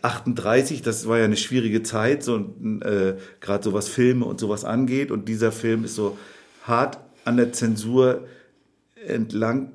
38, 0.00 0.80
das 0.80 1.06
war 1.06 1.18
ja 1.18 1.26
eine 1.26 1.36
schwierige 1.36 1.82
Zeit, 1.82 2.22
so 2.22 2.38
äh, 2.80 3.16
gerade 3.40 3.64
so 3.64 3.74
was 3.74 3.88
Filme 3.88 4.24
und 4.24 4.40
sowas 4.40 4.64
angeht. 4.64 5.10
Und 5.10 5.28
dieser 5.28 5.52
Film 5.52 5.84
ist 5.84 5.96
so 5.96 6.16
hart 6.62 6.98
an 7.26 7.36
der 7.36 7.52
Zensur 7.52 8.26
entlang 9.08 9.72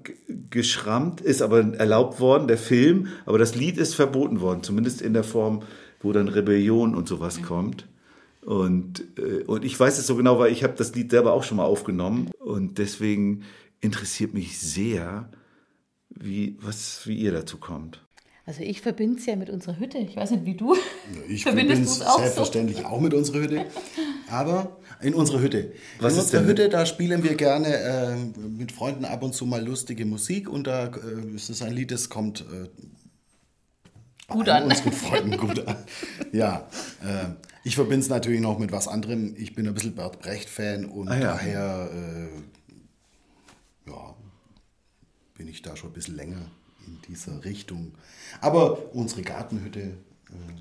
geschrammt, 0.49 1.21
ist 1.21 1.41
aber 1.41 1.59
erlaubt 1.75 2.19
worden, 2.19 2.47
der 2.47 2.57
Film, 2.57 3.07
aber 3.25 3.37
das 3.37 3.55
Lied 3.55 3.77
ist 3.77 3.95
verboten 3.95 4.41
worden, 4.41 4.63
zumindest 4.63 5.01
in 5.01 5.13
der 5.13 5.23
Form, 5.23 5.63
wo 6.01 6.11
dann 6.11 6.27
Rebellion 6.27 6.95
und 6.95 7.07
sowas 7.07 7.41
kommt. 7.41 7.87
Und, 8.41 9.03
äh, 9.17 9.43
und 9.43 9.63
ich 9.63 9.79
weiß 9.79 9.97
es 9.97 10.07
so 10.07 10.15
genau, 10.15 10.37
weil 10.39 10.51
ich 10.51 10.63
habe 10.63 10.73
das 10.75 10.93
Lied 10.95 11.11
selber 11.11 11.33
auch 11.33 11.43
schon 11.43 11.57
mal 11.57 11.65
aufgenommen 11.65 12.29
und 12.39 12.77
deswegen 12.77 13.43
interessiert 13.79 14.33
mich 14.33 14.59
sehr, 14.59 15.29
wie, 16.09 16.57
was, 16.61 17.07
wie 17.07 17.17
ihr 17.17 17.31
dazu 17.31 17.57
kommt. 17.57 18.01
Also 18.45 18.61
ich 18.61 18.81
verbinde 18.81 19.19
es 19.19 19.25
ja 19.25 19.37
mit 19.37 19.49
unserer 19.49 19.79
Hütte. 19.79 19.99
Ich 19.99 20.17
weiß 20.17 20.31
nicht, 20.31 20.45
wie 20.45 20.55
du. 20.55 20.75
Ich 21.29 21.43
Verbindest 21.43 21.43
verbinde 21.43 21.83
es 21.83 22.01
auch 22.01 22.15
so? 22.15 22.19
selbstverständlich 22.19 22.85
auch 22.85 22.99
mit 22.99 23.13
unserer 23.13 23.39
Hütte. 23.39 23.65
Aber 24.29 24.77
in 25.03 25.13
unserer 25.13 25.39
Hütte. 25.41 25.71
Was 25.99 26.13
in 26.13 26.19
ist 26.19 26.25
unserer 26.25 26.41
denn- 26.41 26.49
Hütte, 26.49 26.69
da 26.69 26.85
spielen 26.85 27.23
wir 27.23 27.35
gerne 27.35 27.67
äh, 27.75 28.15
mit 28.37 28.71
Freunden 28.71 29.05
ab 29.05 29.21
und 29.23 29.33
zu 29.35 29.45
mal 29.45 29.63
lustige 29.65 30.05
Musik. 30.05 30.49
Und 30.49 30.65
da 30.67 30.87
äh, 30.87 31.35
ist 31.35 31.49
es 31.49 31.61
ein 31.61 31.73
Lied, 31.73 31.91
das 31.91 32.09
kommt 32.09 32.41
äh, 32.41 32.69
Gut 34.27 34.45
bei 34.45 34.53
an. 34.53 34.63
unseren 34.63 34.91
Freunden 34.93 35.37
gut 35.37 35.65
an. 35.67 35.75
Ja, 36.31 36.67
äh, 37.03 37.29
ich 37.63 37.75
verbinde 37.75 37.99
es 38.03 38.09
natürlich 38.09 38.41
noch 38.41 38.57
mit 38.59 38.71
was 38.71 38.87
anderem. 38.87 39.35
Ich 39.37 39.53
bin 39.55 39.67
ein 39.67 39.73
bisschen 39.73 39.95
Bert 39.95 40.19
Brecht-Fan 40.21 40.85
und 40.85 41.09
Ah, 41.09 41.15
ja. 41.15 41.21
daher 41.33 41.89
äh, 41.93 43.89
ja, 43.89 44.15
bin 45.37 45.47
ich 45.47 45.61
da 45.61 45.75
schon 45.75 45.89
ein 45.89 45.93
bisschen 45.93 46.15
länger 46.15 46.45
in 46.87 46.99
dieser 47.07 47.43
Richtung. 47.45 47.93
Aber 48.41 48.93
unsere 48.95 49.21
Gartenhütte, 49.21 49.93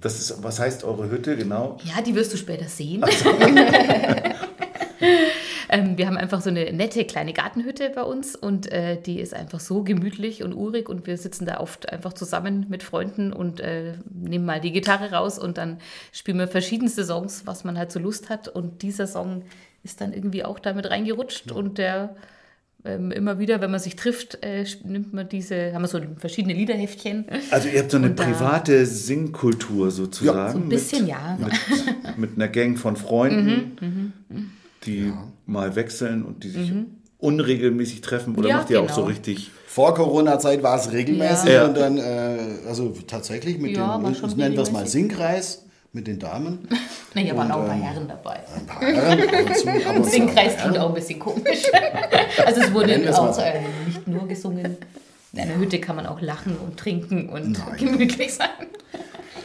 Das 0.01 0.19
ist, 0.19 0.43
was 0.43 0.59
heißt 0.59 0.85
eure 0.85 1.11
Hütte 1.11 1.37
genau? 1.37 1.79
Ja, 1.85 2.03
die 2.03 2.15
wirst 2.15 2.33
du 2.33 2.37
später 2.37 2.65
sehen. 2.65 3.05
ähm, 5.69 5.97
wir 5.97 6.07
haben 6.09 6.17
einfach 6.17 6.41
so 6.41 6.51
eine 6.51 6.73
nette 6.73 7.05
kleine 7.05 7.33
Gartenhütte 7.33 7.91
bei 7.91 8.03
uns 8.03 8.35
und 8.35 8.71
äh, 8.73 9.01
die 9.01 9.21
ist 9.21 9.33
einfach 9.33 9.61
so 9.61 9.85
gemütlich 9.85 10.43
und 10.43 10.55
urig 10.55 10.89
und 10.89 11.07
wir 11.07 11.17
sitzen 11.17 11.47
da 11.47 11.61
oft 11.61 11.93
einfach 11.93 12.15
zusammen 12.15 12.67
mit 12.69 12.83
Freunden 12.83 13.33
und 13.33 13.61
äh, 13.61 13.95
nehmen 14.11 14.45
mal 14.45 14.61
die 14.61 14.73
Gitarre 14.73 15.13
raus 15.13 15.39
und 15.39 15.57
dann 15.57 15.79
spielen 16.11 16.39
wir 16.39 16.49
verschiedenste 16.49 17.05
Songs, 17.05 17.47
was 17.47 17.63
man 17.63 17.79
halt 17.79 17.93
so 17.93 18.01
Lust 18.01 18.29
hat 18.29 18.49
und 18.49 18.83
dieser 18.83 19.07
Song 19.07 19.45
ist 19.85 20.01
dann 20.01 20.13
irgendwie 20.13 20.45
auch 20.45 20.59
damit 20.59 20.91
reingerutscht 20.91 21.53
und 21.53 21.79
der 21.79 22.17
ähm, 22.85 23.13
immer 23.13 23.39
wieder, 23.39 23.61
wenn 23.61 23.71
man 23.71 23.79
sich 23.81 23.95
trifft, 23.97 24.39
äh, 24.43 24.65
nimmt 24.85 25.13
man 25.15 25.29
diese, 25.29 25.73
haben 25.73 25.83
wir 25.83 25.89
so 25.89 26.01
verschiedene 26.19 26.55
Liederheftchen. 26.55 27.27
Also 27.51 27.69
ihr 27.69 27.79
habt 27.81 27.91
so 27.93 27.97
eine 27.99 28.09
Und 28.11 28.19
da- 28.19 28.25
private 28.25 28.87
Singkultur 28.87 29.91
sozusagen. 29.91 30.53
So 30.53 30.59
ein 30.59 30.69
bisschen, 30.69 31.03
mit, 31.03 31.11
ja. 31.11 31.39
Mit, 31.41 32.19
mit 32.19 32.31
einer 32.37 32.49
Gang 32.49 32.77
von 32.79 32.97
Freunden, 32.97 34.13
die 34.85 35.13
mal 35.47 35.77
wechseln 35.77 36.25
und 36.25 36.43
die 36.45 36.51
sich 36.51 36.73
unregelmäßig 37.19 38.01
treffen. 38.01 38.35
Oder 38.35 38.49
Ja, 38.49 38.57
macht 38.57 38.71
ihr 38.71 38.81
auch 38.81 38.87
genau. 38.87 38.97
so 38.97 39.05
richtig... 39.05 39.51
Vor 39.69 39.95
Corona-Zeit 39.95 40.63
war 40.63 40.77
es 40.79 40.93
regelmäßig 40.93 41.51
Ja. 41.51 41.67
und 41.67 41.77
dann, 41.77 41.97
äh, 41.97 42.39
also 42.69 42.95
tatsächlich 43.07 43.59
mit 43.59 43.75
Ja, 43.77 43.97
dem, 43.97 44.13
nennen 44.37 44.55
wir 44.55 44.61
es 44.63 44.71
mal. 44.73 44.87
Singkreis 44.87 45.65
mit 45.93 46.07
den 46.07 46.19
Damen. 46.19 46.67
Naja, 47.15 47.37
waren 47.37 47.51
auch 47.53 47.61
ein 47.61 47.67
paar 47.67 47.77
ähm, 47.77 47.83
Herren 47.83 48.09
dabei. 48.09 48.41
Ein 48.57 48.67
paar 48.67 48.81
Herren, 48.81 50.01
es 50.03 50.11
Singkreis 50.13 50.57
klingt 50.57 50.79
auch 50.79 50.89
ein 50.89 50.95
bisschen 50.95 51.19
komisch. 51.19 51.65
also 52.47 52.63
es 52.63 52.73
wurde 52.73 53.15
auch 53.15 53.39
äh, 53.39 53.61
nicht 53.87 54.09
nur 54.09 54.27
gesungen. 54.27 54.79
In 55.35 55.41
einer 55.41 55.57
Hütte 55.59 55.79
kann 55.79 55.97
man 55.97 56.07
auch 56.07 56.23
lachen 56.23 56.57
und 56.57 56.79
trinken 56.79 57.29
und 57.29 57.53
Nein. 57.53 57.77
gemütlich 57.77 58.33
sein. 58.33 58.49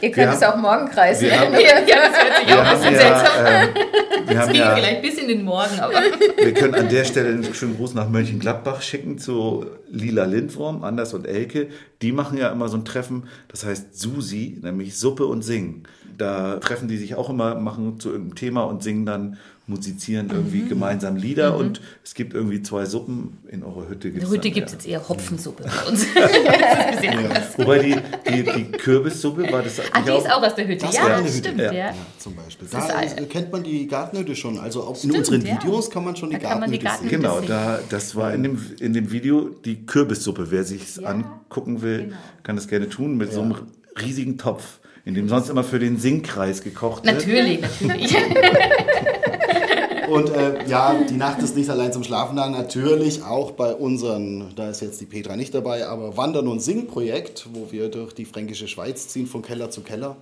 Wir 0.00 0.10
könnt 0.12 0.32
es 0.32 0.42
haben- 0.42 0.60
auch 0.60 0.62
Morgenkreis 0.62 1.20
wir 1.20 1.28
nennen. 1.28 1.54
haben- 1.56 1.60
Ja, 1.60 1.96
das 1.96 2.24
hört 2.24 2.36
sich 2.38 2.48
Wir 2.48 2.54
auch 2.54 2.60
ein 2.60 2.66
haben 2.68 2.78
bisschen 2.78 2.94
ja, 2.94 3.00
seltsam 3.18 3.44
an. 3.44 3.46
ähm, 3.52 4.28
wir, 4.28 4.38
haben 4.38 4.52
Ging 4.52 4.60
ja 4.62 4.74
vielleicht 4.76 5.02
bis 5.02 5.18
in 5.18 5.28
den 5.28 5.44
Morgen, 5.44 5.80
aber 5.80 5.92
wir 6.38 6.54
können 6.54 6.74
an 6.74 6.88
der 6.88 7.04
Stelle 7.04 7.28
einen 7.28 7.52
schönen 7.54 7.76
Gruß 7.76 7.92
nach 7.92 8.08
Mönchengladbach 8.08 8.80
schicken 8.80 9.18
zu 9.18 9.66
Lila 9.90 10.24
Lindwurm, 10.24 10.84
Anders 10.84 11.12
und 11.12 11.26
Elke. 11.26 11.68
Die 12.00 12.12
machen 12.12 12.38
ja 12.38 12.50
immer 12.50 12.68
so 12.68 12.78
ein 12.78 12.86
Treffen, 12.86 13.28
das 13.48 13.66
heißt 13.66 13.98
Susi, 13.98 14.58
nämlich 14.62 14.96
Suppe 14.98 15.26
und 15.26 15.42
Singen. 15.42 15.82
Da 16.18 16.56
treffen 16.56 16.88
die 16.88 16.96
sich 16.98 17.14
auch 17.14 17.30
immer, 17.30 17.54
machen 17.54 17.98
zu 18.00 18.10
irgendeinem 18.10 18.34
Thema 18.34 18.62
und 18.64 18.82
singen 18.82 19.06
dann, 19.06 19.36
musizieren 19.68 20.30
irgendwie 20.30 20.62
Mhm. 20.62 20.68
gemeinsam 20.70 21.16
Lieder 21.16 21.54
und 21.54 21.82
es 22.02 22.14
gibt 22.14 22.32
irgendwie 22.32 22.62
zwei 22.62 22.86
Suppen 22.86 23.36
in 23.50 23.62
eurer 23.62 23.86
Hütte. 23.90 24.08
in 24.08 24.14
Gibt's 24.14 24.30
der 24.30 24.38
Hütte 24.38 24.50
gibt 24.50 24.66
es 24.68 24.72
ja. 24.72 24.78
jetzt 24.78 24.88
eher 24.88 25.08
Hopfensuppe 25.10 25.64
bei 25.64 25.90
uns. 25.90 26.06
das 26.14 27.06
anders. 27.06 27.58
Wobei 27.58 27.78
die, 27.80 27.96
die, 28.30 28.42
die 28.44 28.64
Kürbissuppe 28.72 29.52
war 29.52 29.62
das 29.62 29.78
Ah, 29.92 29.98
nicht 30.00 30.08
die 30.08 30.18
ist 30.18 30.30
auch 30.32 30.42
aus 30.42 30.54
der 30.54 30.66
Hütte. 30.68 30.86
Das 30.86 30.94
Ja, 30.96 31.18
Hütte. 31.20 31.32
stimmt, 31.32 31.58
Ja. 31.60 31.72
ja. 31.72 31.86
Ja, 31.90 31.94
zum 32.18 32.34
Beispiel. 32.34 32.64
ist 32.66 32.74
Da 32.74 33.00
ist, 33.00 33.28
kennt 33.28 33.52
man 33.52 33.62
die 33.62 33.86
Gartenhütte 33.86 34.34
schon. 34.34 34.58
Also 34.58 34.82
auch 34.84 34.92
in 35.04 35.10
Stimmt, 35.10 35.16
unseren 35.18 35.44
ja. 35.46 35.54
Videos 35.62 35.90
kann 35.90 36.04
man 36.04 36.16
schon 36.16 36.30
die 36.30 36.38
Da 36.38 36.48
kann 36.48 36.60
man 36.60 36.72
die 36.72 36.78
Gartenhütte 36.78 37.14
sehen. 37.16 37.22
Gartenhütte 37.22 37.46
Genau, 37.52 37.62
da, 37.62 37.80
das 37.90 38.16
war 38.16 38.32
in 38.32 38.42
dem, 38.44 38.58
in 38.80 38.94
dem 38.94 39.10
Video 39.12 39.50
die 39.66 39.84
Kürbissuppe. 39.84 40.50
Wer 40.50 40.64
sich 40.64 40.96
Ja, 40.96 41.08
angucken 41.08 41.82
will, 41.82 42.04
genau. 42.04 42.16
kann 42.42 42.56
das 42.56 42.68
gerne 42.68 42.88
tun 42.88 43.18
mit 43.18 43.34
so 43.34 43.42
einem 43.42 43.54
riesigen 44.00 44.38
Topf, 44.38 44.77
in 45.08 45.14
dem 45.14 45.26
sonst 45.26 45.48
immer 45.48 45.64
für 45.64 45.78
den 45.78 45.98
Singkreis 45.98 46.62
gekocht 46.62 47.06
wird. 47.06 47.16
Natürlich, 47.16 47.60
natürlich. 47.80 48.14
Und 50.10 50.28
äh, 50.30 50.68
ja, 50.68 50.94
die 51.08 51.16
Nacht 51.16 51.40
ist 51.40 51.56
nicht 51.56 51.70
allein 51.70 51.94
zum 51.94 52.04
Schlafen 52.04 52.36
da. 52.36 52.48
Natürlich 52.50 53.22
auch 53.22 53.52
bei 53.52 53.74
unseren, 53.74 54.54
da 54.54 54.68
ist 54.68 54.82
jetzt 54.82 55.00
die 55.00 55.06
Petra 55.06 55.34
nicht 55.34 55.54
dabei, 55.54 55.86
aber 55.86 56.18
Wandern- 56.18 56.46
und 56.46 56.60
Sing-Projekt, 56.60 57.48
wo 57.54 57.72
wir 57.72 57.88
durch 57.88 58.12
die 58.12 58.26
fränkische 58.26 58.68
Schweiz 58.68 59.08
ziehen, 59.08 59.26
von 59.26 59.40
Keller 59.40 59.70
zu 59.70 59.80
Keller. 59.80 60.16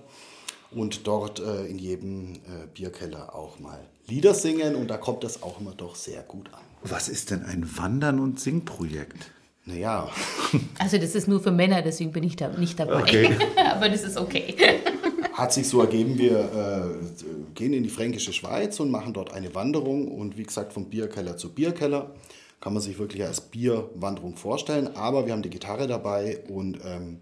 Und 0.71 1.05
dort 1.05 1.41
äh, 1.41 1.65
in 1.65 1.79
jedem 1.79 2.35
äh, 2.35 2.67
Bierkeller 2.73 3.35
auch 3.35 3.59
mal 3.59 3.79
Lieder 4.07 4.33
singen. 4.33 4.75
Und 4.75 4.87
da 4.87 4.95
kommt 4.95 5.25
das 5.25 5.43
auch 5.43 5.59
immer 5.59 5.73
doch 5.75 5.95
sehr 5.95 6.21
gut 6.23 6.49
an. 6.53 6.61
Was 6.83 7.09
ist 7.09 7.31
denn 7.31 7.43
ein 7.43 7.69
Wandern- 7.77 8.21
und 8.21 8.39
Singprojekt? 8.39 9.31
Naja, 9.67 10.09
Also 10.79 10.97
das 10.97 11.13
ist 11.13 11.27
nur 11.27 11.41
für 11.41 11.51
Männer, 11.51 11.81
deswegen 11.81 12.11
bin 12.13 12.23
ich 12.23 12.35
da 12.37 12.47
nicht 12.49 12.79
dabei. 12.79 13.01
Okay. 13.01 13.29
Aber 13.71 13.89
das 13.89 14.03
ist 14.03 14.17
okay. 14.17 14.55
hat 15.33 15.53
sich 15.53 15.67
so 15.67 15.81
ergeben, 15.81 16.17
wir 16.17 16.39
äh, 16.39 17.53
gehen 17.53 17.73
in 17.73 17.83
die 17.83 17.89
fränkische 17.89 18.31
Schweiz 18.33 18.79
und 18.79 18.89
machen 18.89 19.13
dort 19.13 19.33
eine 19.33 19.53
Wanderung. 19.53 20.07
Und 20.07 20.37
wie 20.37 20.43
gesagt, 20.43 20.71
vom 20.73 20.85
Bierkeller 20.85 21.35
zu 21.37 21.53
Bierkeller 21.53 22.15
kann 22.61 22.73
man 22.73 22.81
sich 22.81 22.97
wirklich 22.97 23.23
als 23.23 23.41
Bierwanderung 23.41 24.35
vorstellen. 24.35 24.95
Aber 24.95 25.25
wir 25.25 25.33
haben 25.33 25.43
die 25.43 25.49
Gitarre 25.49 25.85
dabei 25.85 26.39
und 26.47 26.79
ähm, 26.85 27.19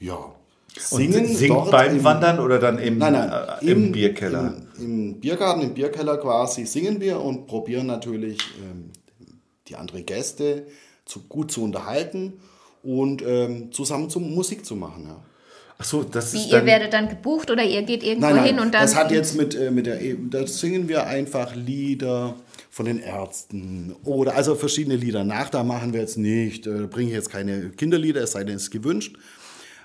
ja, 0.00 0.18
singen. 0.76 1.26
und 1.26 1.36
singt 1.36 1.50
dort 1.50 1.70
beim 1.70 1.98
im- 1.98 2.04
Wandern 2.04 2.40
oder 2.40 2.58
dann 2.58 2.78
im, 2.78 2.98
Nein, 2.98 3.12
nein, 3.12 3.30
äh, 3.60 3.70
im, 3.70 3.92
Bierkeller? 3.92 4.54
Im, 4.78 5.12
Im 5.12 5.20
Biergarten, 5.20 5.60
im 5.62 5.74
Bierkeller 5.74 6.16
quasi 6.16 6.64
singen 6.64 7.00
wir 7.00 7.20
und 7.20 7.46
probieren 7.46 7.86
natürlich 7.86 8.38
ähm, 8.62 8.90
die 9.68 9.76
anderen 9.76 10.04
Gäste 10.06 10.66
zu, 11.06 11.22
gut 11.22 11.50
zu 11.50 11.62
unterhalten 11.64 12.34
und 12.82 13.22
ähm, 13.26 13.72
zusammen 13.72 14.10
zum 14.10 14.34
Musik 14.34 14.66
zu 14.66 14.76
machen. 14.76 15.06
Ja. 15.08 15.22
Ach 15.78 15.84
so, 15.84 16.02
das 16.04 16.32
Wie, 16.32 16.38
ist 16.38 16.46
ihr 16.46 16.58
dann... 16.58 16.66
werdet 16.66 16.92
dann 16.92 17.08
gebucht 17.08 17.50
oder 17.50 17.62
ihr 17.62 17.82
geht 17.82 18.02
irgendwo 18.02 18.26
Nein, 18.28 18.36
nein, 18.36 18.46
hin 18.46 18.58
und 18.58 18.74
dann. 18.74 18.82
das 18.82 18.94
hat 18.94 19.10
jetzt 19.10 19.36
mit, 19.36 19.54
äh, 19.54 19.70
mit 19.70 19.86
der, 19.86 20.00
E- 20.02 20.16
da 20.30 20.46
singen 20.46 20.88
wir 20.88 21.06
einfach 21.06 21.54
Lieder 21.54 22.34
von 22.70 22.86
den 22.86 22.98
Ärzten 22.98 23.94
oder 24.04 24.34
also 24.36 24.54
verschiedene 24.54 24.96
Lieder 24.96 25.24
nach. 25.24 25.48
Da 25.50 25.64
machen 25.64 25.92
wir 25.92 26.00
jetzt 26.00 26.16
nicht, 26.18 26.66
äh, 26.66 26.86
bringe 26.86 27.08
ich 27.08 27.14
jetzt 27.14 27.30
keine 27.30 27.70
Kinderlieder, 27.70 28.22
es 28.22 28.32
sei 28.32 28.44
denn, 28.44 28.56
es 28.56 28.64
ist 28.64 28.70
gewünscht 28.70 29.16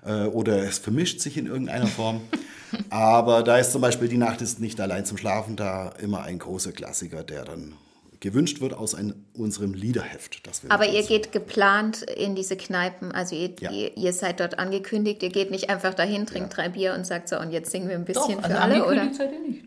äh, 0.06 0.26
oder 0.26 0.60
es 0.64 0.78
vermischt 0.80 1.20
sich 1.20 1.38
in 1.38 1.46
irgendeiner 1.48 1.88
Form. 1.88 2.22
Aber 2.90 3.44
da 3.44 3.58
ist 3.58 3.74
zum 3.74 3.82
Beispiel 3.82 4.08
die 4.08 4.18
Nacht 4.18 4.42
ist 4.42 4.62
nicht 4.62 4.80
allein 4.80 5.06
zum 5.06 5.18
Schlafen 5.18 5.58
da 5.58 5.90
immer 6.02 6.24
ein 6.24 6.40
großer 6.40 6.72
Klassiker, 6.72 7.24
der 7.24 7.44
dann 7.44 7.74
gewünscht 8.22 8.62
wird 8.62 8.74
aus 8.74 8.96
ein, 8.96 9.14
unserem 9.34 9.74
Liederheft. 9.74 10.48
Das 10.48 10.64
wir 10.64 10.72
aber 10.72 10.88
ihr 10.88 11.04
geht 11.04 11.32
geplant 11.34 12.04
in 12.04 12.36
diese 12.36 12.56
Kneipen, 12.56 13.12
also 13.12 13.36
ihr, 13.36 13.50
Ja. 13.60 13.72
ihr, 13.72 13.98
ihr 13.98 14.14
seid 14.14 14.40
dort 14.40 14.58
angekündigt, 14.60 15.22
ihr 15.24 15.30
geht 15.30 15.52
nicht 15.52 15.70
einfach 15.70 15.94
dahin, 15.94 16.26
trinkt 16.26 16.56
drei 16.56 16.70
Bier 16.70 16.94
und 16.94 17.06
sagt 17.06 17.28
so, 17.28 17.38
und 17.40 17.52
jetzt 17.52 17.72
singen 17.72 17.90
wir 17.90 17.96
ein 17.96 18.06
bisschen 18.06 18.38
Doch, 18.38 18.44
also 18.44 18.56
für 18.56 18.62
alle, 18.62 18.86
oder? 18.86 19.10
seid 19.14 19.32
ihr 19.34 19.40
nicht. 19.50 19.66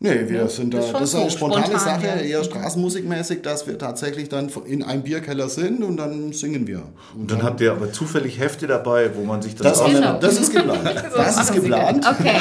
Nee, 0.00 0.28
wir 0.28 0.46
sind 0.48 0.72
da, 0.72 0.78
das 0.78 0.86
ist 0.86 0.94
das 0.94 1.02
ist, 1.08 1.14
eine 1.16 1.24
so, 1.24 1.36
spontane 1.38 1.66
spontan, 1.66 2.00
Sache, 2.00 2.06
ja. 2.06 2.16
eher 2.38 2.44
straßenmusikmäßig, 2.44 3.42
dass 3.42 3.66
wir 3.66 3.78
tatsächlich 3.78 4.28
dann 4.28 4.48
in 4.66 4.84
einem 4.84 5.02
Bierkeller 5.02 5.48
sind 5.48 5.82
und 5.82 5.96
dann 5.96 6.32
singen 6.32 6.68
wir. 6.68 6.84
Und 7.18 7.28
Dann 7.32 7.42
habt 7.42 7.60
ihr 7.60 7.72
aber 7.72 7.90
zufällig 7.92 8.38
Hefte 8.38 8.68
dabei, 8.68 9.10
wo 9.16 9.24
man 9.24 9.42
sich 9.42 9.56
das, 9.56 9.66
das, 9.66 9.80
auch- 9.80 9.90
Genau. 9.90 10.18
das 10.20 10.38
ist 10.38 10.52
geplant. 10.54 10.84
Das 11.16 11.40
ist 11.42 11.52
geplant. 11.52 12.06
Okay. 12.08 12.36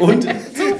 Und 0.00 0.26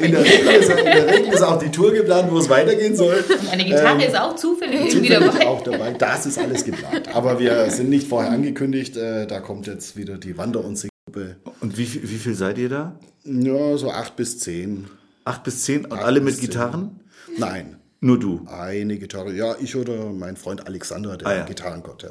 in, 0.00 0.12
der 0.12 0.24
Regel 0.24 0.46
ist, 0.60 0.68
in 0.70 0.76
der 0.84 1.06
Regel 1.08 1.32
ist 1.34 1.42
auch 1.42 1.58
die 1.58 1.70
Tour 1.70 1.92
geplant, 1.92 2.30
wo 2.30 2.38
es 2.38 2.48
weitergehen 2.48 2.96
soll. 2.96 3.22
Meine 3.46 3.64
Gitarre 3.64 4.00
Ähm, 4.02 4.08
ist 4.08 4.18
auch 4.18 4.36
zufällig 4.36 4.90
Zufällig 4.90 5.10
dabei. 5.10 5.46
auch 5.46 5.62
dabei. 5.62 5.92
Das 5.92 6.26
ist 6.26 6.38
alles 6.38 6.64
geplant. 6.64 7.14
Aber 7.14 7.38
wir 7.38 7.70
sind 7.70 7.90
nicht 7.90 8.08
vorher 8.08 8.30
angekündigt. 8.32 8.96
Äh, 8.96 9.26
da 9.26 9.40
kommt 9.40 9.66
jetzt 9.66 9.96
wieder 9.96 10.18
die 10.18 10.36
Wander- 10.38 10.64
und 10.64 10.76
Singgruppe. 10.76 11.36
Und 11.60 11.76
wie, 11.78 11.86
viel- 11.86 12.02
wie 12.02 12.16
viel 12.18 12.34
seid 12.34 12.58
ihr 12.58 12.68
da? 12.68 12.98
Ja, 13.24 13.76
so 13.76 13.90
acht 13.90 14.16
bis 14.16 14.38
zehn. 14.38 14.86
Acht 15.24 15.42
bis 15.44 15.64
zehn 15.64 15.84
und 15.84 15.92
Acht 15.92 16.04
alle 16.04 16.20
mit 16.20 16.36
zehn. 16.36 16.46
Gitarren? 16.46 17.00
Nein, 17.36 17.76
Nur 18.00 18.18
du. 18.18 18.46
eine 18.46 18.96
Gitarre. 18.96 19.32
Ja, 19.34 19.54
ich 19.60 19.76
oder 19.76 20.06
mein 20.12 20.36
Freund 20.36 20.66
Alexander, 20.66 21.16
der 21.16 21.26
Ah, 21.28 21.34
ja. 21.38 21.44
Gitarrengott, 21.44 22.04
ja. 22.04 22.10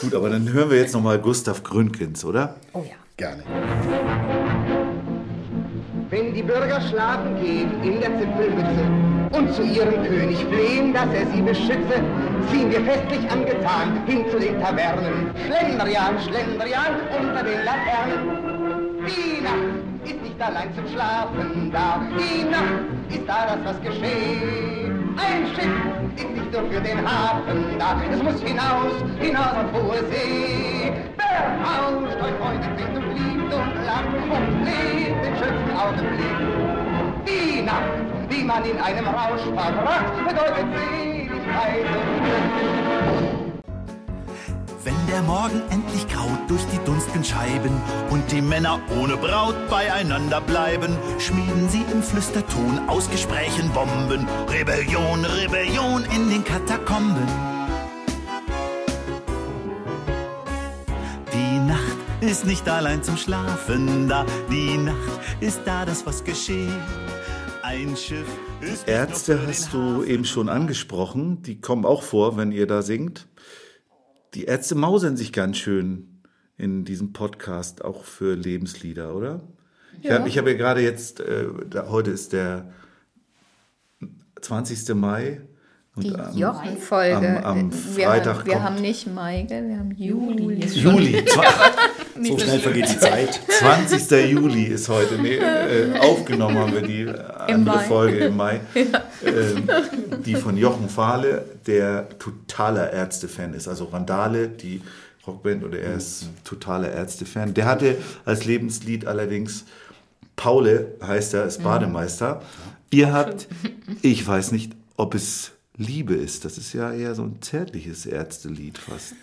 Gut, 0.00 0.14
aber 0.14 0.28
dann 0.30 0.52
hören 0.52 0.70
wir 0.70 0.78
jetzt 0.78 0.92
nochmal 0.92 1.18
Gustav 1.18 1.62
Gründgens, 1.62 2.24
oder? 2.24 2.56
Oh 2.72 2.82
ja. 2.88 2.94
Gerne. 3.16 3.42
Wenn 6.14 6.32
die 6.32 6.44
Bürger 6.44 6.80
schlafen 6.80 7.34
gehen 7.42 7.72
in 7.82 7.98
der 7.98 8.16
Zipfelmütze 8.16 8.84
und 9.32 9.52
zu 9.52 9.62
ihrem 9.62 10.00
König 10.04 10.38
flehen, 10.44 10.94
dass 10.94 11.12
er 11.12 11.26
sie 11.26 11.42
beschütze, 11.42 11.96
ziehen 12.52 12.70
wir 12.70 12.82
festlich 12.82 13.28
angetan 13.28 14.00
hin 14.06 14.24
zu 14.30 14.38
den 14.38 14.60
Tavernen. 14.60 15.32
Schlendrian, 15.44 16.14
Schlendrian 16.20 16.94
unter 17.18 17.42
den 17.42 17.64
Laternen. 17.64 18.28
Die 19.08 19.42
Nacht 19.42 20.04
ist 20.04 20.22
nicht 20.22 20.40
allein 20.40 20.72
zum 20.76 20.86
Schlafen 20.86 21.72
da, 21.72 22.00
die 22.16 22.44
Nacht 22.48 22.84
ist 23.08 23.28
da 23.28 23.46
das, 23.48 23.74
was 23.74 23.82
geschieht. 23.82 24.92
Ein 25.18 25.48
Schiff 25.56 26.03
ist 26.16 26.30
nicht 26.30 26.52
nur 26.52 26.62
für 26.70 26.80
den 26.80 26.98
Hafen 26.98 27.78
da, 27.78 27.96
es 28.10 28.22
muss 28.22 28.40
hinaus, 28.40 28.92
hinaus 29.20 29.54
auf 29.56 29.72
hohe 29.72 29.98
See. 30.10 30.92
Berauscht 31.16 32.16
euch 32.22 32.34
Freunde, 32.40 32.68
singt 32.76 32.96
und 32.96 33.08
liebt 33.14 33.54
und 33.54 33.74
lacht 33.84 34.14
und 34.14 34.64
lebt 34.64 35.24
den 35.24 35.36
schönsten 35.36 35.76
Augenblick. 35.76 36.38
Die 37.26 37.62
Nacht, 37.62 38.30
die 38.30 38.44
man 38.44 38.64
in 38.64 38.78
einem 38.78 39.06
Rausch 39.06 39.42
verbracht, 39.42 40.16
bedeutet 40.26 40.66
Seligkeit 40.74 41.84
und 41.84 42.24
Glück. 42.24 43.33
Wenn 44.84 45.06
der 45.06 45.22
Morgen 45.22 45.62
endlich 45.70 46.06
graut 46.08 46.38
durch 46.46 46.62
die 46.66 46.78
dunstigen 46.84 47.24
Scheiben 47.24 47.72
und 48.10 48.30
die 48.30 48.42
Männer 48.42 48.78
ohne 49.00 49.16
Braut 49.16 49.54
beieinander 49.70 50.42
bleiben, 50.42 50.98
schmieden 51.18 51.70
sie 51.70 51.82
im 51.90 52.02
Flüsterton 52.02 52.86
aus 52.86 53.10
Gesprächen 53.10 53.70
Bomben. 53.70 54.28
Rebellion, 54.46 55.24
Rebellion 55.24 56.04
in 56.14 56.28
den 56.28 56.44
Katakomben. 56.44 57.26
Die 61.32 61.58
Nacht 61.60 61.96
ist 62.20 62.44
nicht 62.44 62.68
allein 62.68 63.02
zum 63.02 63.16
Schlafen 63.16 64.06
da, 64.06 64.26
die 64.50 64.76
Nacht 64.76 65.20
ist 65.40 65.62
da, 65.64 65.86
das 65.86 66.04
was 66.04 66.22
geschieht. 66.24 66.68
Ein 67.62 67.96
Schiff 67.96 68.26
ist 68.60 68.86
Ärzte 68.86 69.40
hast 69.46 69.72
du 69.72 70.04
eben 70.04 70.26
schon 70.26 70.50
angesprochen. 70.50 71.42
Die 71.42 71.58
kommen 71.58 71.86
auch 71.86 72.02
vor, 72.02 72.36
wenn 72.36 72.52
ihr 72.52 72.66
da 72.66 72.82
singt. 72.82 73.26
Die 74.34 74.44
Ärzte 74.44 74.74
mausern 74.74 75.16
sich 75.16 75.32
ganz 75.32 75.58
schön 75.58 76.22
in 76.56 76.84
diesem 76.84 77.12
Podcast 77.12 77.84
auch 77.84 78.04
für 78.04 78.34
Lebenslieder, 78.34 79.14
oder? 79.14 79.40
Ich 80.02 80.10
habe 80.10 80.28
hab 80.28 80.46
ja 80.46 80.54
gerade 80.54 80.80
jetzt, 80.80 81.20
äh, 81.20 81.46
da, 81.68 81.88
heute 81.88 82.10
ist 82.10 82.32
der 82.32 82.72
20. 84.40 84.94
Mai. 84.94 85.40
Und 85.96 86.02
Die 86.04 86.14
am- 86.14 86.36
Jochen-Folge. 86.36 87.44
am- 87.44 87.58
am 87.60 87.72
wir, 87.96 88.06
Freitag 88.06 88.44
wir 88.46 88.54
kommt- 88.54 88.64
haben 88.64 88.74
nicht 88.80 89.06
Mai, 89.06 89.42
gell? 89.48 89.68
wir 89.68 89.78
haben 89.78 89.92
Juli. 89.96 90.66
Juli, 90.66 91.24
So 92.22 92.38
schnell 92.38 92.58
vergeht 92.58 92.88
die 92.90 92.98
Zeit. 92.98 93.40
20. 93.60 94.30
Juli 94.32 94.64
ist 94.64 94.88
heute. 94.88 95.18
Nee, 95.18 95.36
äh, 95.36 95.96
aufgenommen 96.00 96.58
haben 96.58 96.72
wir 96.72 96.82
die 96.82 97.02
äh, 97.02 97.14
andere 97.52 97.76
Mai. 97.76 97.84
Folge 97.84 98.16
im 98.24 98.36
Mai. 98.36 98.60
Ähm, 98.74 99.68
die 100.24 100.34
von 100.34 100.56
Jochen 100.56 100.88
Fahle, 100.88 101.44
der 101.66 102.08
totaler 102.18 102.92
Ärzte-Fan 102.92 103.54
ist. 103.54 103.68
Also 103.68 103.84
Randale, 103.84 104.48
die 104.48 104.82
Rockband, 105.26 105.62
oder 105.64 105.78
er 105.78 105.94
ist 105.94 106.26
totaler 106.44 106.90
Ärzte-Fan. 106.92 107.54
Der 107.54 107.66
hatte 107.66 107.96
als 108.24 108.44
Lebenslied 108.44 109.06
allerdings 109.06 109.64
Paule, 110.34 110.88
heißt 111.06 111.34
er, 111.34 111.44
ist 111.44 111.62
Bademeister. 111.62 112.42
Ihr 112.90 113.12
habt, 113.12 113.46
ich 114.02 114.26
weiß 114.26 114.50
nicht, 114.52 114.72
ob 114.96 115.14
es 115.14 115.52
Liebe 115.76 116.14
ist. 116.14 116.44
Das 116.44 116.58
ist 116.58 116.72
ja 116.72 116.92
eher 116.92 117.14
so 117.14 117.24
ein 117.24 117.42
zärtliches 117.42 118.06
Ärztelied 118.06 118.78
fast. 118.78 119.14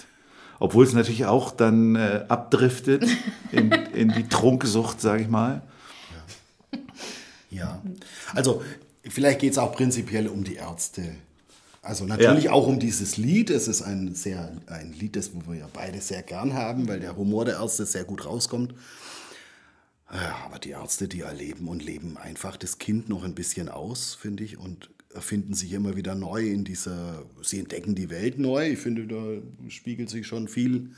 Obwohl 0.59 0.85
es 0.85 0.93
natürlich 0.93 1.25
auch 1.25 1.51
dann 1.51 1.95
äh, 1.95 2.25
abdriftet 2.27 3.05
in, 3.51 3.71
in 3.71 4.09
die 4.09 4.27
Trunksucht, 4.27 5.01
sage 5.01 5.23
ich 5.23 5.29
mal. 5.29 5.61
Ja. 7.49 7.81
Also, 8.33 8.61
vielleicht 9.03 9.39
geht 9.39 9.53
es 9.53 9.57
auch 9.57 9.73
prinzipiell 9.73 10.27
um 10.27 10.43
die 10.43 10.55
Ärzte. 10.55 11.15
Also 11.83 12.05
natürlich 12.05 12.49
auch 12.49 12.67
um 12.67 12.79
dieses 12.79 13.17
Lied. 13.17 13.49
Es 13.49 13.67
ist 13.67 13.81
ein 13.81 14.13
sehr 14.13 14.51
ein 14.67 14.93
Lied, 14.93 15.15
das 15.15 15.31
wo 15.33 15.51
wir 15.51 15.61
ja 15.61 15.69
beide 15.73 15.99
sehr 15.99 16.21
gern 16.21 16.53
haben, 16.53 16.87
weil 16.87 16.99
der 16.99 17.17
Humor 17.17 17.43
der 17.43 17.55
Ärzte 17.55 17.87
sehr 17.87 18.03
gut 18.03 18.25
rauskommt. 18.25 18.75
Ja, 20.13 20.35
aber 20.45 20.59
die 20.59 20.71
Ärzte, 20.71 21.07
die 21.07 21.21
erleben 21.21 21.67
und 21.67 21.83
leben 21.83 22.17
einfach 22.17 22.55
das 22.55 22.77
Kind 22.77 23.09
noch 23.09 23.23
ein 23.23 23.33
bisschen 23.33 23.67
aus, 23.67 24.13
finde 24.13 24.43
ich, 24.43 24.57
und 24.57 24.91
erfinden 25.13 25.53
sich 25.53 25.73
immer 25.73 25.95
wieder 25.95 26.15
neu 26.15 26.45
in 26.47 26.63
dieser, 26.63 27.23
sie 27.41 27.59
entdecken 27.59 27.95
die 27.95 28.09
Welt 28.09 28.39
neu. 28.39 28.69
Ich 28.71 28.79
finde, 28.79 29.05
da 29.07 29.69
spiegelt 29.69 30.09
sich 30.09 30.27
schon 30.27 30.47
viel. 30.47 30.91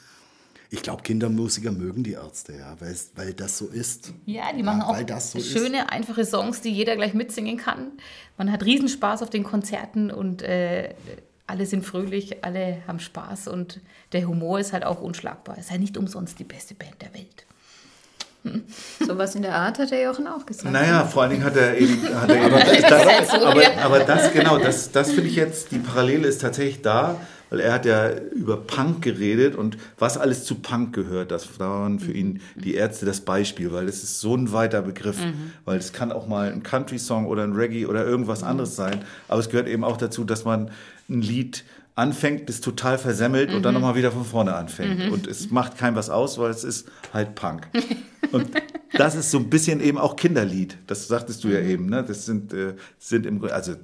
Ich 0.69 0.81
glaube, 0.81 1.03
Kindermusiker 1.03 1.71
mögen 1.71 2.03
die 2.03 2.13
Ärzte, 2.13 2.53
ja, 2.57 2.75
weil, 2.79 2.91
es- 2.91 3.11
weil 3.15 3.33
das 3.33 3.57
so 3.59 3.67
ist. 3.67 4.11
Ja, 4.25 4.51
die 4.53 4.63
machen 4.63 4.79
Ja, 4.79 4.87
auch 5.15 5.19
so 5.19 5.37
ist. 5.37 5.51
schöne, 5.51 5.91
einfache 5.91 6.25
Songs, 6.25 6.61
die 6.61 6.69
jeder 6.71 6.95
gleich 6.95 7.13
mitsingen 7.13 7.57
kann. 7.57 7.91
Man 8.37 8.51
hat 8.51 8.63
Riesenspaß 8.65 9.21
auf 9.21 9.29
den 9.29 9.43
Konzerten 9.43 10.09
und 10.09 10.41
äh, 10.41 10.95
alle 11.45 11.65
sind 11.67 11.85
fröhlich, 11.85 12.43
alle 12.43 12.81
haben 12.87 12.99
Spaß 12.99 13.49
und 13.49 13.81
der 14.13 14.27
Humor 14.27 14.59
ist 14.59 14.73
halt 14.73 14.83
auch 14.85 15.01
unschlagbar. 15.01 15.57
Ist 15.57 15.69
halt 15.71 15.81
nicht 15.81 15.97
umsonst 15.97 16.39
die 16.39 16.43
beste 16.43 16.73
Band 16.73 16.95
der 17.01 17.13
Welt. 17.13 17.32
Sowas 19.05 19.35
in 19.35 19.41
der 19.41 19.55
Art 19.55 19.79
hat 19.79 19.91
der 19.91 20.03
Jochen 20.03 20.27
auch 20.27 20.45
gesagt. 20.45 20.71
Naja, 20.71 21.05
vor 21.05 21.23
allen 21.23 21.31
Dingen 21.31 21.43
hat 21.43 21.55
er 21.55 21.77
eben. 21.77 22.01
Hat 22.15 22.29
er 22.29 22.45
eben 22.45 22.81
das, 22.81 23.29
aber, 23.29 23.63
aber 23.83 23.99
das, 23.99 24.31
genau, 24.33 24.57
das, 24.57 24.91
das 24.91 25.11
finde 25.11 25.29
ich 25.29 25.35
jetzt, 25.35 25.71
die 25.71 25.79
Parallele 25.79 26.27
ist 26.27 26.41
tatsächlich 26.41 26.81
da, 26.81 27.15
weil 27.49 27.59
er 27.59 27.73
hat 27.73 27.85
ja 27.85 28.09
über 28.33 28.57
Punk 28.57 29.01
geredet 29.03 29.55
und 29.55 29.77
was 29.99 30.17
alles 30.17 30.43
zu 30.43 30.55
Punk 30.55 30.93
gehört. 30.93 31.31
Das 31.31 31.59
waren 31.59 31.99
für 31.99 32.11
ihn 32.11 32.41
die 32.55 32.73
Ärzte 32.73 33.05
das 33.05 33.21
Beispiel, 33.21 33.71
weil 33.71 33.85
das 33.85 34.03
ist 34.03 34.19
so 34.19 34.35
ein 34.35 34.51
weiter 34.51 34.81
Begriff. 34.81 35.17
Weil 35.65 35.77
es 35.77 35.93
kann 35.93 36.11
auch 36.11 36.27
mal 36.27 36.51
ein 36.51 36.63
Country-Song 36.63 37.27
oder 37.27 37.43
ein 37.43 37.53
Reggae 37.53 37.85
oder 37.85 38.05
irgendwas 38.05 38.43
anderes 38.43 38.75
sein. 38.75 39.03
Aber 39.27 39.39
es 39.39 39.49
gehört 39.49 39.67
eben 39.67 39.83
auch 39.83 39.97
dazu, 39.97 40.23
dass 40.23 40.45
man 40.45 40.71
ein 41.09 41.21
Lied 41.21 41.63
anfängt, 41.95 42.49
das 42.49 42.61
total 42.61 42.97
versemmelt 42.97 43.53
und 43.53 43.63
dann 43.63 43.73
nochmal 43.73 43.95
wieder 43.95 44.11
von 44.11 44.25
vorne 44.25 44.55
anfängt. 44.55 45.11
Und 45.11 45.27
es 45.27 45.51
macht 45.51 45.77
keinem 45.77 45.95
was 45.95 46.09
aus, 46.09 46.37
weil 46.39 46.49
es 46.49 46.63
ist 46.63 46.87
halt 47.13 47.35
Punk. 47.35 47.67
Und 48.31 48.49
das 48.93 49.13
ist 49.15 49.29
so 49.29 49.37
ein 49.37 49.49
bisschen 49.49 49.79
eben 49.79 49.99
auch 49.99 50.15
Kinderlied. 50.15 50.77
Das 50.87 51.07
sagtest 51.07 51.43
du 51.43 51.49
ja 51.49 51.59
eben. 51.59 51.87
Ne? 51.87 52.03
Das 52.07 52.25
sind, 52.25 52.51
äh, 52.51 52.73
sind 52.97 53.27
im 53.27 53.37
Grunde, 53.37 53.53
also 53.53 53.75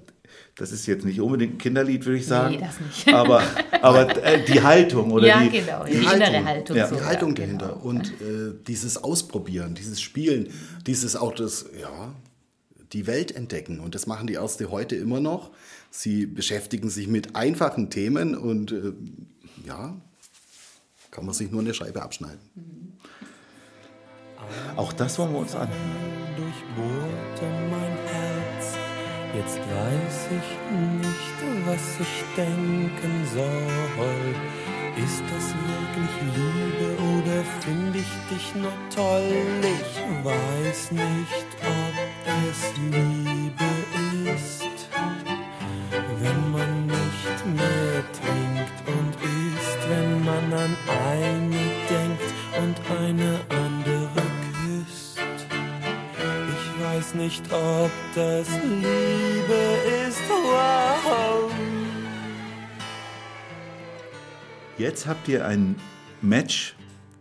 das 0.55 0.71
ist 0.71 0.87
jetzt 0.87 1.05
nicht 1.05 1.21
unbedingt 1.21 1.55
ein 1.55 1.57
Kinderlied, 1.57 2.05
würde 2.05 2.17
ich 2.17 2.27
sagen. 2.27 2.55
Nee, 2.55 2.61
das 2.61 2.79
nicht. 2.79 3.07
Aber, 3.13 3.41
aber 3.81 4.23
äh, 4.23 4.43
die 4.43 4.61
Haltung 4.61 5.11
oder 5.11 5.27
ja, 5.27 5.41
die, 5.41 5.49
genau. 5.49 5.85
Die, 5.85 5.91
die 5.91 5.97
innere 5.99 6.19
Haltung. 6.19 6.45
Haltung. 6.45 6.77
Ja. 6.77 6.87
so, 6.87 6.95
die 6.95 7.03
Haltung 7.03 7.29
ja, 7.29 7.35
dahinter 7.35 7.67
genau. 7.67 7.79
und 7.81 8.07
äh, 8.07 8.53
dieses 8.67 9.01
Ausprobieren, 9.01 9.75
dieses 9.75 10.01
Spielen, 10.01 10.49
dieses 10.85 11.15
auch 11.15 11.33
das, 11.33 11.65
ja, 11.79 12.13
die 12.91 13.07
Welt 13.07 13.35
entdecken. 13.35 13.79
Und 13.79 13.95
das 13.95 14.07
machen 14.07 14.27
die 14.27 14.33
Ärzte 14.33 14.69
heute 14.71 14.95
immer 14.95 15.19
noch. 15.19 15.51
Sie 15.91 16.25
beschäftigen 16.25 16.89
sich 16.89 17.07
mit 17.07 17.35
einfachen 17.35 17.89
Themen 17.89 18.35
und 18.35 18.71
äh, 18.71 18.93
ja, 19.65 19.95
kann 21.11 21.25
man 21.25 21.33
sich 21.33 21.51
nur 21.51 21.61
eine 21.61 21.73
Scheibe 21.73 22.01
abschneiden. 22.01 22.39
Auch 24.75 24.93
das 24.93 25.17
wollen 25.19 25.33
wir 25.33 25.39
uns 25.39 25.55
an. 25.55 25.69
durchbohrte 26.37 27.45
mein 27.69 27.97
Herz. 28.07 28.77
Jetzt 29.35 29.59
weiß 29.59 30.27
ich 30.39 30.49
nicht, 31.01 31.67
was 31.67 31.99
ich 31.99 32.23
denken 32.35 33.25
soll. 33.33 34.35
Ist 34.97 35.23
das 35.31 35.53
wirklich 35.53 36.13
Liebe 36.35 37.01
oder 37.01 37.43
finde 37.61 37.99
ich 37.99 38.35
dich 38.35 38.55
nur 38.55 38.73
toll? 38.93 39.31
Ich 39.63 40.25
weiß 40.25 40.91
nicht, 40.91 41.47
ob 41.63 41.95
es 42.49 42.59
Liebe 42.91 44.31
ist, 44.33 44.68
mehr 47.99 48.11
trinkt 48.13 48.87
und 48.87 49.13
isst, 49.23 49.89
wenn 49.89 50.23
man 50.23 50.53
an 50.53 50.75
eine 50.87 51.49
denkt 51.89 52.33
und 52.57 52.97
eine 52.97 53.39
andere 53.49 54.21
küsst. 54.63 55.19
Ich 56.49 56.83
weiß 56.83 57.15
nicht, 57.15 57.43
ob 57.51 57.91
das 58.15 58.47
Liebe 58.63 60.07
ist. 60.07 60.21
Wow. 60.29 61.51
Jetzt 64.77 65.05
habt 65.05 65.27
ihr 65.27 65.45
ein 65.45 65.75
Match, 66.21 66.75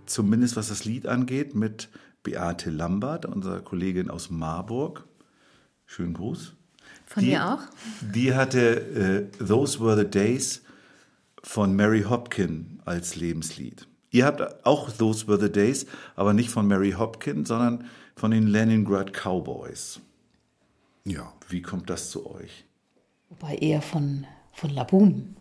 zumindest 0.07 0.57
was 0.57 0.69
das 0.69 0.85
Lied 0.85 1.07
angeht, 1.07 1.55
mit 1.55 1.89
Beate 2.23 2.71
Lambert, 2.71 3.27
unsere 3.27 3.63
Kollegin 3.63 4.11
aus 4.11 4.31
Marburg. 4.31 5.07
Schönen 5.87 6.15
Gruß. 6.15 6.55
Von 7.07 7.23
die, 7.23 7.31
mir 7.31 7.55
auch. 7.55 7.61
Die 8.01 8.35
hatte 8.35 9.31
äh, 9.41 9.45
Those 9.45 9.81
Were 9.81 9.97
the 9.97 10.09
Days 10.09 10.63
von 11.49 11.75
Mary 11.75 12.03
Hopkin 12.03 12.79
als 12.85 13.17
Lebenslied. 13.17 13.89
Ihr 14.11 14.27
habt 14.27 14.67
auch 14.67 14.93
Those 14.93 15.27
Were 15.29 15.41
the 15.41 15.51
Days, 15.51 15.87
aber 16.15 16.35
nicht 16.35 16.51
von 16.51 16.69
Mary 16.69 16.91
Hopkin, 16.91 17.47
sondern 17.47 17.87
von 18.17 18.33
den 18.33 18.49
Leningrad 18.49 19.15
Cowboys. 19.15 19.99
Ja, 21.05 21.33
Wie 21.49 21.63
kommt 21.63 21.89
das 21.89 22.11
zu 22.11 22.31
euch? 22.31 22.67
Wobei 23.31 23.57
eher 23.57 23.81
von, 23.81 24.27
von 24.53 24.69
Laboom. 24.69 25.37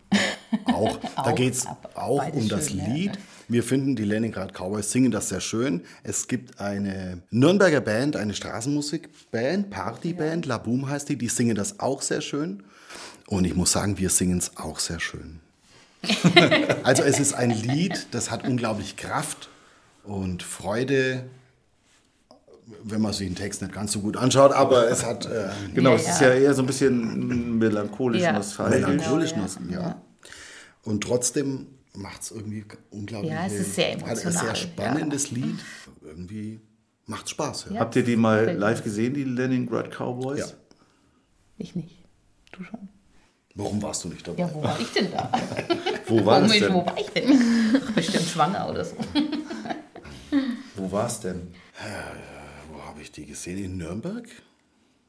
auch. 0.72 0.98
Da 1.16 1.32
geht 1.32 1.52
es 1.52 1.66
auch 1.94 2.26
um 2.32 2.48
das 2.48 2.70
schön, 2.70 2.78
ja, 2.78 2.86
Lied. 2.86 3.18
Wir 3.48 3.62
finden, 3.62 3.94
die 3.94 4.04
Leningrad 4.04 4.54
Cowboys 4.54 4.90
singen 4.90 5.10
das 5.10 5.28
sehr 5.28 5.40
schön. 5.40 5.82
Es 6.04 6.26
gibt 6.26 6.58
eine 6.58 7.20
Nürnberger 7.30 7.82
Band, 7.82 8.16
eine 8.16 8.32
Straßenmusikband, 8.32 9.68
Partyband, 9.68 10.46
La 10.46 10.56
Boom 10.56 10.88
heißt 10.88 11.10
die, 11.10 11.16
die 11.16 11.28
singen 11.28 11.54
das 11.54 11.80
auch 11.80 12.00
sehr 12.00 12.22
schön. 12.22 12.62
Und 13.26 13.44
ich 13.44 13.54
muss 13.54 13.72
sagen, 13.72 13.98
wir 13.98 14.08
singen 14.08 14.38
es 14.38 14.56
auch 14.56 14.78
sehr 14.78 15.00
schön. 15.00 15.40
also 16.84 17.02
es 17.02 17.18
ist 17.18 17.32
ein 17.34 17.50
Lied, 17.50 18.08
das 18.12 18.30
hat 18.30 18.46
unglaublich 18.46 18.96
Kraft 18.96 19.48
und 20.04 20.42
Freude, 20.42 21.24
wenn 22.84 23.00
man 23.00 23.12
sich 23.12 23.26
den 23.26 23.36
Text 23.36 23.62
nicht 23.62 23.74
ganz 23.74 23.92
so 23.92 24.00
gut 24.00 24.16
anschaut, 24.16 24.52
aber 24.52 24.90
es 24.90 25.04
hat 25.04 25.26
äh, 25.26 25.48
Genau, 25.74 25.90
Ja, 25.90 25.96
es 25.96 26.08
ist 26.08 26.20
ja. 26.20 26.28
ja 26.28 26.34
eher 26.34 26.54
so 26.54 26.62
ein 26.62 26.66
bisschen 26.66 27.58
melancholisch, 27.58 28.22
Ja. 28.22 28.32
nostalgisch. 28.32 28.80
melancholisch, 28.86 29.32
Genau, 29.34 29.46
noch, 29.46 29.70
ja. 29.70 30.02
Und 30.84 31.02
trotzdem 31.02 31.66
macht 31.94 32.22
es 32.22 32.30
irgendwie 32.30 32.64
unglaublich. 32.90 33.32
Ja, 33.32 33.46
es 33.46 33.54
ist 33.54 33.74
sehr 33.74 33.92
Hat 33.92 33.96
ein 33.96 34.08
emotional, 34.10 34.44
sehr 34.46 34.54
spannendes 34.54 35.30
Lied. 35.30 35.58
Irgendwie 36.02 36.60
macht 37.06 37.28
Spaß. 37.28 37.66
Ja. 37.68 37.74
Ja. 37.74 37.80
Habt 37.80 37.96
ihr 37.96 38.04
die 38.04 38.16
mal 38.16 38.50
live 38.56 38.84
gesehen, 38.84 39.14
die 39.14 39.24
Leningrad 39.24 39.90
Cowboys? 39.90 40.38
Ja. 40.38 40.46
Ich 41.58 41.74
nicht. 41.74 42.04
Du 42.52 42.62
schon. 42.62 42.88
Warum 43.58 43.82
warst 43.82 44.04
du 44.04 44.08
nicht 44.08 44.26
dabei? 44.26 44.38
Ja, 44.38 44.54
wo 44.54 44.62
war 44.62 44.78
ich 44.78 44.92
denn 44.92 45.10
da? 45.10 45.32
Wo 46.06 46.24
war 46.24 46.40
das 46.40 46.48
Komisch, 46.52 46.64
denn? 46.64 46.74
wo 46.74 46.86
war 46.86 46.96
ich 46.96 47.06
denn? 47.08 47.92
Bestimmt 47.94 48.24
schwanger 48.24 48.70
oder 48.70 48.84
so. 48.84 48.96
Wo 50.76 50.92
war 50.92 51.06
es 51.08 51.18
denn? 51.20 51.48
Wo 52.72 52.82
habe 52.84 53.02
ich 53.02 53.10
die 53.10 53.26
gesehen? 53.26 53.58
In 53.58 53.76
Nürnberg? 53.76 54.26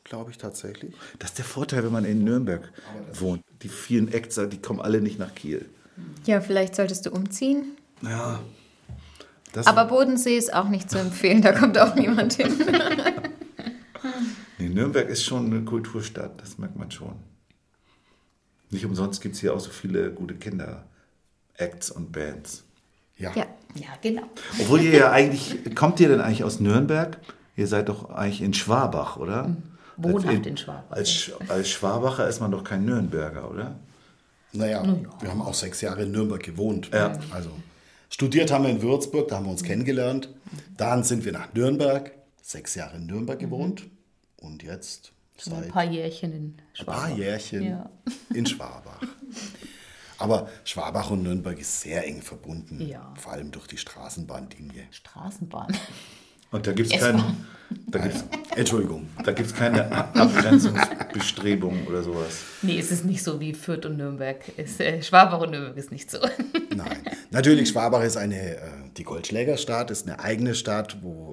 Glaube 0.04 0.32
ich 0.32 0.40
tatsächlich. 0.40 0.96
Das 1.20 1.30
ist 1.30 1.38
der 1.38 1.46
Vorteil, 1.46 1.84
wenn 1.84 1.92
man 1.92 2.06
in 2.06 2.24
Nürnberg 2.24 2.74
wohnt. 3.14 3.44
Die 3.62 3.70
vielen 3.70 4.12
Acts, 4.12 4.42
die 4.50 4.58
kommen 4.58 4.82
alle 4.82 5.00
nicht 5.00 5.20
nach 5.20 5.36
Kiel. 5.36 5.70
Ja, 6.26 6.42
vielleicht 6.42 6.76
solltest 6.76 7.06
du 7.06 7.12
umziehen. 7.12 7.78
Ja. 8.02 8.40
Das, 9.54 9.68
Aber 9.68 9.86
Bodensee 9.86 10.38
ist 10.38 10.52
auch 10.54 10.70
nicht 10.70 10.90
zu 10.90 10.98
empfehlen, 10.98 11.44
da 11.44 11.52
kommt 11.54 11.78
auch 11.78 11.94
niemand 11.94 12.34
hin. 12.34 12.52
nee, 14.58 14.70
Nürnberg 14.70 15.08
ist 15.08 15.24
schon 15.24 15.46
eine 15.46 15.64
Kulturstadt, 15.64 16.42
das 16.42 16.58
merkt 16.58 16.76
man 16.76 16.90
schon. 16.90 17.29
Nicht 18.72 18.86
umsonst 18.86 19.22
gibt 19.22 19.36
es 19.36 19.42
hier 19.42 19.54
auch 19.54 19.60
so 19.60 19.70
viele 19.72 20.12
gute 20.12 20.36
Kinder-Acts 20.36 21.92
und 21.92 22.12
Bands. 22.12 22.64
Ja. 23.18 23.32
Ja. 23.36 23.46
Ja, 23.76 23.88
genau. 24.02 24.24
Obwohl 24.60 24.82
ihr 24.82 24.98
ja 24.98 25.12
eigentlich, 25.12 25.76
kommt 25.76 26.00
ihr 26.00 26.08
denn 26.10 26.22
eigentlich 26.22 26.44
aus 26.44 26.60
Nürnberg? 26.60 27.18
Ihr 27.56 27.68
seid 27.68 27.90
doch 27.90 28.10
eigentlich 28.10 28.42
in 28.42 28.54
Schwabach, 28.54 29.18
oder? 29.18 29.56
Wohnhaft 29.98 30.38
Als- 30.38 30.48
in 30.48 30.58
Schwabach, 30.58 30.92
Als, 30.92 31.32
als 31.50 31.70
Schwabacher 31.70 32.28
ist 32.28 32.40
man 32.40 32.52
doch 32.52 32.64
kein 32.64 32.86
Nürnberger, 32.86 33.52
oder? 33.52 33.76
Naja, 34.54 34.82
wir 35.22 35.30
haben 35.30 35.42
auch 35.44 35.54
sechs 35.54 35.82
Jahre 35.82 36.04
in 36.04 36.12
Nürnberg 36.12 36.42
gewohnt. 36.42 36.90
Ja. 36.92 37.20
Also 37.32 37.52
studiert 38.10 38.52
haben 38.52 38.64
wir 38.64 38.72
in 38.72 38.82
Würzburg, 38.82 39.28
da 39.28 39.36
haben 39.36 39.46
wir 39.46 39.52
uns 39.52 39.62
kennengelernt. 39.64 40.30
Dann 40.78 41.04
sind 41.04 41.24
wir 41.26 41.32
nach 41.34 41.54
Nürnberg, 41.54 42.12
sechs 42.42 42.74
Jahre 42.74 42.98
in 42.98 43.06
Nürnberg 43.06 43.38
gewohnt. 43.38 43.86
Und 44.38 44.64
jetzt 44.64 45.12
Schon 45.42 45.54
ein 45.54 45.64
seit 45.64 45.72
paar 45.72 45.84
Jährchen 45.86 46.32
in 46.34 46.44
ein 46.46 46.62
Schwabach. 46.74 47.00
paar 47.08 47.18
Jährchen 47.18 47.64
Ja. 47.64 47.90
in 48.34 48.46
Schwabach. 48.46 49.02
Aber 50.18 50.50
Schwabach 50.66 51.12
und 51.12 51.24
Nürnberg 51.24 51.58
ist 51.60 51.82
sehr 51.82 52.06
eng 52.06 52.22
verbunden, 52.22 52.82
Ja. 52.86 53.14
vor 53.18 53.32
allem 53.34 53.52
durch 53.52 53.68
die 53.68 53.78
Straßenbahnlinie. 53.78 54.84
Straßenbahn. 54.92 55.76
Und 56.52 56.66
da 56.68 56.74
gibt 56.74 56.90
es 56.92 56.96
S-Bahn. 57.00 57.18
kein, 57.18 57.46
da 57.88 58.00
gibt's, 58.04 58.24
Entschuldigung. 58.56 59.08
da 59.24 59.32
gibt's 59.32 59.54
keine 59.54 59.90
Abgrenzungsbestrebungen 60.16 61.86
oder 61.88 62.04
sowas. 62.04 62.42
Nee, 62.64 62.80
es 62.80 62.92
ist 62.92 63.06
nicht 63.06 63.24
so 63.24 63.40
wie 63.40 63.54
Fürth 63.54 63.86
und 63.86 63.98
Nürnberg. 63.98 64.42
Es, 64.58 64.80
äh, 64.80 65.02
Schwabach 65.02 65.42
und 65.42 65.52
Nürnberg 65.52 65.78
ist 65.78 65.92
nicht 65.92 66.10
so. 66.10 66.18
Nein. 66.76 66.98
Natürlich, 67.32 67.70
Schwabach 67.70 68.04
ist 68.04 68.18
eine, 68.18 68.56
äh, 68.58 68.60
die 68.98 69.04
Goldschlägerstadt, 69.04 69.92
ist 69.92 70.08
eine 70.08 70.20
eigene 70.20 70.56
Stadt, 70.56 70.98
wo 71.04 71.29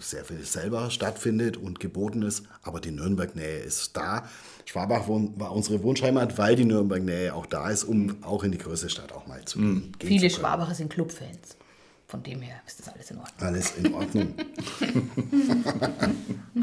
sehr 0.00 0.24
viel 0.24 0.44
selber 0.44 0.90
stattfindet 0.90 1.56
und 1.56 1.80
geboten 1.80 2.22
ist. 2.22 2.44
Aber 2.62 2.80
die 2.80 2.90
Nürnberg-Nähe 2.90 3.58
ist 3.60 3.96
da. 3.96 4.28
Schwabach 4.64 5.08
war 5.08 5.52
unsere 5.52 5.82
Wunschheimat, 5.82 6.38
weil 6.38 6.56
die 6.56 6.64
Nürnberg-Nähe 6.64 7.34
auch 7.34 7.46
da 7.46 7.70
ist, 7.70 7.84
um 7.84 8.16
auch 8.22 8.42
in 8.44 8.52
die 8.52 8.58
größte 8.58 8.90
Stadt 8.90 9.12
auch 9.12 9.26
mal 9.26 9.44
zu 9.44 9.58
gehen. 9.58 9.92
gehen 9.98 10.08
Viele 10.08 10.28
zu. 10.28 10.40
Schwabacher 10.40 10.74
sind 10.74 10.92
Clubfans. 10.92 11.56
Von 12.08 12.22
dem 12.22 12.40
her 12.40 12.56
ist 12.66 12.78
das 12.78 12.88
alles 12.88 13.10
in 13.10 13.18
Ordnung. 13.18 13.40
Alles 13.48 13.76
in 13.76 13.94
Ordnung. 13.94 14.34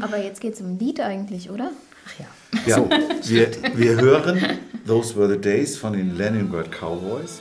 Aber 0.00 0.16
jetzt 0.22 0.40
geht 0.40 0.54
es 0.54 0.60
um 0.60 0.68
ein 0.72 0.78
Lied 0.78 1.00
eigentlich, 1.00 1.50
oder? 1.50 1.70
Ach 2.06 2.18
ja. 2.18 2.26
Ja, 2.66 2.88
wir, 3.24 3.50
wir 3.74 4.00
hören 4.00 4.58
Those 4.86 5.16
Were 5.16 5.28
the 5.28 5.38
Days 5.40 5.76
von 5.76 5.92
den 5.92 6.16
Leningrad 6.16 6.70
Cowboys. 6.70 7.40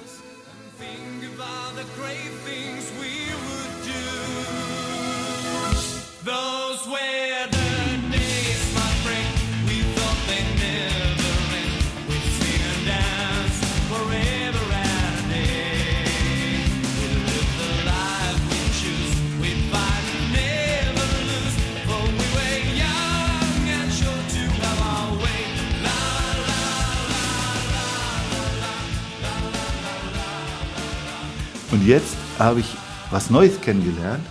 Und 31.74 31.88
jetzt 31.88 32.16
habe 32.38 32.60
ich 32.60 32.68
was 33.10 33.30
Neues 33.30 33.60
kennengelernt, 33.60 34.24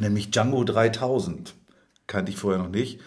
nämlich 0.00 0.30
Django 0.30 0.64
3000. 0.64 1.54
Kannte 2.06 2.32
ich 2.32 2.38
vorher 2.38 2.62
noch 2.62 2.70
nicht. 2.70 3.00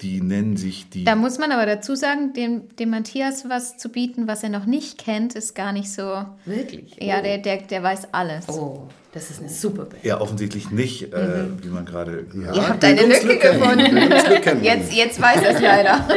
Die 0.00 0.22
nennen 0.22 0.56
sich 0.56 0.88
die. 0.88 1.04
Da 1.04 1.14
muss 1.14 1.38
man 1.38 1.52
aber 1.52 1.66
dazu 1.66 1.94
sagen, 1.94 2.32
dem, 2.32 2.74
dem 2.76 2.90
Matthias 2.90 3.48
was 3.48 3.76
zu 3.76 3.90
bieten, 3.90 4.26
was 4.26 4.42
er 4.42 4.48
noch 4.48 4.64
nicht 4.64 4.96
kennt, 4.96 5.34
ist 5.34 5.54
gar 5.54 5.72
nicht 5.72 5.92
so. 5.92 6.24
Wirklich? 6.46 6.96
Ja, 6.98 7.20
der, 7.20 7.36
der, 7.36 7.58
der 7.58 7.82
weiß 7.82 8.08
alles. 8.12 8.48
Oh, 8.48 8.88
das 9.12 9.30
ist 9.30 9.40
eine 9.40 9.50
super 9.50 9.84
Band. 9.84 10.02
Ja, 10.02 10.20
offensichtlich 10.20 10.70
nicht, 10.70 11.12
äh, 11.12 11.44
wie 11.62 11.68
man 11.68 11.84
gerade 11.84 12.24
gehört 12.24 12.56
Ihr 12.56 12.68
habt 12.68 12.82
eine 12.82 13.02
Lücke 13.02 13.36
gefunden. 13.36 14.64
Jetzt, 14.64 14.94
jetzt 14.94 15.20
weiß 15.20 15.42
er 15.42 15.54
es 15.54 15.60
leider. 15.60 16.08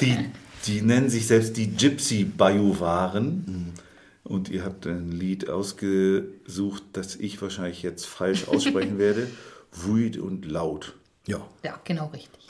Die, 0.00 0.18
die 0.66 0.82
nennen 0.82 1.08
sich 1.08 1.28
selbst 1.28 1.56
die 1.56 1.70
Gypsy 1.70 2.24
Bajuwaren. 2.24 3.73
Und 4.24 4.48
ihr 4.48 4.64
habt 4.64 4.86
ein 4.86 5.12
Lied 5.12 5.48
ausgesucht, 5.50 6.82
das 6.92 7.16
ich 7.16 7.40
wahrscheinlich 7.42 7.82
jetzt 7.82 8.06
falsch 8.06 8.48
aussprechen 8.48 8.98
werde. 8.98 9.30
Wüt 9.70 10.16
und 10.16 10.46
laut. 10.46 10.94
Ja, 11.26 11.46
Ja, 11.62 11.80
genau 11.84 12.06
richtig. 12.06 12.46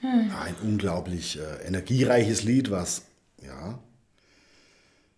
ein 0.00 0.54
unglaublich 0.62 1.38
äh, 1.38 1.66
energiereiches 1.66 2.42
Lied, 2.42 2.70
was 2.70 3.06
ja 3.42 3.78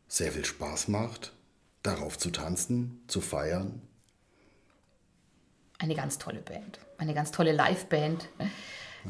sehr 0.09 0.33
viel 0.33 0.45
Spaß 0.45 0.89
macht, 0.89 1.33
darauf 1.83 2.18
zu 2.18 2.31
tanzen, 2.31 3.03
zu 3.09 3.20
feiern. 3.20 3.83
Eine 5.79 5.95
ganz 5.95 6.18
tolle 6.18 6.41
Band. 6.41 6.79
Eine 6.99 7.14
ganz 7.14 7.31
tolle 7.31 7.53
Liveband. 7.53 8.29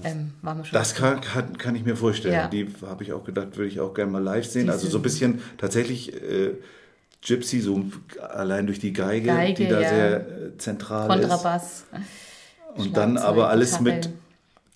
Ähm, 0.02 0.32
waren 0.42 0.58
wir 0.58 0.64
schon 0.64 0.74
Das 0.74 0.94
kann, 0.94 1.20
kann, 1.20 1.56
kann 1.56 1.76
ich 1.76 1.84
mir 1.84 1.96
vorstellen. 1.96 2.34
Ja. 2.34 2.48
Die 2.48 2.68
habe 2.86 3.04
ich 3.04 3.12
auch 3.12 3.24
gedacht, 3.24 3.56
würde 3.56 3.68
ich 3.68 3.80
auch 3.80 3.94
gerne 3.94 4.10
mal 4.10 4.22
live 4.22 4.46
sehen. 4.46 4.70
Also 4.70 4.88
so 4.88 4.98
ein 4.98 5.02
bisschen 5.02 5.40
tatsächlich 5.56 6.12
äh, 6.14 6.54
Gypsy, 7.22 7.60
so 7.60 7.84
allein 8.20 8.66
durch 8.66 8.80
die 8.80 8.92
Geige, 8.92 9.26
Geige, 9.26 9.54
die 9.54 9.68
da 9.68 9.80
ja. 9.80 9.88
sehr 9.88 10.16
äh, 10.16 10.58
zentral 10.58 11.08
Kontrabass. 11.08 11.84
ist. 11.92 12.04
Und 12.76 12.96
dann 12.96 13.16
aber 13.16 13.48
alles 13.48 13.78
Gitarre. 13.78 13.96
mit 13.96 14.10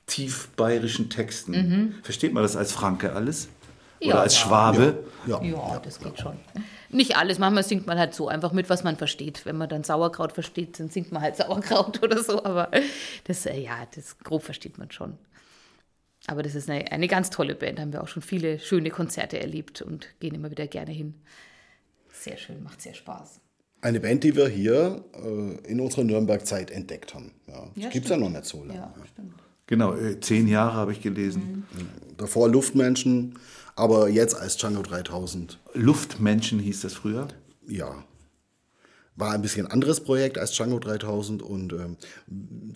tief 0.07 0.49
bayerischen 0.57 1.11
Texten. 1.11 1.97
Versteht 2.03 2.33
man 2.33 2.43
das 2.43 2.57
als 2.57 2.73
Franke 2.73 3.13
alles? 3.13 3.49
Oder 4.01 4.09
Ja, 4.09 4.21
als 4.23 4.35
ja. 4.35 4.41
Schwabe? 4.47 5.05
Ja, 5.27 5.43
Ja, 5.43 5.79
das 5.85 5.99
geht 5.99 6.19
schon. 6.19 6.37
Nicht 6.91 7.17
alles, 7.17 7.39
manchmal 7.39 7.65
singt 7.65 7.87
man 7.87 7.99
halt 7.99 8.15
so 8.15 8.29
einfach 8.29 8.53
mit, 8.53 8.71
was 8.71 8.83
man 8.85 8.97
versteht. 8.97 9.45
Wenn 9.45 9.57
man 9.59 9.69
dann 9.69 9.85
Sauerkraut 9.85 10.33
versteht, 10.33 10.79
dann 10.81 10.89
singt 10.89 11.13
man 11.13 11.23
halt 11.23 11.37
Sauerkraut 11.37 12.03
oder 12.03 12.23
so. 12.23 12.43
Aber 12.45 12.71
das, 13.25 13.45
äh, 13.47 13.61
ja, 13.61 13.87
das 13.95 14.19
grob 14.19 14.43
versteht 14.43 14.79
man 14.79 14.91
schon. 14.91 15.19
Aber 16.27 16.43
das 16.43 16.55
ist 16.55 16.69
eine, 16.71 16.91
eine 16.91 17.09
ganz 17.09 17.31
tolle 17.31 17.55
Band. 17.55 17.79
Da 17.79 17.83
haben 17.83 17.93
wir 17.93 18.03
auch 18.03 18.09
schon 18.09 18.23
viele 18.23 18.59
schöne 18.59 18.91
Konzerte 18.91 19.39
erlebt 19.41 19.83
und 19.83 20.09
gehen 20.21 20.35
immer 20.35 20.51
wieder 20.51 20.67
gerne 20.67 20.93
hin. 20.93 21.15
Sehr 22.13 22.37
schön, 22.37 22.63
macht 22.63 22.83
sehr 22.83 22.95
Spaß. 22.95 23.41
Eine 23.81 24.01
Band, 24.01 24.25
die 24.25 24.35
wir 24.35 24.49
hier 24.49 25.05
äh, 25.15 25.71
in 25.71 25.81
unserer 25.81 26.05
Nürnberg-Zeit 26.05 26.71
entdeckt 26.71 27.15
haben. 27.15 27.33
Ja, 27.47 27.69
das 27.75 27.85
Ja, 27.85 27.91
gibt 27.91 28.07
es 28.07 28.11
ja 28.11 28.17
noch 28.17 28.31
nicht 28.31 28.45
so 28.45 28.65
lange. 28.65 28.81
Ja, 28.81 28.93
stimmt. 29.13 29.35
Genau, 29.67 29.95
äh, 29.95 30.19
zehn 30.19 30.49
Jahre 30.49 30.73
habe 30.75 30.93
ich 30.93 31.01
gelesen. 31.03 31.65
Davor 32.17 32.49
Luftmenschen, 32.49 33.39
aber 33.79 34.09
jetzt 34.09 34.35
als 34.35 34.57
Django 34.57 34.83
3000. 34.83 35.61
Luftmenschen 35.73 36.59
hieß 36.59 36.81
das 36.81 36.95
früher. 36.95 37.29
Ja. 37.67 38.03
War 39.15 39.33
ein 39.33 39.43
bisschen 39.43 39.67
anderes 39.67 40.01
Projekt 40.01 40.37
als 40.37 40.53
Django 40.53 40.81
3000 40.81 41.43
und 41.43 41.73
ähm, 41.73 41.97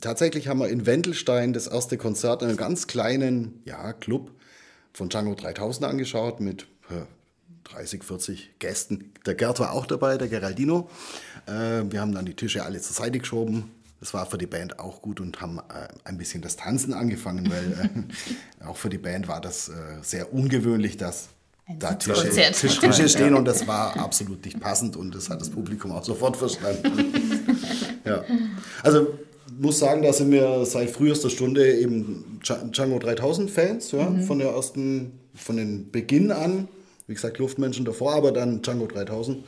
tatsächlich 0.01 0.49
haben 0.49 0.61
wir 0.61 0.69
in 0.69 0.87
Wendelstein 0.87 1.53
das 1.53 1.67
erste 1.67 1.99
Konzert 1.99 2.43
in 2.43 2.49
einem 2.49 2.57
ganz 2.57 2.87
kleinen 2.87 3.63
ja, 3.65 3.93
Club 3.93 4.31
von 4.93 5.09
Django 5.09 5.35
3000 5.35 5.87
angeschaut 5.87 6.41
mit 6.41 6.69
äh, 6.89 7.05
30, 7.65 8.05
40 8.05 8.59
Gästen. 8.61 9.13
Der 9.27 9.35
Gerd 9.35 9.59
war 9.59 9.73
auch 9.73 9.87
dabei, 9.87 10.19
der 10.19 10.29
Geraldino. 10.29 10.89
Äh, 11.47 11.83
wir 11.91 12.01
haben 12.01 12.13
dann 12.13 12.27
die 12.27 12.35
Tische 12.35 12.65
alle 12.65 12.81
zur 12.81 12.95
Seite 12.95 13.19
geschoben. 13.19 13.71
Das 14.03 14.13
war 14.15 14.27
für 14.27 14.37
die 14.37 14.49
Band 14.49 14.81
auch 14.81 15.01
gut 15.01 15.21
und 15.21 15.41
haben 15.41 15.59
äh, 15.59 15.87
ein 16.03 16.19
bisschen 16.19 16.43
das 16.43 16.57
Tanzen 16.57 16.93
angefangen, 16.93 17.49
weil 17.49 17.87
äh, 18.61 18.65
auch 18.67 18.77
für 18.77 18.89
die 18.91 18.99
Band 18.99 19.29
war 19.29 19.41
das 19.41 19.69
äh, 19.69 19.73
sehr 20.03 20.35
ungewöhnlich, 20.35 20.97
dass 20.97 21.29
da 21.79 21.95
Tische. 21.95 22.29
Tisch, 22.31 22.81
Tische 22.81 23.09
stehen 23.09 23.35
und 23.35 23.45
das 23.45 23.69
war 23.69 23.97
absolut 23.97 24.45
nicht 24.45 24.59
passend 24.59 24.97
und 24.97 25.15
das 25.15 25.31
hat 25.31 25.41
das 25.41 25.51
Publikum 25.51 25.93
auch 25.93 26.03
sofort 26.03 26.37
verstanden. 26.37 27.15
ja. 28.05 28.25
Also 28.83 29.07
muss 29.61 29.79
sagen, 29.79 30.03
da 30.03 30.13
sind 30.13 30.33
wir 30.33 30.67
seit 30.67 30.91
frühester 30.91 31.31
Stunde 31.31 31.73
eben 31.79 32.41
Dja- 32.43 32.69
Django 32.73 32.99
3000 32.99 33.49
Fans, 33.53 33.93
ja, 33.93 34.13
von 34.27 34.41
der 34.41 34.49
ersten, 34.49 35.13
von 35.37 35.57
den 35.57 35.93
Beginn 35.93 36.33
an, 36.33 36.67
wie 37.07 37.15
gesagt 37.15 37.39
Luftmenschen 37.39 37.85
davor, 37.85 38.15
aber 38.15 38.33
dann 38.33 38.63
Django 38.63 38.87
3000 38.89 39.45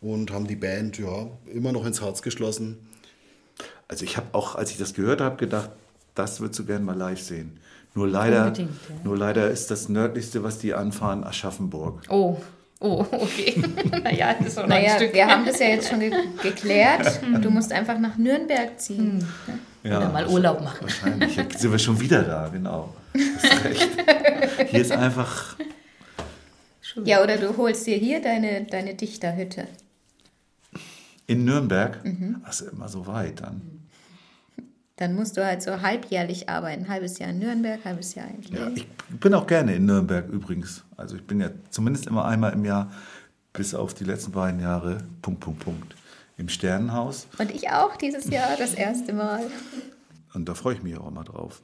und 0.00 0.30
haben 0.32 0.46
die 0.46 0.56
Band 0.56 0.96
ja 0.96 1.28
immer 1.52 1.72
noch 1.72 1.84
ins 1.84 2.00
Herz 2.00 2.22
geschlossen. 2.22 2.78
Also 3.88 4.04
ich 4.04 4.16
habe 4.16 4.26
auch, 4.32 4.54
als 4.54 4.70
ich 4.70 4.78
das 4.78 4.94
gehört 4.94 5.20
habe, 5.20 5.36
gedacht, 5.36 5.70
das 6.14 6.40
würdest 6.40 6.58
du 6.60 6.64
gerne 6.66 6.84
mal 6.84 6.96
live 6.96 7.20
sehen. 7.20 7.58
Nur 7.94 8.06
leider, 8.06 8.52
ja. 8.56 8.66
nur 9.02 9.16
leider 9.16 9.50
ist 9.50 9.70
das 9.70 9.88
nördlichste, 9.88 10.42
was 10.42 10.58
die 10.58 10.74
anfahren, 10.74 11.24
Aschaffenburg. 11.24 12.02
Oh, 12.10 12.36
oh, 12.80 13.06
okay. 13.10 13.62
naja, 14.04 14.34
das 14.38 14.48
ist 14.48 14.56
noch 14.56 14.64
ein 14.64 14.68
Naja, 14.68 14.96
Stück. 14.96 15.14
wir 15.14 15.26
haben 15.26 15.46
das 15.46 15.58
ja 15.58 15.68
jetzt 15.68 15.88
schon 15.88 16.00
ge 16.00 16.12
geklärt. 16.42 17.20
Du 17.40 17.50
musst 17.50 17.72
einfach 17.72 17.98
nach 17.98 18.16
Nürnberg 18.18 18.78
ziehen. 18.78 19.26
Ja, 19.82 19.98
Oder 19.98 20.08
mal 20.10 20.26
Urlaub 20.26 20.60
machen. 20.62 20.78
Wahrscheinlich. 20.82 21.34
Jetzt 21.36 21.60
sind 21.60 21.72
wir 21.72 21.78
schon 21.78 21.98
wieder 21.98 22.22
da, 22.22 22.48
genau. 22.48 22.94
Ist. 23.14 23.88
Hier 24.70 24.80
ist 24.82 24.92
einfach, 24.92 25.56
Ja, 27.04 27.22
oder 27.22 27.36
du 27.38 27.56
holst 27.56 27.86
dir 27.86 27.96
hier 27.96 28.20
deine, 28.20 28.64
deine 28.64 28.94
Dichterhütte. 28.94 29.66
in 31.26 31.44
Nürnberg, 31.44 32.04
Mhm. 32.04 32.42
das 32.44 32.60
ist 32.60 32.72
immer 32.72 32.88
so 32.88 33.06
weit 33.06 33.40
dann. 33.40 33.77
Dann 34.98 35.14
musst 35.14 35.36
du 35.36 35.44
halt 35.46 35.62
so 35.62 35.80
halbjährlich 35.80 36.48
arbeiten. 36.48 36.88
Halbes 36.88 37.18
Jahr 37.20 37.30
in 37.30 37.38
Nürnberg, 37.38 37.78
halbes 37.84 38.14
Jahr 38.16 38.26
in 38.28 38.42
Ja, 38.42 38.66
Kiel. 38.66 38.72
ich 38.76 38.86
bin 39.20 39.32
auch 39.32 39.46
gerne 39.46 39.74
in 39.76 39.86
Nürnberg 39.86 40.28
übrigens. 40.28 40.84
Also 40.96 41.14
ich 41.16 41.24
bin 41.26 41.40
ja 41.40 41.50
zumindest 41.70 42.06
immer 42.08 42.24
einmal 42.24 42.52
im 42.52 42.64
Jahr, 42.64 42.90
bis 43.52 43.74
auf 43.74 43.94
die 43.94 44.04
letzten 44.04 44.32
beiden 44.32 44.60
Jahre, 44.60 44.98
Punkt, 45.22 45.40
Punkt, 45.40 45.60
Punkt, 45.64 45.94
im 46.36 46.48
Sternenhaus. 46.48 47.28
Und 47.38 47.52
ich 47.52 47.70
auch 47.70 47.96
dieses 47.96 48.28
Jahr 48.28 48.56
das 48.58 48.74
erste 48.74 49.12
Mal. 49.12 49.42
Und 50.34 50.48
da 50.48 50.54
freue 50.54 50.74
ich 50.74 50.82
mich 50.82 50.96
auch 50.98 51.06
immer 51.08 51.22
drauf. 51.24 51.62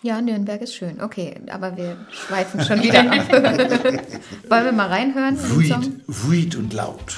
Ja, 0.00 0.22
Nürnberg 0.22 0.62
ist 0.62 0.74
schön. 0.74 1.02
Okay, 1.02 1.34
aber 1.50 1.76
wir 1.76 1.96
schweifen 2.10 2.60
schon 2.62 2.80
wieder 2.82 3.00
ab. 3.00 3.28
Wollen 4.48 4.64
wir 4.64 4.72
mal 4.72 4.86
reinhören? 4.86 5.36
Weed, 5.58 6.02
weed 6.06 6.56
und 6.56 6.72
laut. 6.72 7.16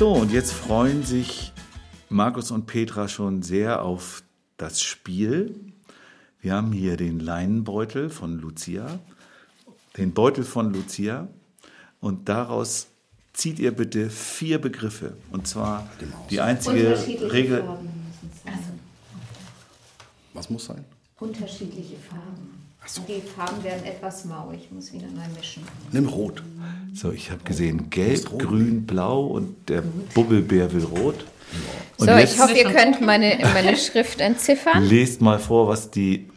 So, 0.00 0.12
und 0.12 0.32
jetzt 0.32 0.54
freuen 0.54 1.02
sich 1.02 1.52
Markus 2.08 2.50
und 2.50 2.64
Petra 2.64 3.06
schon 3.06 3.42
sehr 3.42 3.82
auf 3.82 4.22
das 4.56 4.80
Spiel. 4.80 5.60
Wir 6.40 6.54
haben 6.54 6.72
hier 6.72 6.96
den 6.96 7.20
Leinenbeutel 7.20 8.08
von 8.08 8.38
Lucia, 8.38 8.98
den 9.98 10.14
Beutel 10.14 10.44
von 10.44 10.72
Lucia 10.72 11.28
und 12.00 12.30
daraus 12.30 12.86
zieht 13.34 13.58
ihr 13.58 13.72
bitte 13.72 14.08
vier 14.08 14.58
Begriffe. 14.58 15.18
Und 15.32 15.46
zwar 15.46 15.86
die 16.30 16.40
einzige 16.40 16.98
Regel. 17.30 17.62
Was 20.32 20.48
muss 20.48 20.64
sein? 20.64 20.82
Unterschiedliche 21.18 21.96
Farben. 21.98 22.59
Die 23.08 23.20
Farben 23.20 23.62
werden 23.62 23.84
etwas 23.84 24.24
mau. 24.24 24.52
Ich 24.54 24.70
muss 24.70 24.92
wieder 24.92 25.06
neu 25.06 25.22
mischen. 25.36 25.62
Nimm 25.92 26.06
Rot. 26.08 26.42
So, 26.94 27.12
ich 27.12 27.30
habe 27.30 27.42
gesehen 27.44 27.88
gelb, 27.90 28.38
grün, 28.38 28.84
blau 28.86 29.26
und 29.26 29.68
der 29.68 29.82
Bubbelbär 30.14 30.72
will 30.72 30.84
rot. 30.84 31.24
Und 31.98 32.06
So, 32.08 32.16
ich 32.16 32.38
hoffe, 32.40 32.56
ihr 32.56 32.64
könnt 32.70 33.00
meine, 33.00 33.38
meine 33.54 33.76
Schrift 33.76 34.20
entziffern. 34.20 34.84
lest 34.84 35.20
mal 35.20 35.38
vor, 35.38 35.68
was, 35.68 35.90
die, 35.90 36.28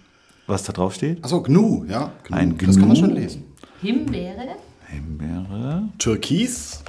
was 0.47 0.63
da 0.63 0.73
drauf 0.73 0.93
steht. 0.95 1.23
Achso, 1.23 1.41
Gnu, 1.41 1.85
ja. 1.85 2.11
Gnu. 2.25 2.35
Ein 2.35 2.57
Das 2.57 2.77
kann 2.77 2.87
man 2.87 2.97
Gnu. 2.97 3.05
schon 3.07 3.15
lesen. 3.15 3.43
Himbeere, 3.81 4.55
Himbeere. 4.87 5.89
Türkis, 5.97 6.83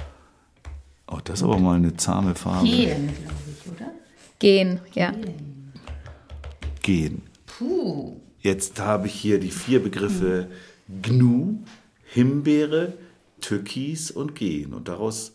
Oh, 1.07 1.19
das 1.23 1.39
ist 1.39 1.43
aber 1.43 1.59
mal 1.59 1.75
eine 1.75 1.95
zahme 1.95 2.33
Farbe. 2.33 2.65
Gehen, 2.67 3.09
glaube 3.09 3.39
ich, 3.51 3.71
oder? 3.71 3.91
Gehen, 4.39 4.79
ja. 4.95 5.11
Gehen. 6.81 7.21
Puh. 7.45 8.13
Jetzt 8.45 8.79
habe 8.79 9.07
ich 9.07 9.15
hier 9.15 9.39
die 9.39 9.49
vier 9.49 9.81
Begriffe 9.81 10.51
Gnu, 11.01 11.63
Himbeere, 12.03 12.93
Türkis 13.41 14.11
und 14.11 14.35
Gehen. 14.35 14.75
Und 14.75 14.87
daraus 14.87 15.31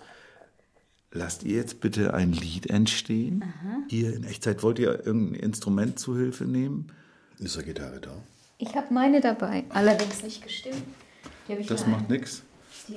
lasst 1.10 1.42
ihr 1.42 1.56
jetzt 1.56 1.80
bitte 1.80 2.14
ein 2.14 2.30
Lied 2.30 2.70
entstehen. 2.70 3.42
Hier 3.88 4.14
in 4.14 4.22
Echtzeit 4.22 4.62
wollt 4.62 4.78
ihr 4.78 5.04
irgendein 5.04 5.40
Instrument 5.40 5.98
zu 5.98 6.16
Hilfe 6.16 6.44
nehmen? 6.44 6.92
ist 7.40 7.56
eine 7.56 7.66
Gitarre 7.66 7.98
da. 8.00 8.12
Ich 8.58 8.76
habe 8.76 8.94
meine 8.94 9.20
dabei. 9.20 9.64
Allerdings 9.70 10.22
nicht 10.22 10.44
gestimmt. 10.44 10.84
Die 11.48 11.52
habe 11.52 11.62
ich 11.62 11.66
Das 11.66 11.88
macht 11.88 12.08
nichts. 12.08 12.44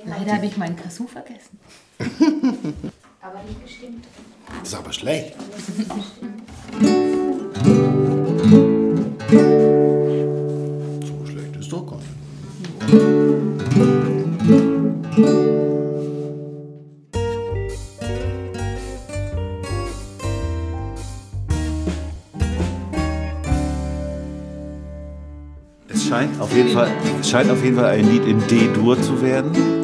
Leider 0.04 0.36
habe 0.36 0.46
ich 0.46 0.56
meinen 0.56 0.76
Kazoo 0.76 1.08
vergessen. 1.08 1.58
aber 3.20 3.42
nicht 3.42 3.64
gestimmt. 3.64 4.04
Das 4.60 4.68
ist 4.68 4.74
aber 4.76 4.92
schlecht. 4.92 5.34
Es 15.16 15.22
scheint 26.08 26.40
auf 26.40 26.52
jeden 26.52 26.70
Fall, 26.70 26.88
scheint 27.22 27.48
auf 27.48 27.62
jeden 27.62 27.76
Fall 27.76 27.84
ein 27.84 28.10
Lied 28.10 28.26
in 28.26 28.44
D-Dur 28.48 29.00
zu 29.00 29.22
werden. 29.22 29.83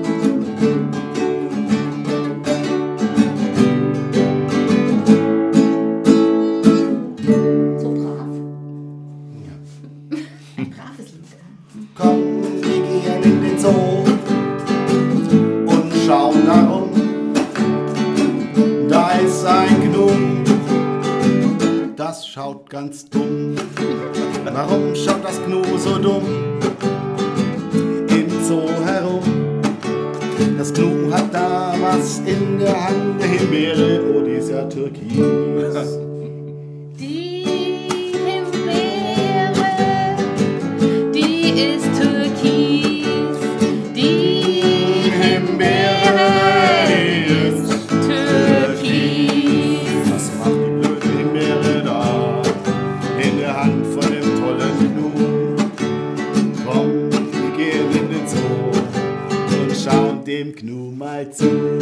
Dem 60.31 60.55
Gnu 60.55 60.93
mal 60.93 61.29
zu. 61.33 61.77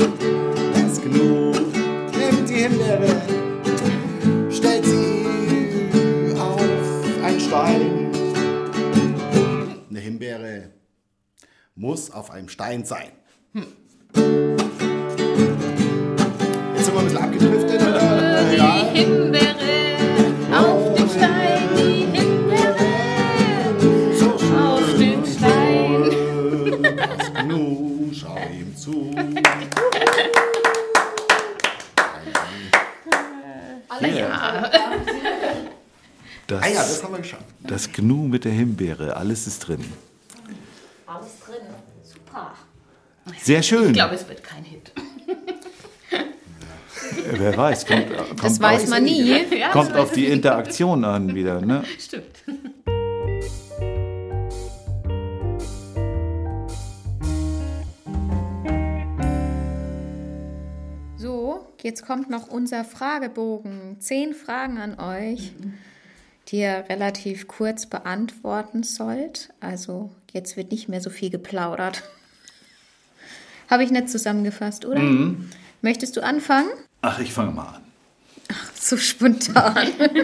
Das 0.73 1.03
Gnu 1.03 1.51
nimmt 1.51 2.49
die 2.49 2.55
Himbeere, 2.55 3.21
stellt 4.51 4.87
sie 4.87 6.35
auf 6.39 6.63
einen 7.23 7.41
Stein. 7.41 8.11
Eine 9.91 10.01
Himbeere 10.01 10.71
muss 11.75 12.11
auf 12.11 12.31
einem 12.31 12.49
Stein 12.49 12.87
sein. 12.87 13.13
Hm. 13.53 13.67
Jetzt 16.75 16.87
sind 16.87 16.95
wir 16.95 17.01
ein 17.01 17.05
bisschen 17.05 17.19
abgedriftet. 17.19 17.81
Ja. 18.57 18.91
Himbeere 18.95 19.58
Das, 36.49 36.63
Ah 36.63 36.67
ja, 36.69 36.75
das 36.77 37.03
haben 37.05 37.13
wir 37.13 37.19
geschafft. 37.19 37.45
das 37.63 37.93
Gnu 37.93 38.27
mit 38.27 38.45
der 38.47 38.53
Himbeere, 38.53 39.15
alles 39.17 39.47
ist 39.47 39.69
drin. 39.69 39.85
Alles 41.07 41.39
drin. 41.45 41.67
Super. 42.03 42.55
Sehr 43.43 43.63
schön. 43.63 43.89
Ich 43.89 43.93
glaube, 43.93 44.15
es 44.15 44.27
wird 44.27 44.43
kein 44.43 44.65
Hit. 44.65 44.91
Wer 47.33 47.55
weiß, 47.55 47.87
kommt, 47.87 48.17
kommt, 48.17 48.43
Das 48.45 48.59
weiß 48.61 48.85
auf, 48.85 48.89
man 48.89 49.05
nie. 49.05 49.45
Kommt 49.73 49.95
auf 49.95 50.13
die 50.13 50.27
Interaktion 50.27 51.05
an 51.05 51.35
wieder. 51.35 51.61
Ne? 51.61 51.85
Stimmt. 51.99 52.25
So, 61.17 61.67
jetzt 61.83 62.07
kommt 62.07 62.31
noch 62.31 62.49
unser 62.49 62.85
Fragebogen. 62.85 63.97
Zehn 64.01 64.35
Fragen 64.35 64.79
an 64.79 64.99
euch, 65.01 65.53
die 66.49 66.61
ihr 66.61 66.85
relativ 66.89 67.47
kurz 67.47 67.87
beantworten 67.87 68.83
sollt. 68.83 69.51
Also 69.61 70.11
jetzt 70.33 70.57
wird 70.57 70.71
nicht 70.71 70.89
mehr 70.89 71.01
so 71.01 71.11
viel 71.11 71.31
geplaudert. 71.31 72.03
Habe 73.71 73.85
ich 73.85 73.91
nicht 73.91 74.09
zusammengefasst, 74.09 74.85
oder? 74.87 75.01
Möchtest 75.83 76.17
du 76.17 76.23
anfangen? 76.23 76.71
Ach, 77.03 77.19
ich 77.19 77.33
fange 77.33 77.53
mal 77.53 77.67
an. 77.67 77.83
So 78.75 78.97
spontan. 78.97 79.89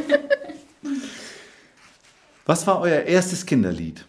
Was 2.47 2.67
war 2.67 2.81
euer 2.81 3.03
erstes 3.03 3.45
Kinderlied? 3.45 4.05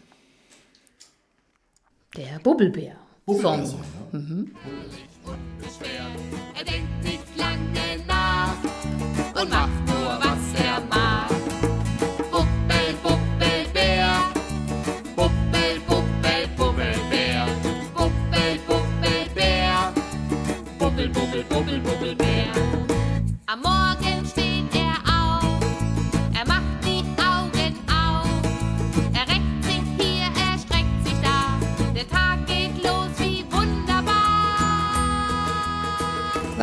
Der 2.16 2.40
Bubbelbär. 2.40 2.96
Song. 3.28 3.84
Er 6.54 6.64
denkt 6.64 7.04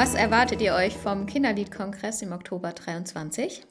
Was 0.03 0.14
erwartet 0.14 0.61
ihr 0.61 0.74
euch 0.74 0.96
vom 0.96 1.26
Kinderliedkongress 1.26 2.22
im 2.22 2.32
Oktober 2.32 2.72
23? 2.72 3.64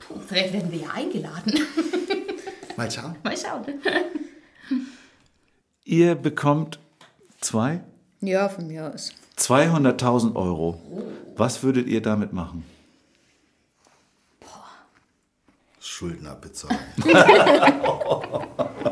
Puh, 0.00 0.18
vielleicht 0.26 0.52
werden 0.54 0.72
wir 0.72 0.80
ja 0.80 0.90
eingeladen. 0.90 1.60
Mal 2.76 2.90
schauen. 2.90 3.14
Mal 3.22 3.36
schauen. 3.36 3.64
Ihr 5.84 6.16
bekommt 6.16 6.80
zwei, 7.40 7.78
Ja, 8.20 8.48
von 8.48 8.66
mir 8.66 8.92
aus. 8.92 9.12
200.000 9.38 10.34
Euro. 10.34 10.80
Was 11.36 11.62
würdet 11.62 11.86
ihr 11.86 12.02
damit 12.02 12.32
machen? 12.32 12.64
Schulden 15.78 16.26
abbezahlen. 16.26 16.76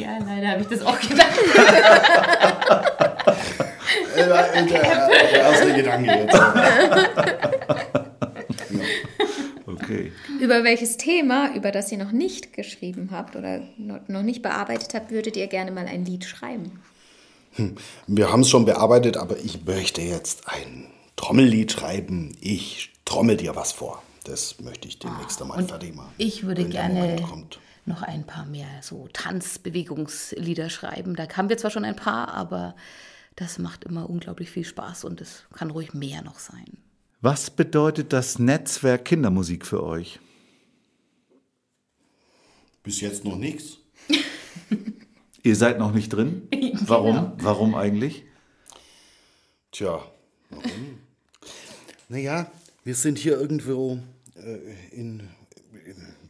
Ja, 0.00 0.18
leider 0.26 0.48
habe 0.52 0.60
ich 0.62 0.68
das 0.68 0.82
auch 0.82 0.98
gedacht. 1.00 1.28
Äh, 4.16 4.66
der, 4.66 5.08
der 5.30 5.40
erste 5.40 5.72
Gedanke 5.74 6.10
jetzt. 6.10 6.40
Okay. 9.66 10.12
Über 10.40 10.64
welches 10.64 10.96
Thema, 10.96 11.54
über 11.54 11.70
das 11.70 11.92
ihr 11.92 11.98
noch 11.98 12.12
nicht 12.12 12.52
geschrieben 12.52 13.10
habt 13.12 13.36
oder 13.36 13.60
no- 13.76 14.00
noch 14.08 14.22
nicht 14.22 14.42
bearbeitet 14.42 14.94
habt, 14.94 15.10
würdet 15.10 15.36
ihr 15.36 15.46
gerne 15.46 15.70
mal 15.70 15.86
ein 15.86 16.04
Lied 16.04 16.24
schreiben? 16.24 16.80
Wir 18.06 18.30
haben 18.32 18.40
es 18.40 18.50
schon 18.50 18.64
bearbeitet, 18.64 19.16
aber 19.16 19.36
ich 19.38 19.64
möchte 19.64 20.00
jetzt 20.00 20.42
ein 20.48 20.86
Trommellied 21.16 21.72
schreiben. 21.72 22.36
Ich 22.40 22.90
trommel 23.04 23.36
dir 23.36 23.56
was 23.56 23.72
vor. 23.72 24.02
Das 24.24 24.56
möchte 24.60 24.86
ich 24.88 24.98
demnächst 24.98 25.40
einmal 25.40 25.62
fertig 25.66 25.94
machen. 25.94 26.12
Ich 26.18 26.46
würde 26.46 26.64
gerne. 26.66 27.16
Noch 27.88 28.02
ein 28.02 28.24
paar 28.24 28.46
mehr 28.46 28.68
so 28.82 29.08
Tanzbewegungslieder 29.12 30.70
schreiben. 30.70 31.16
Da 31.16 31.28
haben 31.28 31.48
wir 31.48 31.58
zwar 31.58 31.70
schon 31.70 31.84
ein 31.84 31.96
paar, 31.96 32.28
aber 32.28 32.76
das 33.36 33.58
macht 33.58 33.84
immer 33.84 34.08
unglaublich 34.08 34.50
viel 34.50 34.64
Spaß 34.64 35.04
und 35.04 35.20
es 35.20 35.44
kann 35.52 35.70
ruhig 35.70 35.94
mehr 35.94 36.22
noch 36.22 36.38
sein. 36.38 36.78
Was 37.20 37.50
bedeutet 37.50 38.12
das 38.12 38.38
Netzwerk 38.38 39.04
Kindermusik 39.04 39.66
für 39.66 39.82
euch? 39.82 40.20
Bis 42.82 43.00
jetzt 43.00 43.24
noch 43.24 43.36
nichts. 43.36 43.78
Ihr 45.42 45.56
seid 45.56 45.78
noch 45.78 45.92
nicht 45.92 46.12
drin? 46.12 46.48
Warum? 46.80 47.32
Warum 47.38 47.74
eigentlich? 47.74 48.24
Tja, 49.72 50.02
warum? 50.50 50.98
naja, 52.08 52.50
wir 52.84 52.94
sind 52.94 53.18
hier 53.18 53.38
irgendwo 53.38 53.98
äh, 54.36 54.90
in, 54.90 55.28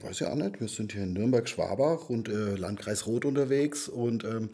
weiß 0.01 0.21
ja 0.21 0.31
auch 0.31 0.37
nicht, 0.37 0.61
wir 0.61 0.69
sind 0.69 0.93
hier 0.93 1.03
in 1.03 1.13
Nürnberg-Schwabach 1.13 2.09
und 2.09 2.29
äh, 2.29 2.55
Landkreis 2.57 3.07
Roth 3.07 3.25
unterwegs 3.25 3.89
und 3.89 4.25
ähm, 4.25 4.51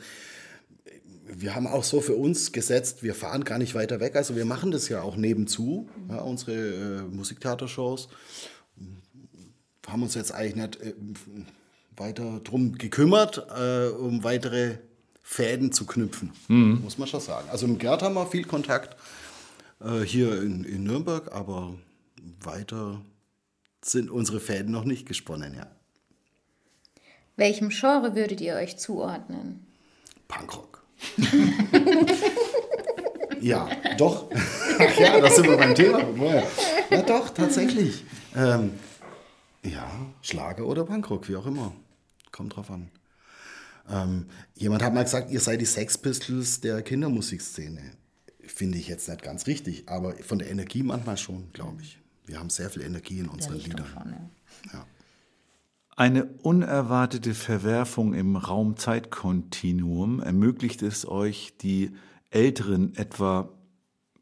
wir 1.26 1.55
haben 1.55 1.66
auch 1.66 1.84
so 1.84 2.01
für 2.01 2.14
uns 2.14 2.53
gesetzt, 2.53 3.03
wir 3.03 3.14
fahren 3.14 3.45
gar 3.45 3.59
nicht 3.59 3.74
weiter 3.74 4.01
weg. 4.01 4.16
Also 4.16 4.36
wir 4.36 4.45
machen 4.45 4.70
das 4.70 4.88
ja 4.88 5.03
auch 5.03 5.16
nebenzu, 5.16 5.88
ja, 6.09 6.18
unsere 6.18 6.53
äh, 6.53 7.03
Musiktheatershows. 7.03 8.09
Haben 9.86 10.03
uns 10.03 10.14
jetzt 10.14 10.32
eigentlich 10.32 10.57
nicht 10.57 10.80
äh, 10.82 10.95
weiter 11.97 12.40
drum 12.42 12.76
gekümmert, 12.76 13.47
äh, 13.57 13.88
um 13.88 14.24
weitere 14.24 14.78
Fäden 15.22 15.72
zu 15.72 15.86
knüpfen, 15.86 16.32
muss 16.49 16.99
man 16.99 17.09
schon 17.09 17.20
sagen. 17.20 17.49
Also 17.51 17.66
mit 17.66 17.78
Gerd 17.80 18.03
haben 18.03 18.14
wir 18.14 18.26
viel 18.26 18.45
Kontakt 18.45 18.97
äh, 19.80 20.01
hier 20.01 20.42
in, 20.42 20.64
in 20.64 20.84
Nürnberg, 20.84 21.32
aber 21.32 21.74
weiter 22.42 23.01
sind 23.87 24.11
unsere 24.11 24.41
Fäden 24.41 24.72
noch 24.72 24.85
nicht 24.85 25.07
gesponnen, 25.07 25.55
ja. 25.55 25.66
Welchem 27.37 27.70
Genre 27.70 28.14
würdet 28.14 28.41
ihr 28.41 28.55
euch 28.55 28.78
zuordnen? 28.78 29.66
Punkrock. 30.28 30.85
ja, 33.41 33.68
doch. 33.99 34.30
Ach 34.78 34.99
ja, 34.99 35.20
da 35.20 35.30
sind 35.30 35.49
wir 35.49 35.57
beim 35.57 35.74
Thema. 35.74 36.05
Woher? 36.16 36.47
Ja, 36.91 37.03
doch, 37.03 37.30
tatsächlich. 37.30 38.05
Ähm, 38.37 38.72
ja, 39.64 39.91
Schlager 40.22 40.66
oder 40.66 40.85
Punkrock, 40.85 41.28
wie 41.28 41.37
auch 41.37 41.47
immer. 41.47 41.74
Kommt 42.30 42.57
drauf 42.57 42.70
an. 42.70 42.91
Ähm, 43.91 44.26
jemand 44.55 44.82
hat 44.82 44.95
mal 44.95 45.03
gesagt, 45.03 45.30
ihr 45.30 45.41
seid 45.41 45.61
die 45.61 45.66
Sex 45.66 45.99
Pistols 45.99 46.61
der 46.61 46.82
Kindermusikszene. 46.82 47.93
Finde 48.41 48.78
ich 48.78 48.89
jetzt 48.89 49.09
nicht 49.09 49.22
ganz 49.22 49.47
richtig, 49.47 49.89
aber 49.89 50.14
von 50.16 50.39
der 50.39 50.51
Energie 50.51 50.82
manchmal 50.82 51.16
schon, 51.16 51.53
glaube 51.53 51.82
ich. 51.82 51.99
Wir 52.25 52.39
haben 52.39 52.51
sehr 52.51 52.70
viel 52.70 52.83
Energie 52.83 53.18
in 53.18 53.29
unseren 53.29 53.59
Liedern. 53.59 53.87
Schon, 53.87 54.12
ja. 54.12 54.31
Ja. 54.72 54.87
Eine 55.97 56.25
unerwartete 56.25 57.35
Verwerfung 57.35 58.14
im 58.14 58.37
Raum-Zeit-Kontinuum 58.37 60.20
ermöglicht 60.20 60.83
es 60.83 61.07
euch, 61.07 61.55
die 61.61 61.93
älteren, 62.31 62.97
etwa 62.97 63.49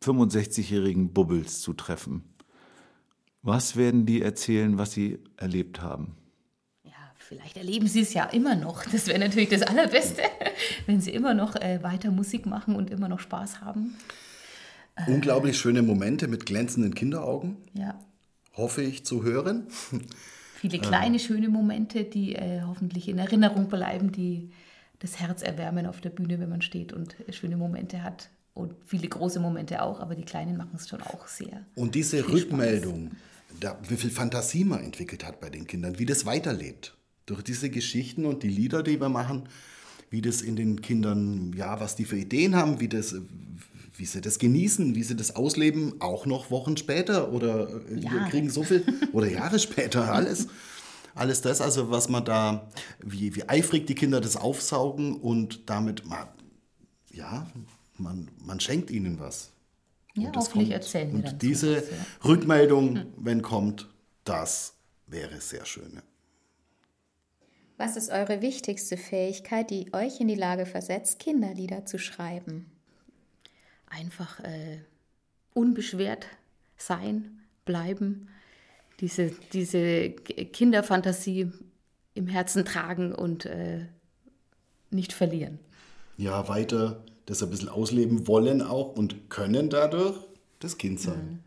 65-jährigen 0.02 1.12
Bubbles 1.12 1.60
zu 1.60 1.72
treffen. 1.72 2.24
Was 3.40 3.76
werden 3.76 4.04
die 4.04 4.20
erzählen, 4.20 4.76
was 4.76 4.92
sie 4.92 5.18
erlebt 5.36 5.80
haben? 5.80 6.14
Ja, 6.84 6.92
vielleicht 7.16 7.56
erleben 7.56 7.88
sie 7.88 8.00
es 8.00 8.12
ja 8.12 8.24
immer 8.24 8.54
noch. 8.54 8.84
Das 8.84 9.06
wäre 9.06 9.18
natürlich 9.18 9.48
das 9.48 9.62
Allerbeste, 9.62 10.22
wenn 10.86 11.00
sie 11.00 11.12
immer 11.12 11.32
noch 11.32 11.56
äh, 11.56 11.82
weiter 11.82 12.10
Musik 12.10 12.44
machen 12.44 12.76
und 12.76 12.90
immer 12.90 13.08
noch 13.08 13.20
Spaß 13.20 13.62
haben. 13.62 13.96
Unglaublich 15.06 15.58
schöne 15.58 15.82
Momente 15.82 16.28
mit 16.28 16.46
glänzenden 16.46 16.94
Kinderaugen, 16.94 17.56
Ja, 17.74 17.98
hoffe 18.56 18.82
ich 18.82 19.04
zu 19.04 19.22
hören. 19.24 19.66
viele 20.60 20.78
kleine 20.78 21.18
schöne 21.18 21.48
Momente, 21.48 22.04
die 22.04 22.34
äh, 22.34 22.62
hoffentlich 22.66 23.08
in 23.08 23.18
Erinnerung 23.18 23.68
bleiben, 23.68 24.12
die 24.12 24.50
das 24.98 25.18
Herz 25.18 25.42
erwärmen 25.42 25.86
auf 25.86 26.00
der 26.00 26.10
Bühne, 26.10 26.38
wenn 26.38 26.48
man 26.48 26.62
steht 26.62 26.92
und 26.92 27.16
schöne 27.30 27.56
Momente 27.56 28.02
hat. 28.02 28.30
Und 28.54 28.74
viele 28.84 29.08
große 29.08 29.40
Momente 29.40 29.82
auch, 29.82 29.98
aber 30.00 30.14
die 30.14 30.24
Kleinen 30.24 30.56
machen 30.58 30.76
es 30.76 30.88
schon 30.88 31.00
auch 31.02 31.26
sehr. 31.26 31.64
Und 31.74 31.94
diese. 31.94 32.28
Rückmeldung, 32.28 33.12
da, 33.60 33.78
wie 33.88 33.96
viel 33.96 34.10
Fantasie 34.10 34.64
man 34.64 34.84
entwickelt 34.84 35.26
hat 35.26 35.40
bei 35.40 35.48
den 35.48 35.66
Kindern, 35.66 35.98
wie 35.98 36.06
das 36.06 36.26
weiterlebt. 36.26 36.94
Durch 37.24 37.42
diese 37.42 37.70
Geschichten 37.70 38.26
und 38.26 38.42
die 38.42 38.48
Lieder, 38.48 38.82
die 38.82 39.00
wir 39.00 39.08
machen, 39.08 39.48
wie 40.10 40.20
das 40.20 40.42
in 40.42 40.56
den 40.56 40.82
Kindern, 40.82 41.54
ja, 41.56 41.80
was 41.80 41.96
die 41.96 42.04
für 42.04 42.18
Ideen 42.18 42.54
haben, 42.54 42.78
wie, 42.80 42.88
das, 42.88 43.14
äh, 43.14 43.20
wie 43.94 44.06
sie 44.06 44.20
das 44.20 44.38
genießen, 44.38 44.94
wie 44.94 45.02
sie 45.02 45.16
das 45.16 45.36
ausleben, 45.36 46.00
auch 46.00 46.26
noch 46.26 46.50
Wochen 46.50 46.76
später 46.76 47.32
oder 47.32 47.68
äh, 47.68 47.94
wir 47.96 48.02
Jahre. 48.02 48.30
kriegen 48.30 48.50
so 48.50 48.62
viel, 48.62 48.84
oder 49.12 49.28
Jahre 49.28 49.58
später, 49.58 50.12
alles. 50.12 50.48
Alles 51.14 51.42
das, 51.42 51.60
also 51.60 51.90
was 51.90 52.08
man 52.08 52.24
da, 52.24 52.68
wie, 53.00 53.34
wie 53.34 53.46
eifrig 53.48 53.86
die 53.86 53.94
Kinder 53.94 54.20
das 54.20 54.36
aufsaugen 54.36 55.14
und 55.16 55.68
damit, 55.68 56.06
mal, 56.06 56.28
ja, 57.12 57.46
man, 57.98 58.30
man 58.38 58.60
schenkt 58.60 58.90
ihnen 58.90 59.20
was. 59.20 59.50
Ja, 60.14 60.28
Und 60.28 60.36
das 60.36 60.46
hoffentlich 60.46 60.70
kommt. 60.70 60.82
erzählen 60.82 61.08
wir 61.10 61.16
Und 61.16 61.24
dann 61.26 61.38
diese 61.38 61.80
sowas, 61.80 61.90
ja. 61.90 62.28
Rückmeldung, 62.30 63.06
wenn 63.18 63.42
kommt, 63.42 63.88
das 64.24 64.74
wäre 65.06 65.38
sehr 65.40 65.66
schön. 65.66 65.92
ja. 65.96 66.02
Was 67.76 67.96
ist 67.96 68.10
eure 68.10 68.40
wichtigste 68.40 68.96
Fähigkeit, 68.96 69.68
die 69.70 69.92
euch 69.92 70.20
in 70.20 70.28
die 70.28 70.34
Lage 70.34 70.64
versetzt, 70.66 71.18
Kinderlieder 71.18 71.84
zu 71.84 71.98
schreiben? 71.98 72.71
Einfach 73.92 74.40
äh, 74.40 74.78
unbeschwert 75.54 76.26
sein, 76.76 77.40
bleiben, 77.64 78.28
diese, 79.00 79.32
diese 79.52 80.10
Kinderfantasie 80.10 81.52
im 82.14 82.26
Herzen 82.26 82.64
tragen 82.64 83.14
und 83.14 83.46
äh, 83.46 83.86
nicht 84.90 85.12
verlieren. 85.12 85.58
Ja, 86.16 86.48
weiter 86.48 87.04
das 87.26 87.42
ein 87.42 87.50
bisschen 87.50 87.68
ausleben 87.68 88.26
wollen 88.26 88.62
auch 88.62 88.96
und 88.96 89.30
können 89.30 89.70
dadurch 89.70 90.18
das 90.58 90.76
Kind 90.76 91.00
sein. 91.00 91.42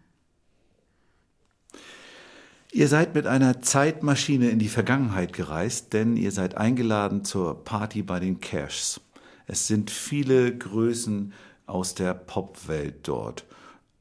Ihr 2.71 2.87
seid 2.87 3.15
mit 3.15 3.25
einer 3.25 3.61
Zeitmaschine 3.61 4.49
in 4.49 4.59
die 4.59 4.67
Vergangenheit 4.67 5.31
gereist, 5.31 5.93
denn 5.93 6.17
ihr 6.17 6.31
seid 6.31 6.57
eingeladen 6.57 7.23
zur 7.23 7.63
Party 7.63 8.03
bei 8.03 8.19
den 8.19 8.41
Cashs. 8.41 8.99
Es 9.47 9.67
sind 9.67 9.91
viele 9.91 10.57
Größen 10.57 11.33
aus 11.67 11.95
der 11.95 12.13
Popwelt 12.13 13.07
dort. 13.07 13.45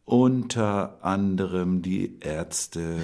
Unter 0.04 0.98
anderem 1.02 1.82
die 1.82 2.18
Ärzte, 2.20 2.98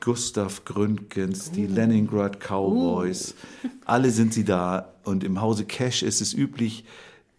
Gustav 0.00 0.64
Gründgens, 0.64 1.50
die 1.50 1.66
Leningrad 1.66 2.40
Cowboys. 2.40 3.34
Alle 3.84 4.10
sind 4.10 4.34
sie 4.34 4.44
da. 4.44 4.94
Und 5.04 5.24
im 5.24 5.40
Hause 5.40 5.64
Cash 5.64 6.02
ist 6.02 6.20
es 6.20 6.34
üblich, 6.34 6.84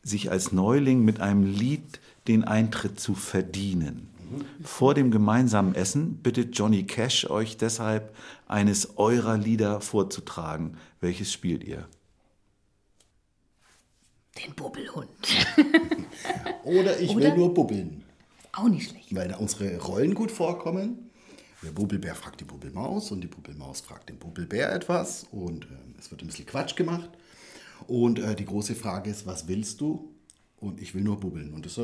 sich 0.02 0.32
als 0.32 0.52
Neuling 0.52 1.04
mit 1.04 1.20
einem 1.20 1.44
Lied 1.44 2.00
den 2.28 2.44
Eintritt 2.44 3.00
zu 3.00 3.16
verdienen. 3.16 4.10
Vor 4.64 4.94
dem 4.94 5.12
gemeinsamen 5.12 5.74
Essen 5.74 6.18
bittet 6.18 6.58
Johnny 6.58 6.84
Cash 6.84 7.30
euch 7.30 7.58
deshalb, 7.58 8.16
eines 8.48 8.98
eurer 8.98 9.38
Lieder 9.38 9.82
vorzutragen. 9.82 10.78
Welches 11.02 11.34
spielt 11.34 11.64
ihr? 11.64 11.88
Den 14.44 14.54
Bubbelhund. 14.54 15.10
Oder 16.64 17.00
ich 17.00 17.16
will 17.16 17.26
Oder? 17.26 17.36
nur 17.36 17.54
bubbeln, 17.54 18.04
Auch 18.54 18.70
nicht 18.70 18.90
schlecht. 18.90 19.14
weil 19.16 19.28
da 19.28 19.38
unsere 19.38 19.78
Rollen 19.78 20.14
gut 20.14 20.32
vorkommen. 20.32 21.10
Der 21.62 21.72
Bubbelbär 21.72 22.16
fragt 22.16 22.40
die 22.40 22.46
Bubbelmaus 22.46 23.12
und 23.12 23.22
die 23.22 23.28
Bubbelmaus 23.28 23.82
fragt 23.82 24.08
den 24.10 24.18
Bubbelbär 24.18 24.72
etwas 24.74 25.26
und 25.32 25.66
ähm, 25.66 25.96
es 26.00 26.10
wird 26.10 26.22
ein 26.22 26.28
bisschen 26.28 26.46
Quatsch 26.46 26.76
gemacht. 26.76 27.10
Und 27.88 28.20
äh, 28.20 28.36
die 28.36 28.46
große 28.46 28.76
Frage 28.76 29.10
ist, 29.10 29.26
was 29.26 29.48
willst 29.48 29.82
du? 29.82 30.10
Und 30.62 30.82
ich 30.82 30.94
will 30.94 31.04
nur 31.04 31.20
bubbeln. 31.20 31.54
Und 31.54 31.66
das, 31.66 31.78
äh, 31.78 31.84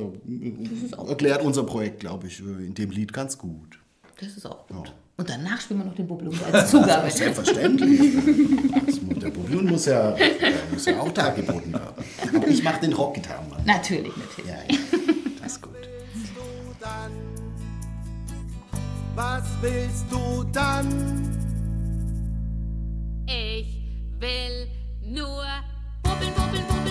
erklärt 1.07 1.43
unser 1.43 1.63
Projekt, 1.63 2.01
glaube 2.01 2.27
ich, 2.27 2.39
äh, 2.39 2.65
in 2.65 2.73
dem 2.73 2.91
Lied 2.91 3.11
ganz 3.11 3.37
gut. 3.37 3.79
Das 4.19 4.35
ist 4.35 4.45
auch 4.45 4.67
gut. 4.67 4.87
Ja. 4.87 4.93
Und 5.17 5.29
danach 5.29 5.61
spielen 5.61 5.79
wir 5.79 5.85
noch 5.85 5.95
den 5.95 6.07
Bubbelhund 6.07 6.41
als 6.43 6.71
Zugabe. 6.71 7.09
Selbstverständlich. 7.11 8.13
Das 8.85 8.99
der 8.99 9.29
Bubbelhund 9.29 9.71
muss 9.71 9.85
ja, 9.85 10.15
muss 10.71 10.85
ja 10.85 10.99
auch 10.99 11.11
dargeboten 11.11 11.73
werden. 11.73 12.04
Aber 12.33 12.47
ich 12.47 12.63
mache 12.63 12.81
den 12.81 12.93
Rockgitarrenmann. 12.93 13.65
Natürlich, 13.65 14.13
natürlich. 14.15 14.51
Ja, 14.51 14.57
ja, 14.69 14.79
das 15.41 15.51
ist 15.53 15.61
gut. 15.61 15.73
dann? 16.79 17.11
Was 19.15 19.43
willst 19.61 20.05
du 20.09 20.43
dann? 20.51 20.87
Ich 23.27 23.81
will 24.19 24.67
nur 25.03 25.43
bubbeln, 26.03 26.33
bubbeln, 26.35 26.63
bubbeln, 26.67 26.84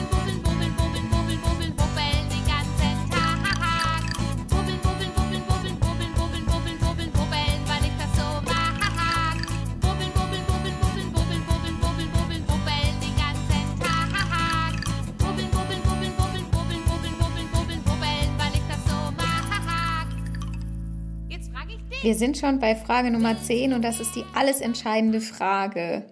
Wir 22.03 22.15
sind 22.15 22.37
schon 22.37 22.59
bei 22.59 22.77
Frage 22.77 23.11
Nummer 23.11 23.41
10 23.41 23.73
und 23.73 23.83
das 23.83 24.01
ist 24.01 24.15
die 24.15 24.25
alles 24.35 24.61
entscheidende 24.61 25.21
Frage, 25.21 26.05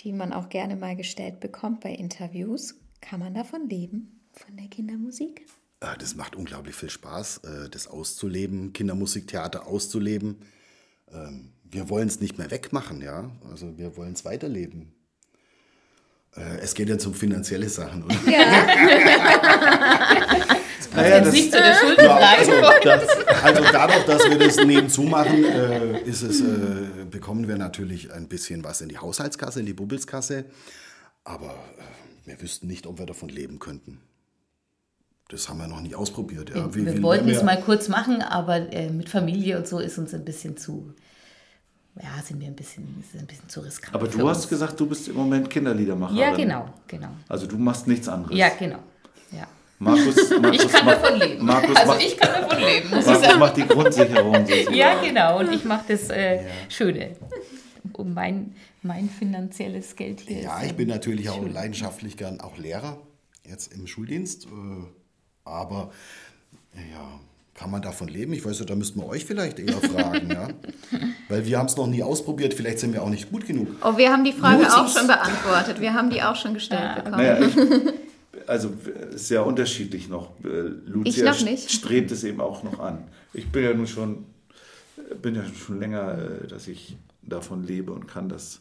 die 0.00 0.12
man 0.12 0.32
auch 0.32 0.48
gerne 0.50 0.76
mal 0.76 0.96
gestellt 0.96 1.40
bekommt 1.40 1.80
bei 1.80 1.90
Interviews. 1.92 2.74
Kann 3.00 3.20
man 3.20 3.34
davon 3.34 3.68
leben, 3.68 4.20
von 4.32 4.56
der 4.56 4.68
Kindermusik? 4.68 5.46
Ja, 5.82 5.96
das 5.96 6.14
macht 6.14 6.36
unglaublich 6.36 6.74
viel 6.74 6.90
Spaß, 6.90 7.38
äh, 7.38 7.70
das 7.70 7.86
auszuleben, 7.86 8.72
Kindermusiktheater 8.72 9.66
auszuleben. 9.66 10.38
Ähm, 11.12 11.52
Wir 11.64 11.88
wollen 11.88 12.06
es 12.08 12.20
nicht 12.20 12.38
mehr 12.38 12.50
wegmachen, 12.50 13.00
ja. 13.02 13.30
Also 13.50 13.76
wir 13.78 13.96
wollen 13.96 14.12
es 14.12 14.24
weiterleben. 14.24 14.94
Äh, 16.36 16.58
Es 16.62 16.74
geht 16.74 16.88
jetzt 16.88 17.06
um 17.06 17.14
finanzielle 17.14 17.68
Sachen, 17.68 18.04
oder? 18.04 18.14
Naja, 20.94 21.16
Jetzt 21.18 21.32
nicht 21.32 21.50
zu 21.52 21.58
der 21.58 21.74
Schuldenfrage. 21.74 22.24
Also, 22.38 22.52
das, 22.84 23.42
also 23.42 23.62
dadurch, 23.72 24.04
dass 24.04 24.30
wir 24.30 24.38
das 24.38 24.56
nebenzu 24.64 25.02
machen, 25.02 25.44
äh, 25.44 25.98
ist 26.02 26.22
es, 26.22 26.40
äh, 26.40 26.44
bekommen 27.10 27.48
wir 27.48 27.56
natürlich 27.56 28.12
ein 28.12 28.28
bisschen 28.28 28.62
was 28.62 28.80
in 28.80 28.88
die 28.90 28.98
Haushaltskasse, 28.98 29.58
in 29.58 29.66
die 29.66 29.72
Bubbelskasse. 29.72 30.44
Aber 31.24 31.46
äh, 31.46 32.28
wir 32.28 32.40
wüssten 32.40 32.68
nicht, 32.68 32.86
ob 32.86 33.00
wir 33.00 33.06
davon 33.06 33.28
leben 33.28 33.58
könnten. 33.58 34.00
Das 35.30 35.48
haben 35.48 35.58
wir 35.58 35.66
noch 35.66 35.80
nie 35.80 35.96
ausprobiert. 35.96 36.50
Ja. 36.54 36.72
Wir 36.72 36.92
viel 36.92 37.02
wollten 37.02 37.28
es 37.28 37.38
wir- 37.38 37.44
mal 37.44 37.60
kurz 37.60 37.88
machen, 37.88 38.22
aber 38.22 38.72
äh, 38.72 38.88
mit 38.90 39.08
Familie 39.08 39.56
und 39.58 39.66
so 39.66 39.80
ist 39.80 39.98
uns 39.98 40.14
ein 40.14 40.24
bisschen 40.24 40.56
zu, 40.56 40.94
ja, 42.02 42.22
sind 42.22 42.40
wir 42.40 42.48
ein 42.48 42.56
bisschen, 42.56 42.84
ist 43.00 43.18
ein 43.20 43.26
bisschen 43.26 43.48
zu 43.48 43.60
riskant. 43.60 43.94
Aber 43.94 44.08
du 44.08 44.28
hast 44.28 44.38
uns. 44.42 44.48
gesagt, 44.48 44.78
du 44.80 44.86
bist 44.86 45.08
im 45.08 45.14
Moment 45.16 45.48
Kinderliedermacherin. 45.48 46.18
Ja, 46.18 46.34
genau, 46.34 46.66
genau. 46.88 47.08
Also 47.28 47.46
du 47.46 47.56
machst 47.58 47.86
nichts 47.86 48.08
anderes. 48.08 48.36
Ja, 48.36 48.48
genau. 48.58 48.78
Ja. 49.30 49.46
Markus, 49.78 50.30
Markus 50.40 50.64
Ich 50.64 50.72
kann 50.72 50.84
macht, 50.86 51.02
davon 51.04 51.18
leben. 51.20 51.44
Markus 51.46 51.76
also 51.76 51.92
macht, 51.92 52.02
ich 52.02 52.16
kann 52.16 52.40
davon 52.42 52.58
leben, 52.64 52.90
muss 52.90 52.98
ich 53.00 53.06
Markus 53.06 53.24
sagen. 53.26 53.38
macht 53.38 53.56
die 53.56 53.66
Grundsicherung. 53.66 54.34
sozusagen. 54.46 54.74
Ja, 54.76 55.00
genau. 55.02 55.38
Und 55.40 55.52
ich 55.52 55.64
mache 55.64 55.84
das 55.88 56.10
äh, 56.10 56.40
Schöne. 56.68 57.16
Um 57.92 58.14
mein, 58.14 58.54
mein 58.82 59.08
finanzielles 59.08 59.94
Geld 59.94 60.20
hier. 60.22 60.40
Ja, 60.42 60.62
ich 60.64 60.74
bin 60.74 60.88
natürlich 60.88 61.28
auch 61.28 61.42
schön. 61.42 61.52
leidenschaftlich 61.52 62.16
gern 62.16 62.40
auch 62.40 62.56
Lehrer, 62.56 62.98
jetzt 63.46 63.72
im 63.74 63.86
Schuldienst. 63.86 64.46
äh, 64.46 64.48
Aber 65.44 65.90
ja, 66.74 67.20
kann 67.54 67.70
man 67.70 67.80
davon 67.82 68.08
leben? 68.08 68.32
Ich 68.32 68.44
weiß 68.44 68.58
ja, 68.58 68.64
da 68.64 68.74
müssten 68.74 69.00
wir 69.00 69.06
euch 69.06 69.24
vielleicht 69.24 69.58
eher 69.58 69.74
fragen, 69.74 70.28
ja. 70.30 70.48
Weil 71.28 71.46
wir 71.46 71.58
haben 71.58 71.66
es 71.66 71.76
noch 71.76 71.86
nie 71.86 72.02
ausprobiert, 72.02 72.52
vielleicht 72.54 72.80
sind 72.80 72.92
wir 72.92 73.02
auch 73.02 73.08
nicht 73.10 73.30
gut 73.30 73.46
genug. 73.46 73.68
Oh, 73.82 73.96
wir 73.96 74.10
haben 74.12 74.24
die 74.24 74.32
Frage 74.32 74.64
Muss 74.64 74.72
auch 74.74 74.88
schon 74.88 75.06
beantwortet. 75.06 75.80
Wir 75.80 75.94
haben 75.94 76.10
die 76.10 76.22
auch 76.22 76.36
schon 76.36 76.54
gestellt 76.54 76.96
bekommen. 76.96 77.16
Naja, 77.16 77.38
ich, 77.46 77.56
also 78.48 78.72
es 79.10 79.14
ist 79.22 79.30
ja 79.30 79.42
unterschiedlich 79.42 80.08
noch. 80.08 80.30
Äh, 80.44 80.66
Ich 80.68 80.88
Lucia 80.88 81.24
noch 81.32 81.40
nicht. 81.42 81.70
strebt 81.70 82.10
es 82.10 82.24
eben 82.24 82.40
auch 82.40 82.62
noch 82.64 82.80
an. 82.80 83.04
Ich 83.32 83.50
bin 83.50 83.62
ja 83.64 83.72
nun 83.72 83.86
schon, 83.86 84.26
bin 85.22 85.34
ja 85.36 85.42
schon 85.44 85.78
länger, 85.78 86.18
äh, 86.42 86.46
dass 86.48 86.66
ich 86.68 86.96
davon 87.22 87.64
lebe 87.64 87.92
und 87.92 88.06
kann 88.06 88.28
das 88.28 88.60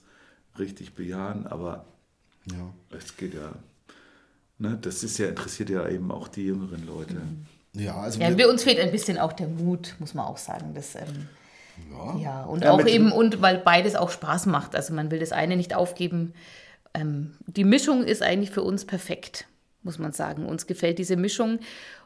richtig 0.60 0.94
bejahen, 0.94 1.48
aber 1.48 1.86
Ja. 2.52 2.74
es 2.98 3.18
geht 3.18 3.34
ja, 3.34 3.54
ne, 4.60 4.78
das 4.82 5.04
ist 5.04 5.18
ja, 5.18 5.28
interessiert 5.28 5.70
ja 5.72 5.88
eben 5.90 6.12
auch 6.12 6.28
die 6.28 6.44
jüngeren 6.46 6.86
Leute. 6.86 7.16
Ja, 7.76 7.96
also 7.98 8.20
Ja, 8.20 8.30
wir, 8.30 8.38
wir, 8.38 8.50
uns 8.50 8.64
fehlt 8.64 8.80
ein 8.80 8.92
bisschen 8.92 9.18
auch 9.18 9.34
der 9.34 9.48
Mut, 9.48 9.96
muss 10.00 10.14
man 10.14 10.26
auch 10.26 10.38
sagen. 10.38 10.74
Das, 10.76 10.96
ähm, 10.96 11.30
ja. 11.92 12.18
ja, 12.18 12.44
und 12.44 12.64
Ja, 12.64 12.72
auch 12.72 12.86
eben, 12.86 13.12
und 13.12 13.42
weil 13.42 13.58
beides 13.58 13.96
auch 13.96 14.12
Spaß 14.12 14.46
macht. 14.46 14.76
Also 14.76 14.94
man 14.94 15.12
will 15.12 15.20
das 15.20 15.32
eine 15.32 15.58
nicht 15.58 15.76
aufgeben. 15.76 16.34
Ähm, 16.94 17.36
die 17.48 17.64
Mischung 17.64 18.04
ist 18.04 18.22
eigentlich 18.22 18.52
für 18.52 18.62
uns 18.62 18.86
perfekt, 18.86 19.48
muss 19.82 19.98
man 19.98 20.12
sagen. 20.12 20.46
Uns 20.46 20.68
gefällt 20.68 21.00
diese 21.00 21.18
Mischung. 21.18 21.60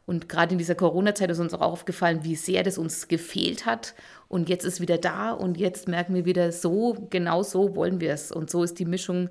Und 0.06 0.30
gerade 0.30 0.54
in 0.54 0.58
dieser 0.58 0.76
Corona-Zeit 0.76 1.30
ist 1.32 1.40
uns 1.40 1.54
auch 1.54 1.62
aufgefallen, 1.62 2.24
wie 2.24 2.36
sehr 2.36 2.64
das 2.64 2.78
uns 2.78 3.10
gefehlt 3.10 3.66
hat. 3.66 3.94
Und 4.30 4.48
jetzt 4.48 4.64
ist 4.64 4.80
wieder 4.80 4.98
da 4.98 5.32
und 5.32 5.58
jetzt 5.58 5.90
merken 5.90 6.16
wir 6.16 6.24
wieder, 6.24 6.54
so, 6.54 6.96
genau 7.10 7.44
so 7.44 7.76
wollen 7.76 8.00
wir 8.00 8.14
es. 8.14 8.32
Und 8.32 8.50
so 8.50 8.64
ist 8.64 8.80
die 8.80 8.86
Mischung 8.86 9.30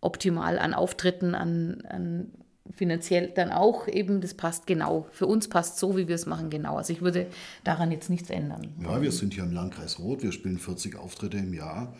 optimal 0.00 0.60
an 0.60 0.72
Auftritten, 0.72 1.34
an, 1.34 1.82
an 1.88 2.30
finanziell 2.72 3.28
dann 3.34 3.50
auch 3.52 3.88
eben, 3.88 4.20
das 4.20 4.34
passt 4.34 4.66
genau. 4.66 5.06
Für 5.12 5.26
uns 5.26 5.48
passt 5.48 5.78
so, 5.78 5.96
wie 5.96 6.08
wir 6.08 6.14
es 6.14 6.26
machen, 6.26 6.50
genau. 6.50 6.76
Also 6.76 6.92
ich 6.92 7.02
würde 7.02 7.26
daran 7.62 7.92
jetzt 7.92 8.08
nichts 8.10 8.30
ändern. 8.30 8.68
Ja, 8.82 9.00
wir 9.02 9.12
sind 9.12 9.34
hier 9.34 9.44
im 9.44 9.52
Landkreis 9.52 9.98
Roth, 9.98 10.22
wir 10.22 10.32
spielen 10.32 10.58
40 10.58 10.96
Auftritte 10.96 11.36
im 11.38 11.52
Jahr. 11.52 11.94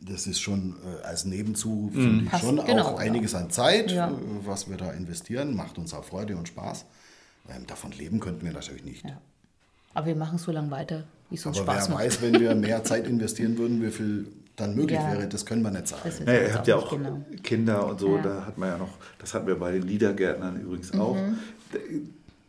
Das 0.00 0.26
ist 0.26 0.40
schon 0.40 0.76
äh, 0.84 1.04
als 1.06 1.24
Nebenzu, 1.24 1.90
finde 1.92 2.24
ich, 2.24 2.30
Passt, 2.30 2.44
schon 2.44 2.56
genau, 2.64 2.84
auch 2.84 2.98
einiges 2.98 3.34
an 3.34 3.50
Zeit, 3.50 3.90
Ja. 3.90 4.08
äh, 4.10 4.12
was 4.44 4.68
wir 4.68 4.76
da 4.76 4.90
investieren. 4.92 5.54
Macht 5.56 5.78
uns 5.78 5.94
auch 5.94 6.04
Freude 6.04 6.36
und 6.36 6.48
Spaß. 6.48 6.84
Ähm, 7.48 7.66
davon 7.66 7.92
leben 7.92 8.20
könnten 8.20 8.44
wir 8.44 8.52
natürlich 8.52 8.84
nicht. 8.84 9.04
Aber 9.94 10.06
wir 10.06 10.16
machen 10.16 10.36
so 10.38 10.52
lange 10.52 10.70
weiter, 10.70 11.04
wie 11.30 11.36
es 11.36 11.46
uns 11.46 11.58
Aber 11.58 11.72
Spaß 11.72 11.88
wer 11.88 11.94
macht. 11.94 12.04
weiß, 12.04 12.22
wenn 12.22 12.40
wir 12.40 12.54
mehr 12.54 12.84
Zeit 12.84 13.06
investieren 13.06 13.56
würden, 13.56 13.82
wie 13.82 13.90
viel 13.90 14.26
dann 14.56 14.74
möglich 14.74 14.98
Ja. 14.98 15.12
wäre, 15.12 15.28
das 15.28 15.44
können 15.46 15.62
wir 15.62 15.70
nicht 15.70 15.88
sagen. 15.88 16.10
Naja, 16.24 16.40
jetzt 16.40 16.48
ihr 16.50 16.54
habt 16.54 16.66
ja 16.66 16.76
auch 16.76 16.90
genau. 16.90 17.20
Kinder 17.42 17.86
und 17.86 18.00
so, 18.00 18.16
Ja. 18.16 18.22
da 18.22 18.46
hat 18.46 18.58
man 18.58 18.68
ja 18.70 18.78
noch, 18.78 18.88
das 19.18 19.34
hatten 19.34 19.46
wir 19.46 19.58
bei 19.58 19.72
den 19.72 19.82
Liedergärtnern 19.82 20.60
übrigens 20.60 20.92
Mhm. 20.94 21.00
auch. 21.00 21.16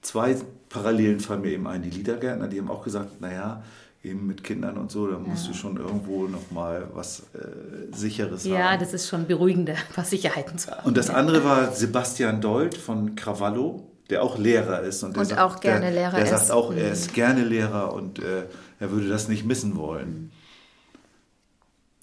Zwei 0.02 0.36
Parallelen 0.70 1.20
fallen 1.20 1.42
mir 1.42 1.52
eben 1.52 1.68
ein. 1.68 1.82
Die 1.82 1.90
Liedergärtner, 1.90 2.48
die 2.48 2.60
haben 2.60 2.70
auch 2.70 2.84
gesagt, 2.84 3.20
naja, 3.20 3.64
eben 4.04 4.26
mit 4.28 4.44
Kindern 4.44 4.78
und 4.78 4.92
so, 4.92 5.08
da 5.08 5.18
musst 5.18 5.48
du 5.50 5.54
schon 5.54 5.78
irgendwo 5.78 6.28
nochmal 6.28 6.88
was 6.94 7.22
äh, 7.34 7.94
Sicheres 7.96 8.46
Ja, 8.46 8.72
haben. 8.72 8.80
das 8.80 8.94
ist 8.94 9.08
schon 9.10 9.28
beruhigender, 9.28 9.76
was 9.96 10.10
Sicherheiten 10.12 10.58
zu 10.58 10.72
haben. 10.72 10.86
Und 10.88 10.98
das 10.98 11.10
andere 11.10 11.44
war 11.44 11.72
Sebastian 11.74 12.40
Dold 12.42 12.76
von 12.78 13.16
Cravallo, 13.16 13.84
der 14.10 14.24
auch 14.24 14.38
Lehrer 14.38 14.82
ist. 14.82 15.04
Und, 15.04 15.16
der 15.16 15.24
Und 15.24 15.38
auch 15.40 15.60
gerne 15.60 15.82
der, 15.82 15.92
Lehrer 15.92 16.12
Der 16.12 16.24
ist. 16.24 16.32
Mhm. 16.32 16.38
sagt 16.38 16.52
auch, 16.52 16.74
er 16.74 16.92
ist 16.92 17.14
gerne 17.14 17.44
Lehrer 17.44 17.94
und 17.94 18.20
äh, 18.20 18.44
er 18.80 18.92
würde 18.92 19.10
das 19.10 19.28
nicht 19.28 19.46
missen 19.46 19.76
wollen. 19.76 20.32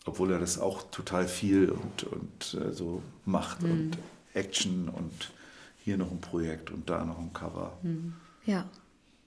Obwohl 0.07 0.33
er 0.33 0.39
das 0.39 0.59
auch 0.59 0.83
total 0.91 1.27
viel 1.27 1.71
und, 1.71 2.05
und 2.05 2.61
äh, 2.61 2.73
so 2.73 3.03
macht 3.25 3.63
Mhm. 3.63 3.71
und 3.71 3.99
Action 4.35 4.89
und 4.89 5.31
hier 5.83 5.97
noch 5.97 6.11
ein 6.11 6.21
Projekt 6.21 6.71
und 6.71 6.89
da 6.91 7.05
noch 7.05 7.19
ein 7.19 7.33
Cover. 7.33 7.73
Ja, 8.45 8.65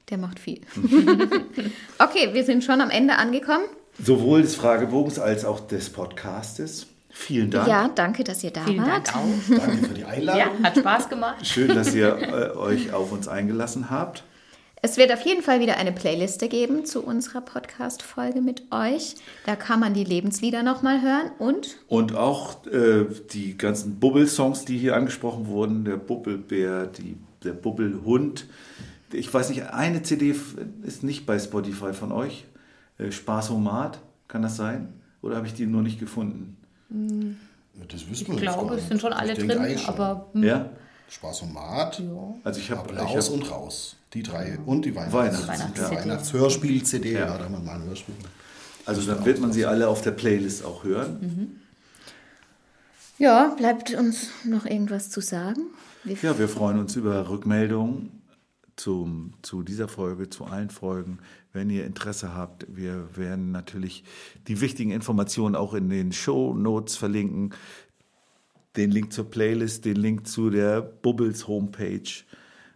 der 0.10 0.18
macht 0.18 0.40
viel. 0.40 0.62
okay, 2.00 2.34
wir 2.34 2.44
sind 2.44 2.64
schon 2.64 2.82
am 2.82 2.90
Ende 2.90 3.16
angekommen. 3.16 3.66
Sowohl 4.04 4.42
des 4.44 4.56
Fragebogens 4.56 5.18
als 5.20 5.46
auch 5.46 5.60
des 5.60 5.90
Podcastes. 5.90 6.88
Vielen 7.10 7.50
Dank. 7.50 7.68
Ja, 7.68 7.88
danke, 7.88 8.24
dass 8.24 8.44
ihr 8.44 8.52
da 8.52 8.64
Vielen 8.64 8.86
wart. 8.86 9.08
Dank 9.08 9.18
auch. 9.18 9.58
Danke 9.58 9.88
für 9.88 9.94
die 9.96 10.06
Einladung. 10.06 10.62
Ja, 10.62 10.70
hat 10.70 10.78
Spaß 10.78 11.10
gemacht. 11.10 11.46
Schön, 11.48 11.70
dass 11.74 11.96
ihr 11.96 12.16
äh, 12.16 12.56
euch 12.56 12.94
auf 12.94 13.12
uns 13.12 13.28
eingelassen 13.28 13.90
habt. 13.90 14.24
Es 14.82 14.98
wird 14.98 15.12
auf 15.12 15.22
jeden 15.26 15.42
Fall 15.42 15.60
wieder 15.60 15.78
eine 15.78 15.92
Playliste 15.92 16.48
geben 16.48 16.86
zu 16.86 17.04
unserer 17.04 17.42
Podcast-Folge 17.42 18.42
mit 18.42 18.72
euch. 18.72 19.16
Da 19.46 19.56
kann 19.56 19.80
man 19.80 19.96
die 19.96 20.04
Lebenslieder 20.04 20.62
nochmal 20.62 21.02
hören 21.02 21.32
und 21.40 21.78
Und 21.88 22.16
auch 22.16 22.64
äh, 22.68 23.06
die 23.32 23.58
ganzen 23.58 24.00
Bubbel-Songs, 24.00 24.66
die 24.66 24.78
hier 24.78 24.96
angesprochen 24.96 25.48
wurden, 25.48 25.84
der 25.84 25.98
Bubbelbär, 25.98 26.86
die, 26.86 27.18
der 27.44 27.54
Bubbelhund. 27.54 28.46
Ich 29.12 29.34
weiß 29.34 29.50
nicht, 29.50 29.64
eine 29.74 30.04
CD 30.04 30.36
ist 30.84 31.04
nicht 31.04 31.26
bei 31.26 31.40
Spotify 31.40 31.94
von 31.94 32.12
euch. 32.12 32.46
Äh, 33.00 33.12
Spaßomat, 33.12 34.00
kann 34.28 34.44
das 34.44 34.58
sein? 34.58 34.94
Oder 35.24 35.38
habe 35.38 35.48
ich 35.48 35.54
die 35.56 35.66
nur 35.66 35.82
nicht 35.82 36.00
gefunden? 36.00 36.56
Das 36.90 38.10
wissen 38.10 38.28
wir 38.28 38.36
Ich 38.36 38.42
glaube, 38.42 38.76
es 38.76 38.88
sind 38.88 39.02
schon 39.02 39.12
alle 39.14 39.32
Ich 39.32 39.40
denke 39.40 39.56
drin, 39.56 39.64
eigentlich 39.64 39.82
schon. 39.82 39.96
aber 39.96 40.30
hm, 41.08 41.12
Ja? 41.12 41.12
Spaß 41.12 41.42
und 41.44 41.54
Mat, 41.54 42.02
Also 42.44 42.60
ich 42.60 42.70
habe 42.72 42.82
Applaus 42.82 43.28
hab, 43.30 43.34
und 43.34 43.52
Raus. 43.52 43.96
Die 44.14 44.24
drei. 44.24 44.58
Und 44.66 44.86
die 44.86 44.96
Weihnachts 44.96 45.14
Weihnachts- 45.14 45.48
Weihnachts- 45.48 45.80
ja, 45.80 45.90
CD. 45.90 46.02
Weihnachtshörspiel-CD. 46.02 47.14
Ja. 47.14 47.20
Ja. 47.20 47.38
da 47.38 47.44
haben 47.46 47.54
wir 47.54 47.60
mal 47.60 47.76
ein 47.76 47.84
Hörspiel. 47.84 48.16
also 48.86 49.02
dann 49.14 49.26
wird 49.26 49.40
man 49.40 49.52
sie 49.52 49.66
alle 49.66 49.88
auf 49.90 50.02
der 50.02 50.12
Playlist 50.12 50.64
auch 50.64 50.84
hören. 50.84 51.60
ja, 53.18 53.54
bleibt 53.58 53.94
uns 53.94 54.30
noch 54.46 54.66
irgendwas 54.66 55.10
zu 55.10 55.22
sagen? 55.22 55.62
Wir 56.04 56.16
Ja, 56.22 56.38
wir 56.40 56.48
freuen 56.48 56.80
uns 56.80 56.96
über 56.96 57.28
Rückmeldungen 57.30 58.12
zum, 58.78 59.34
zu 59.42 59.64
dieser 59.64 59.88
Folge, 59.88 60.30
zu 60.30 60.46
allen 60.46 60.70
Folgen. 60.70 61.20
Wenn 61.52 61.70
ihr 61.72 61.86
Interesse 61.86 62.34
habt, 62.36 62.66
wir 62.70 63.18
werden 63.18 63.52
natürlich 63.52 64.04
die 64.48 64.62
wichtigen 64.62 64.92
Informationen 64.92 65.56
auch 65.56 65.74
in 65.74 65.90
den 65.90 66.12
Show 66.14 66.54
Notes 66.54 66.96
verlinken. 66.96 67.54
Den 68.78 68.92
Link 68.92 69.12
zur 69.12 69.30
Playlist, 69.30 69.86
den 69.86 69.98
Link 69.98 70.28
zu 70.28 70.50
der 70.50 70.82
Bubbles 70.82 71.48
Homepage. 71.48 72.24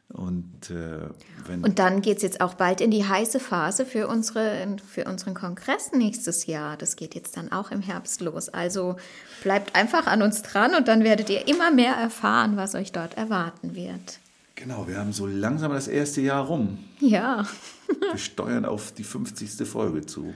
Und 0.10 0.70
äh, 0.70 1.08
wenn 1.48 1.64
Und 1.64 1.80
dann 1.80 2.02
geht 2.02 2.18
es 2.18 2.24
jetzt 2.24 2.42
auch 2.42 2.56
bald 2.56 2.82
in 2.82 2.92
die 2.92 3.08
heiße 3.08 3.40
Phase 3.40 3.86
für, 3.86 4.10
unsere, 4.10 4.76
für 4.86 5.06
unseren 5.06 5.36
Kongress 5.36 5.94
nächstes 5.94 6.48
Jahr. 6.48 6.76
Das 6.76 6.98
geht 6.98 7.16
jetzt 7.16 7.38
dann 7.38 7.52
auch 7.52 7.72
im 7.72 7.82
Herbst 7.82 8.20
los. 8.20 8.50
Also 8.50 8.98
bleibt 9.42 9.74
einfach 9.76 10.08
an 10.08 10.22
uns 10.22 10.42
dran 10.42 10.76
und 10.76 10.90
dann 10.90 11.06
werdet 11.06 11.30
ihr 11.30 11.48
immer 11.48 11.72
mehr 11.72 11.94
erfahren, 11.94 12.58
was 12.58 12.76
euch 12.76 12.92
dort 12.92 13.16
erwarten 13.16 13.74
wird. 13.74 14.20
genau, 14.56 14.88
wir 14.88 14.98
haben 14.98 15.14
so 15.14 15.26
langsam 15.28 15.72
das 15.72 15.88
erste 15.88 16.20
Jahr 16.20 16.46
rum. 16.46 16.80
Ja, 17.00 17.48
Wir 17.88 18.18
steuern 18.18 18.66
auf 18.66 18.92
die 18.92 19.04
50. 19.06 19.66
Folge 19.68 20.06
zu. 20.06 20.34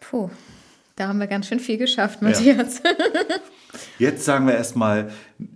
puh, 0.00 0.28
da 0.96 1.08
haben 1.08 1.18
wir 1.18 1.26
ganz 1.26 1.46
schön 1.48 1.60
viel 1.60 1.78
geschafft, 1.78 2.22
Matthias. 2.22 2.80
Jetzt 3.98 4.24
sagen 4.24 4.46
wir 4.46 4.54
erstmal 4.54 5.10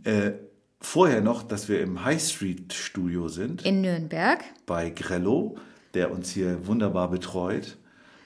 äh, 0.05 0.33
vorher 0.81 1.21
noch, 1.21 1.43
dass 1.43 1.69
wir 1.69 1.81
im 1.81 2.05
High 2.05 2.21
Street 2.23 2.73
Studio 2.73 3.29
sind. 3.29 3.65
In 3.65 3.81
Nürnberg. 3.81 4.43
bei 4.67 4.91
Grello, 4.91 5.57
der 5.95 6.11
uns 6.13 6.31
hier 6.31 6.67
wunderbar 6.67 7.11
betreut. 7.11 7.77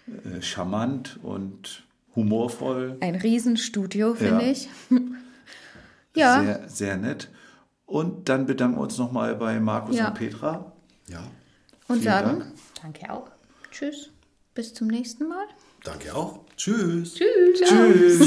Äh, 0.06 0.42
charmant 0.42 1.18
und 1.22 1.84
humorvoll. 2.16 2.96
Ein 3.00 3.14
Riesenstudio, 3.14 4.14
finde 4.14 4.44
Ja. 4.44 4.50
ich. 4.50 4.68
ja, 6.16 6.42
Sehr, 6.42 6.68
sehr 6.68 6.96
nett. 6.96 7.30
Und 7.86 8.28
dann 8.28 8.46
bedanken 8.46 8.78
wir 8.78 8.82
uns 8.82 8.98
nochmal 8.98 9.34
bei 9.36 9.60
Markus 9.60 9.96
Ja. 9.96 10.08
und 10.08 10.14
Petra. 10.14 10.72
Ja, 11.08 11.20
und 11.88 12.00
Vielen 12.00 12.02
sagen 12.02 12.38
Dank. 12.40 12.52
danke 12.82 13.12
auch. 13.12 13.28
Tschüss, 13.70 14.10
bis 14.54 14.72
zum 14.74 14.88
nächsten 14.88 15.28
Mal. 15.28 15.44
danke 15.84 16.14
auch. 16.14 16.40
Tschüss. 16.64 17.14
Tschüss. 17.14 18.20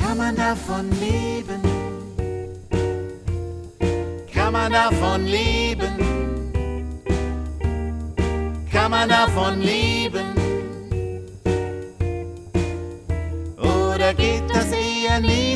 Kann 0.00 0.18
man 0.18 0.34
davon 0.34 0.90
leben? 0.98 1.62
Kann 4.34 4.52
man 4.52 4.72
davon 4.72 5.24
leben? 5.24 5.92
Kann 8.72 8.90
man 8.90 9.08
davon 9.08 9.60
leben? 9.60 10.34
Oder 13.56 14.12
geht 14.12 14.42
das 14.52 14.72
eher 14.72 15.20
nicht? 15.20 15.49